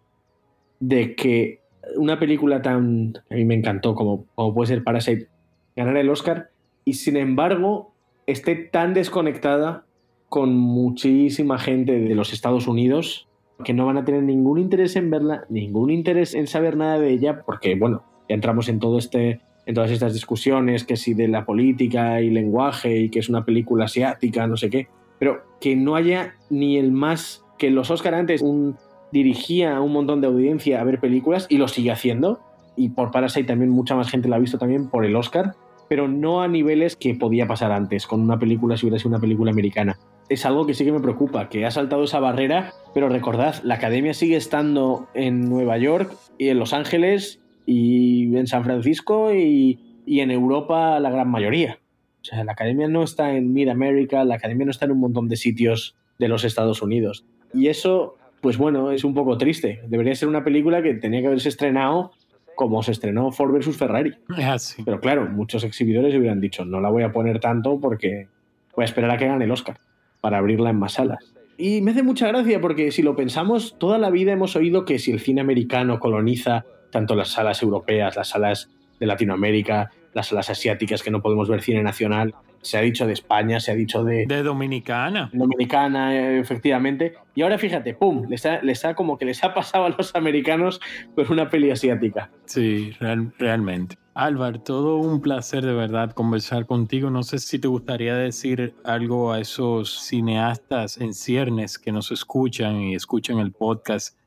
de 0.81 1.15
que 1.15 1.61
una 1.97 2.19
película 2.19 2.61
tan, 2.61 3.15
a 3.31 3.35
mí 3.35 3.45
me 3.45 3.55
encantó 3.55 3.95
como, 3.95 4.27
como 4.35 4.55
puede 4.55 4.69
ser 4.69 4.85
Parasite, 4.85 5.29
ganar 5.75 5.97
el 5.97 6.11
Oscar 6.11 6.51
y 6.85 6.95
sin 6.95 7.17
embargo 7.17 7.95
esté 8.27 8.55
tan 8.55 8.95
desconectada 8.95 9.87
con 10.29 10.55
muchísima 10.55 11.59
gente 11.59 11.99
de 11.99 12.15
los 12.15 12.33
Estados 12.33 12.67
Unidos 12.67 13.29
que 13.63 13.75
no 13.75 13.87
van 13.87 13.97
a 13.97 14.05
tener 14.05 14.23
ningún 14.23 14.59
interés 14.59 14.97
en 14.97 15.11
verla, 15.11 15.45
ningún 15.49 15.91
interés 15.91 16.35
en 16.35 16.47
saber 16.47 16.77
nada 16.77 16.99
de 16.99 17.11
ella, 17.11 17.43
porque 17.45 17.75
bueno, 17.75 18.03
ya 18.29 18.35
entramos 18.35 18.69
este 18.69 19.41
en 19.65 19.75
todas 19.75 19.91
estas 19.91 20.13
discusiones 20.13 20.85
que 20.85 20.97
si 20.97 21.15
de 21.15 21.29
la 21.29 21.45
política 21.45 22.21
y 22.21 22.31
lenguaje 22.31 22.99
y 22.99 23.11
que 23.11 23.21
es 23.21 23.29
una 23.29 23.45
película 23.45 23.85
asiática, 23.85 24.47
no 24.47 24.57
sé 24.57 24.71
qué, 24.71 24.89
pero 25.19 25.43
que 25.61 25.77
no 25.77 25.95
haya 25.95 26.35
ni 26.51 26.79
el 26.79 26.91
más 26.91 27.45
que 27.59 27.71
los 27.71 27.91
Oscar 27.91 28.15
antes 28.15 28.43
un, 28.43 28.77
dirigía 29.13 29.77
a 29.77 29.81
un 29.81 29.93
montón 29.93 30.21
de 30.21 30.27
audiencia 30.27 30.81
a 30.81 30.85
ver 30.85 30.99
películas 30.99 31.47
y 31.49 31.59
lo 31.59 31.69
sigue 31.69 31.93
haciendo 31.93 32.41
y 32.77 32.89
por 32.89 33.11
Parasite 33.11 33.47
también 33.47 33.71
mucha 33.71 33.95
más 33.95 34.11
gente 34.11 34.29
la 34.29 34.37
ha 34.37 34.41
visto 34.41 34.59
también 34.59 34.89
por 34.89 35.05
el 35.05 35.15
Oscar, 35.15 35.55
pero 35.89 36.09
no 36.09 36.43
a 36.43 36.49
niveles 36.49 36.97
que 36.97 37.15
podía 37.15 37.47
pasar 37.47 37.71
antes 37.71 38.07
con 38.07 38.21
una 38.21 38.39
película 38.39 38.77
si 38.77 38.87
hubiera 38.87 38.99
sido 38.99 39.11
una 39.11 39.21
película 39.21 39.53
americana 39.53 39.97
es 40.29 40.47
algo 40.47 40.67
que 40.67 40.75
sí 40.75 40.85
que 40.85 40.93
me 40.93 41.01
preocupa, 41.01 41.49
que 41.49 41.67
ha 41.67 41.71
saltado 41.71 42.05
esa 42.05 42.21
barrera, 42.21 42.73
pero 42.95 43.09
recordad, 43.09 43.57
la 43.63 43.75
academia 43.75 44.15
sigue 44.15 44.37
estando 44.37 45.09
en 45.15 45.49
Nueva 45.49 45.79
York 45.79 46.15
y 46.39 46.49
en 46.49 46.59
Los 46.59 46.73
Ángeles 46.73 47.41
y 47.67 48.37
en 48.37 48.47
San 48.47 48.65
Francisco 48.65 49.33
y, 49.35 49.79
en 50.07 50.31
Europa 50.31 50.99
la 51.01 51.11
gran 51.11 51.31
mayoría. 51.31 51.79
O 52.21 52.25
sea, 52.25 52.45
la 52.45 52.53
academia 52.53 52.89
no 52.89 53.03
está 53.03 53.35
en 53.35 53.53
Mid 53.53 53.69
America, 53.69 54.25
la 54.25 54.37
academia 54.37 54.67
no 54.67 54.71
está 54.71 54.85
en 54.85 54.93
un 54.93 55.01
montón 55.01 55.29
de 55.29 55.37
sitios 55.37 55.97
de 56.19 56.29
los 56.29 56.45
Estados 56.45 56.83
Unidos. 56.83 57.25
Y 57.53 57.69
eso, 57.69 58.17
pues 58.41 58.59
bueno, 58.59 58.91
es 58.91 59.05
un 59.05 59.15
poco 59.15 59.39
triste. 59.39 59.81
Debería 59.89 60.15
ser 60.15 60.29
una 60.29 60.45
película 60.45 60.83
que 60.83 60.95
tenía 60.95 61.21
que 61.21 61.27
haberse 61.27 61.49
estrenado 61.49 62.13
como 62.55 62.83
se 62.83 62.93
estrenó 62.93 63.33
Ford 63.33 63.53
vs 63.53 63.77
Ferrari. 63.77 64.15
Ah, 64.31 64.57
pero 64.85 65.01
claro, 65.01 65.29
muchos 65.29 65.65
exhibidores 65.65 66.15
hubieran 66.15 66.41
dicho, 66.41 66.65
no 66.65 66.81
la 66.81 66.91
voy 66.91 67.03
a 67.03 67.13
poner 67.13 67.41
tanto 67.41 67.81
porque 67.81 68.29
voy 68.77 68.83
a 68.83 68.87
esperar 68.87 69.11
a 69.11 69.17
que 69.17 69.27
gane 69.27 69.45
el 69.45 69.51
Oscar 69.51 69.79
para 70.23 70.39
abrirla 70.39 70.71
en 70.71 70.79
más 70.79 70.95
salas. 70.95 71.35
Y 71.59 71.83
me 71.83 71.91
hace 71.91 72.03
mucha 72.03 72.29
gracia 72.29 72.61
porque 72.63 72.91
si 72.91 73.03
lo 73.03 73.15
pensamos, 73.15 73.77
toda 73.79 73.99
la 73.99 74.09
vida 74.09 74.33
hemos 74.33 74.57
oído 74.57 74.87
que 74.87 74.99
si 74.99 75.13
el 75.13 75.21
cine 75.21 75.43
americano 75.43 76.01
coloniza 76.01 76.65
tanto 76.91 77.15
las 77.15 77.29
salas 77.29 77.63
europeas, 77.63 78.17
las 78.17 78.29
salas 78.31 78.71
de 78.99 79.07
Latinoamérica, 79.07 79.91
las 80.15 80.29
salas 80.29 80.49
asiáticas 80.49 81.03
que 81.03 81.11
no 81.11 81.21
podemos 81.21 81.49
ver 81.49 81.61
cine 81.61 81.83
nacional, 81.83 82.35
se 82.63 82.79
ha 82.79 82.81
dicho 82.81 83.07
de 83.07 83.13
España, 83.13 83.61
se 83.61 83.73
ha 83.73 83.75
dicho 83.75 84.05
de... 84.05 84.27
De 84.27 84.43
Dominicana. 84.43 85.31
Dominicana, 85.33 86.39
efectivamente. 86.39 87.15
Y 87.35 87.43
ahora 87.43 87.59
fíjate, 87.59 87.95
¡pum! 87.95 88.27
Les 88.29 88.47
ha, 88.47 88.63
les 88.63 88.85
ha 88.85 88.95
como 88.95 89.19
que 89.19 89.25
les 89.25 89.43
ha 89.43 89.53
pasado 89.53 89.87
a 89.87 89.89
los 89.91 90.15
americanos 90.15 90.81
con 91.15 91.31
una 91.31 91.51
peli 91.51 91.71
asiática. 91.71 92.31
Sí, 92.45 92.93
realmente. 93.39 93.97
Álvaro, 94.15 94.61
todo 94.61 94.97
un 94.97 95.21
placer 95.21 95.65
de 95.65 95.73
verdad 95.73 96.13
conversar 96.13 96.67
contigo. 96.67 97.11
No 97.11 97.23
sé 97.23 97.39
si 97.39 97.59
te 97.59 97.69
gustaría 97.69 98.15
decir 98.15 98.75
algo 98.85 99.33
a 99.33 99.41
esos 99.41 100.07
cineastas 100.07 100.99
en 100.99 101.15
ciernes 101.15 101.79
que 101.79 101.93
nos 101.93 102.11
escuchan 102.13 102.81
y 102.81 102.95
escuchan 102.95 103.39
el 103.39 103.53
podcast. 103.53 104.19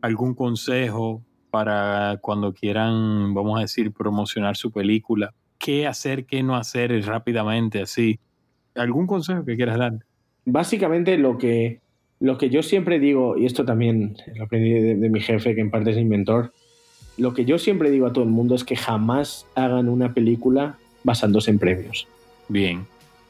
¿Algún 0.00 0.34
consejo 0.34 1.22
para 1.50 2.18
cuando 2.20 2.52
quieran, 2.54 3.34
vamos 3.34 3.58
a 3.58 3.62
decir, 3.62 3.92
promocionar 3.92 4.56
su 4.56 4.70
película? 4.70 5.34
qué 5.62 5.86
hacer, 5.86 6.26
qué 6.26 6.42
no 6.42 6.56
hacer 6.56 6.92
rápidamente, 7.06 7.80
así. 7.80 8.18
¿Algún 8.74 9.06
consejo 9.06 9.44
que 9.44 9.56
quieras 9.56 9.78
dar? 9.78 9.92
Básicamente 10.44 11.16
lo 11.16 11.38
que, 11.38 11.80
lo 12.18 12.36
que 12.36 12.50
yo 12.50 12.62
siempre 12.62 12.98
digo, 12.98 13.38
y 13.38 13.46
esto 13.46 13.64
también 13.64 14.16
lo 14.34 14.44
aprendí 14.44 14.72
de, 14.72 15.08
mi 15.08 15.20
jefe, 15.20 15.54
que 15.54 15.60
en 15.60 15.70
parte 15.70 15.92
es 15.92 15.96
inventor, 15.96 16.52
lo 17.22 17.34
que 17.34 17.44
yo 17.44 17.58
siempre 17.58 17.90
digo 17.90 18.06
a 18.06 18.12
todo 18.12 18.24
el 18.24 18.30
mundo 18.30 18.56
es 18.56 18.64
que 18.64 18.74
jamás 18.74 19.46
hagan 19.54 19.88
una 19.88 20.12
película 20.12 20.76
basándose 21.04 21.52
en 21.52 21.60
premios. 21.60 22.08
Bien. 22.48 22.80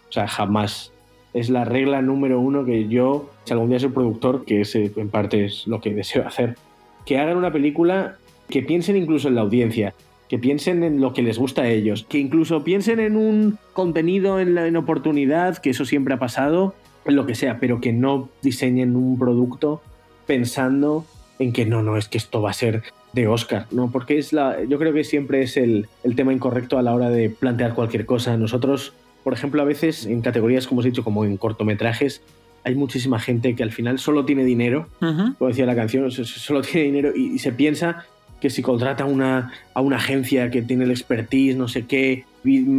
O 0.08 0.12
sea, 0.12 0.26
jamás. 0.26 0.92
Es 1.34 1.50
la 1.50 1.64
regla 1.64 2.02
número 2.02 2.40
uno 2.40 2.64
que 2.64 2.88
yo, 2.88 3.30
si 3.44 3.52
algún 3.52 3.68
día 3.68 3.80
soy 3.80 3.90
productor, 3.90 4.44
que 4.46 4.62
ese 4.62 4.90
en 4.96 5.10
parte 5.10 5.44
es 5.44 5.66
lo 5.66 5.80
que 5.80 5.92
deseo 5.94 6.26
hacer, 6.26 6.56
que 7.04 7.18
hagan 7.18 7.36
una 7.36 7.52
película 7.52 8.16
que 8.48 8.62
piensen 8.62 8.96
incluso 8.96 9.28
en 9.28 9.34
la 9.34 9.42
audiencia 9.42 9.94
que 10.28 10.38
piensen 10.38 10.82
en 10.82 11.02
lo 11.02 11.12
que 11.12 11.20
les 11.20 11.38
gusta 11.38 11.60
a 11.60 11.68
ellos, 11.68 12.06
que 12.08 12.16
incluso 12.16 12.64
piensen 12.64 13.00
en 13.00 13.18
un 13.18 13.58
contenido, 13.74 14.40
en 14.40 14.54
la 14.54 14.78
oportunidad, 14.78 15.58
que 15.58 15.68
eso 15.68 15.84
siempre 15.84 16.14
ha 16.14 16.18
pasado, 16.18 16.74
en 17.04 17.16
lo 17.16 17.26
que 17.26 17.34
sea, 17.34 17.60
pero 17.60 17.82
que 17.82 17.92
no 17.92 18.30
diseñen 18.40 18.96
un 18.96 19.18
producto 19.18 19.82
pensando 20.26 21.04
en 21.38 21.52
que 21.52 21.66
no, 21.66 21.82
no, 21.82 21.98
es 21.98 22.08
que 22.08 22.16
esto 22.16 22.40
va 22.40 22.48
a 22.48 22.54
ser 22.54 22.82
de 23.12 23.28
Oscar, 23.28 23.66
¿no? 23.70 23.90
Porque 23.90 24.18
es 24.18 24.32
la, 24.32 24.62
yo 24.64 24.78
creo 24.78 24.92
que 24.92 25.04
siempre 25.04 25.42
es 25.42 25.56
el, 25.56 25.88
tema 26.16 26.32
incorrecto 26.32 26.78
a 26.78 26.82
la 26.82 26.94
hora 26.94 27.10
de 27.10 27.30
plantear 27.30 27.74
cualquier 27.74 28.06
cosa. 28.06 28.36
Nosotros, 28.36 28.92
por 29.24 29.32
ejemplo, 29.32 29.60
a 29.62 29.64
veces 29.64 30.06
en 30.06 30.22
categorías, 30.22 30.66
como 30.66 30.80
os 30.80 30.86
he 30.86 30.90
dicho, 30.90 31.04
como 31.04 31.24
en 31.24 31.36
cortometrajes, 31.36 32.22
hay 32.64 32.74
muchísima 32.74 33.18
gente 33.18 33.54
que 33.56 33.62
al 33.62 33.72
final 33.72 33.98
solo 33.98 34.24
tiene 34.24 34.44
dinero, 34.44 34.86
como 35.00 35.48
decía 35.48 35.66
la 35.66 35.74
canción, 35.74 36.10
solo 36.10 36.62
tiene 36.62 36.86
dinero 36.86 37.12
y 37.14 37.38
se 37.40 37.52
piensa 37.52 38.06
que 38.42 38.50
si 38.50 38.60
contrata 38.60 39.04
una, 39.04 39.52
a 39.72 39.80
una 39.80 39.96
agencia 39.96 40.50
que 40.50 40.62
tiene 40.62 40.82
el 40.82 40.90
expertise, 40.90 41.56
no 41.56 41.68
sé 41.68 41.86
qué, 41.86 42.24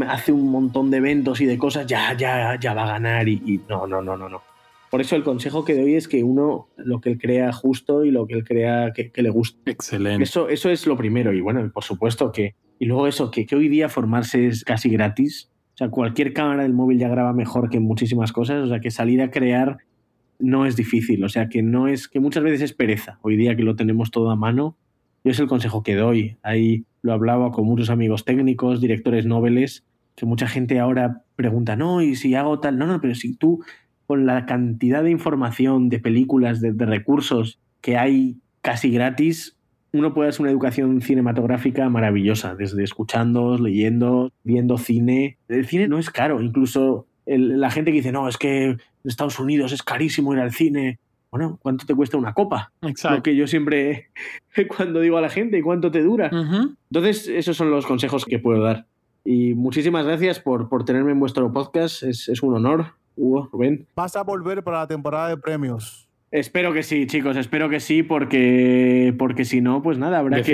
hace 0.10 0.34
un 0.34 0.52
montón 0.52 0.92
de 0.92 0.98
eventos 0.98 1.40
y 1.40 1.46
de 1.46 1.58
cosas, 1.58 1.88
ya, 1.88 2.14
ya, 2.18 2.60
ya 2.60 2.74
va 2.74 2.84
a 2.84 2.88
ganar 2.88 3.30
y, 3.30 3.62
no, 3.70 3.88
no, 3.88 4.02
no, 4.02 4.18
no, 4.18 4.28
no. 4.28 4.42
Por 4.94 5.02
eso 5.02 5.16
el 5.16 5.24
consejo 5.24 5.66
que 5.66 5.74
doy 5.74 5.96
es 5.96 6.08
que 6.08 6.24
uno 6.24 6.68
lo 6.78 7.02
que 7.02 7.10
él 7.10 7.18
crea 7.18 7.52
justo 7.52 8.06
y 8.06 8.12
lo 8.12 8.28
que 8.28 8.36
él 8.36 8.44
crea 8.44 8.94
que, 8.94 9.12
le 9.24 9.30
guste. 9.32 9.72
Excelente. 9.72 10.24
Eso, 10.24 10.50
eso 10.50 10.70
es 10.70 10.86
lo 10.86 10.96
primero. 10.96 11.34
Y 11.34 11.42
bueno, 11.42 11.68
por 11.74 11.84
supuesto 11.84 12.32
que. 12.32 12.54
Y 12.78 12.86
luego 12.86 13.08
eso, 13.08 13.32
que, 13.32 13.48
que 13.48 13.56
hoy 13.56 13.70
día 13.70 13.90
formarse 13.90 14.46
es 14.46 14.64
casi 14.64 14.90
gratis. 14.90 15.50
O 15.74 15.78
sea, 15.78 15.90
cualquier 15.90 16.32
cámara 16.32 16.62
del 16.62 16.74
móvil 16.74 17.00
ya 17.00 17.10
graba 17.10 17.34
mejor 17.34 17.72
que 17.72 17.80
muchísimas 17.80 18.32
cosas. 18.32 18.64
O 18.64 18.68
sea, 18.68 18.82
que 18.82 18.92
salir 18.92 19.20
a 19.24 19.32
crear 19.32 19.80
no 20.38 20.68
es 20.68 20.76
difícil. 20.76 21.24
O 21.24 21.30
sea, 21.30 21.50
que 21.50 21.64
no 21.64 21.88
es. 21.88 22.08
que 22.08 22.20
muchas 22.20 22.44
veces 22.44 22.62
es 22.62 22.74
pereza. 22.74 23.18
Hoy 23.24 23.36
día 23.36 23.56
que 23.56 23.64
lo 23.64 23.76
tenemos 23.76 24.12
todo 24.12 24.30
a 24.30 24.36
mano, 24.36 24.78
Yo 25.24 25.32
es 25.32 25.40
el 25.40 25.48
consejo 25.48 25.82
que 25.82 25.96
doy. 25.96 26.38
Ahí 26.44 26.86
lo 27.02 27.14
hablaba 27.14 27.52
con 27.52 27.66
muchos 27.66 27.90
amigos 27.90 28.26
técnicos, 28.26 28.80
directores 28.80 29.26
noveles, 29.26 29.86
que 30.16 30.28
mucha 30.28 30.48
gente 30.48 30.80
ahora 30.80 31.24
pregunta, 31.36 31.76
no, 31.76 32.04
y 32.04 32.16
si 32.16 32.36
hago 32.36 32.60
tal, 32.60 32.78
no, 32.78 32.86
no, 32.86 33.02
pero 33.02 33.16
si 33.16 33.36
tú 33.36 33.64
con 34.14 34.28
la 34.28 34.46
cantidad 34.46 35.02
de 35.04 35.10
información, 35.10 35.90
de 35.90 35.98
películas, 35.98 36.62
de, 36.62 36.72
de 36.72 36.86
recursos 36.86 37.58
que 37.82 37.98
hay 37.98 38.38
casi 38.62 38.92
gratis, 38.92 39.58
uno 39.92 40.14
puede 40.14 40.30
hacer 40.30 40.42
una 40.42 40.52
educación 40.52 41.02
cinematográfica 41.02 41.90
maravillosa, 41.90 42.54
desde 42.54 42.84
escuchando, 42.84 43.58
leyendo, 43.58 44.32
viendo 44.44 44.78
cine. 44.78 45.38
El 45.48 45.66
cine 45.66 45.88
no 45.88 45.98
es 45.98 46.12
caro, 46.12 46.42
incluso 46.44 47.08
el- 47.26 47.60
la 47.60 47.72
gente 47.72 47.90
que 47.90 47.98
dice, 47.98 48.12
no, 48.12 48.28
es 48.28 48.38
que 48.38 48.66
en 48.66 48.80
Estados 49.04 49.40
Unidos 49.40 49.72
es 49.72 49.82
carísimo 49.82 50.32
ir 50.34 50.40
al 50.42 50.52
cine. 50.52 51.00
Bueno, 51.32 51.58
¿cuánto 51.64 51.88
te 51.88 51.96
cuesta 51.96 52.16
una 52.16 52.34
copa? 52.36 52.72
Lo 52.82 52.90
Exacto. 52.90 53.24
que 53.24 53.36
yo 53.36 53.48
siempre, 53.48 54.10
cuando 54.78 55.00
digo 55.00 55.18
a 55.18 55.22
la 55.22 55.30
gente, 55.30 55.60
¿cuánto 55.64 55.90
te 55.90 56.04
dura? 56.04 56.30
Entonces, 56.92 57.28
esos 57.28 57.58
son 57.58 57.72
los 57.72 57.88
consejos 57.88 58.26
que 58.26 58.38
puedo 58.38 58.62
dar. 58.62 58.86
Y 59.26 59.56
muchísimas 59.56 60.06
gracias 60.06 60.40
por, 60.40 60.70
por 60.70 60.86
tenerme 60.86 61.12
en 61.14 61.20
vuestro 61.20 61.52
podcast. 61.52 62.04
Es, 62.04 62.30
es 62.30 62.44
un 62.44 62.54
honor, 62.56 62.94
Hugo, 63.16 63.50
Rubén. 63.52 63.86
Vas 63.96 64.16
a 64.16 64.24
volver 64.24 64.64
para 64.64 64.80
la 64.80 64.88
temporada 64.88 65.30
de 65.30 65.38
premios. 65.38 66.08
Espero 66.32 66.74
que 66.74 66.82
sí, 66.82 67.06
chicos, 67.06 67.38
espero 67.38 67.70
que 67.70 67.80
sí, 67.80 68.02
porque, 68.02 69.14
porque 69.20 69.46
si 69.46 69.62
no, 69.62 69.84
pues 69.84 69.98
nada, 70.00 70.18
habrá 70.20 70.38
que, 70.46 70.52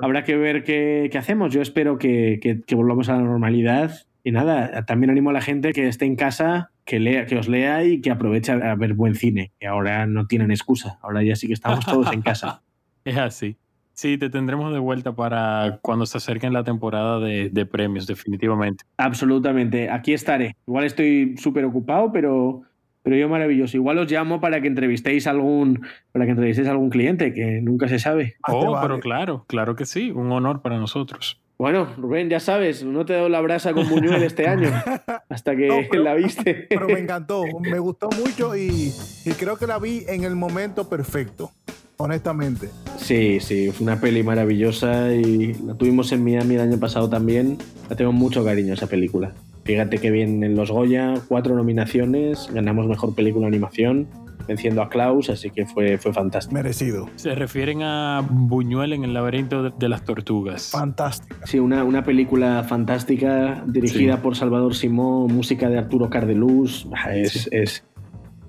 habrá 0.00 0.24
que 0.24 0.36
ver 0.36 0.64
qué, 0.64 1.08
qué 1.12 1.18
hacemos. 1.18 1.52
Yo 1.52 1.60
espero 1.60 1.98
que, 1.98 2.38
que- 2.40 2.62
que 2.62 2.74
volvamos 2.74 3.08
a 3.10 3.16
la 3.16 3.22
normalidad. 3.22 3.92
Y 4.24 4.32
nada, 4.32 4.84
también 4.86 5.10
animo 5.10 5.30
a 5.30 5.32
la 5.34 5.40
gente 5.42 5.72
que 5.72 5.86
esté 5.86 6.04
en 6.06 6.16
casa, 6.16 6.70
que 6.84 6.98
lea, 6.98 7.26
que 7.26 7.36
os 7.36 7.46
lea 7.46 7.84
y 7.84 8.00
que 8.00 8.10
aproveche 8.10 8.52
a, 8.52 8.72
a 8.72 8.74
ver 8.74 8.94
buen 8.94 9.14
cine. 9.14 9.52
Que 9.60 9.66
ahora 9.66 10.06
no 10.06 10.26
tienen 10.26 10.50
excusa. 10.50 10.98
Ahora 11.02 11.22
ya 11.22 11.36
sí 11.36 11.46
que 11.46 11.52
estamos 11.52 11.84
todos 11.84 12.10
en 12.12 12.22
casa. 12.22 12.62
Es 13.04 13.16
así. 13.18 13.56
Sí, 13.98 14.18
te 14.18 14.28
tendremos 14.28 14.74
de 14.74 14.78
vuelta 14.78 15.14
para 15.14 15.78
cuando 15.80 16.04
se 16.04 16.18
acerquen 16.18 16.52
la 16.52 16.62
temporada 16.64 17.18
de, 17.18 17.48
de 17.48 17.64
premios, 17.64 18.06
definitivamente. 18.06 18.84
Absolutamente. 18.98 19.88
Aquí 19.88 20.12
estaré. 20.12 20.54
Igual 20.66 20.84
estoy 20.84 21.34
súper 21.38 21.64
ocupado, 21.64 22.12
pero, 22.12 22.60
pero 23.02 23.16
yo 23.16 23.26
maravilloso. 23.30 23.74
Igual 23.78 23.96
os 23.96 24.10
llamo 24.12 24.38
para 24.38 24.60
que 24.60 24.68
entrevistéis 24.68 25.26
algún, 25.26 25.80
para 26.12 26.26
que 26.26 26.32
entrevistéis 26.32 26.68
a 26.68 26.72
algún 26.72 26.90
cliente, 26.90 27.32
que 27.32 27.62
nunca 27.62 27.88
se 27.88 27.98
sabe. 27.98 28.36
Te 28.46 28.52
Oh, 28.52 28.72
vale. 28.72 28.86
pero 28.86 29.00
claro, 29.00 29.44
claro 29.48 29.74
que 29.76 29.86
sí, 29.86 30.10
un 30.10 30.30
honor 30.30 30.60
para 30.60 30.76
nosotros. 30.76 31.40
Bueno, 31.58 31.88
Rubén, 31.96 32.28
ya 32.28 32.38
sabes, 32.38 32.84
no 32.84 33.06
te 33.06 33.14
he 33.14 33.16
dado 33.16 33.30
la 33.30 33.40
brasa 33.40 33.72
con 33.72 33.88
Buñuel 33.88 34.22
este 34.24 34.46
año, 34.46 34.68
hasta 35.30 35.56
que 35.56 35.68
No, 35.68 35.76
pero- 35.90 36.02
la 36.02 36.12
viste. 36.12 36.66
Pero 36.68 36.86
me 36.86 36.98
encantó, 36.98 37.44
me 37.62 37.78
gustó 37.78 38.10
mucho 38.10 38.54
y, 38.54 38.92
y 39.24 39.30
creo 39.38 39.56
que 39.56 39.66
la 39.66 39.78
vi 39.78 40.04
en 40.06 40.24
el 40.24 40.36
momento 40.36 40.86
perfecto, 40.90 41.50
honestamente. 41.98 42.70
Sí, 42.98 43.38
sí, 43.40 43.70
fue 43.70 43.84
una 43.84 44.00
peli 44.00 44.22
maravillosa 44.22 45.12
y 45.14 45.54
la 45.54 45.74
tuvimos 45.74 46.12
en 46.12 46.24
Miami 46.24 46.54
el 46.54 46.60
año 46.62 46.78
pasado 46.78 47.08
también. 47.08 47.58
La 47.88 47.96
tengo 47.96 48.12
mucho 48.12 48.44
cariño 48.44 48.74
esa 48.74 48.86
película. 48.86 49.32
Fíjate 49.64 49.98
que 49.98 50.10
bien 50.10 50.42
en 50.44 50.54
los 50.56 50.70
Goya, 50.70 51.14
cuatro 51.28 51.54
nominaciones, 51.56 52.48
ganamos 52.52 52.86
mejor 52.86 53.14
película 53.14 53.42
de 53.46 53.48
animación, 53.48 54.06
venciendo 54.46 54.80
a 54.80 54.88
Klaus, 54.88 55.28
así 55.28 55.50
que 55.50 55.66
fue, 55.66 55.98
fue 55.98 56.12
fantástico. 56.12 56.54
Merecido. 56.54 57.08
Se 57.16 57.34
refieren 57.34 57.82
a 57.82 58.24
Buñuel 58.30 58.92
en 58.92 59.02
el 59.02 59.12
laberinto 59.12 59.70
de, 59.70 59.88
las 59.88 60.04
tortugas. 60.04 60.70
Fantástica. 60.70 61.44
Sí, 61.46 61.58
una, 61.58 61.82
una 61.82 62.04
película 62.04 62.62
fantástica 62.62 63.64
dirigida 63.66 64.14
Sí. 64.16 64.20
por 64.22 64.36
Salvador 64.36 64.74
Simón, 64.76 65.34
música 65.34 65.68
de 65.68 65.78
Arturo 65.78 66.08
Cardeluz. 66.10 66.86
Ah, 66.94 67.16
Es, 67.16 67.32
Sí. 67.32 67.48
es 67.50 67.84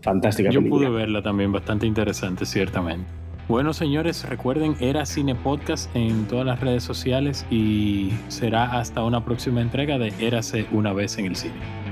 fantástica 0.02 0.52
Yo 0.52 0.60
película. 0.60 0.88
pude 0.88 0.96
verla 0.98 1.24
también, 1.24 1.52
bastante 1.52 1.88
interesante, 1.88 2.46
ciertamente. 2.46 3.10
Bueno, 3.48 3.72
señores, 3.72 4.28
recuerden, 4.28 4.76
era 4.82 5.06
Cine 5.06 5.34
Podcast 5.34 5.90
en 5.96 6.28
todas 6.28 6.46
las 6.46 6.60
redes 6.60 6.84
sociales 6.84 7.46
y 7.50 8.12
será 8.28 8.78
hasta 8.78 9.06
una 9.06 9.24
próxima 9.24 9.62
entrega 9.62 9.98
de 9.98 10.14
Érase 10.20 10.68
una 10.74 10.92
vez 10.92 11.18
en 11.18 11.28
el 11.28 11.36
cine. 11.38 11.87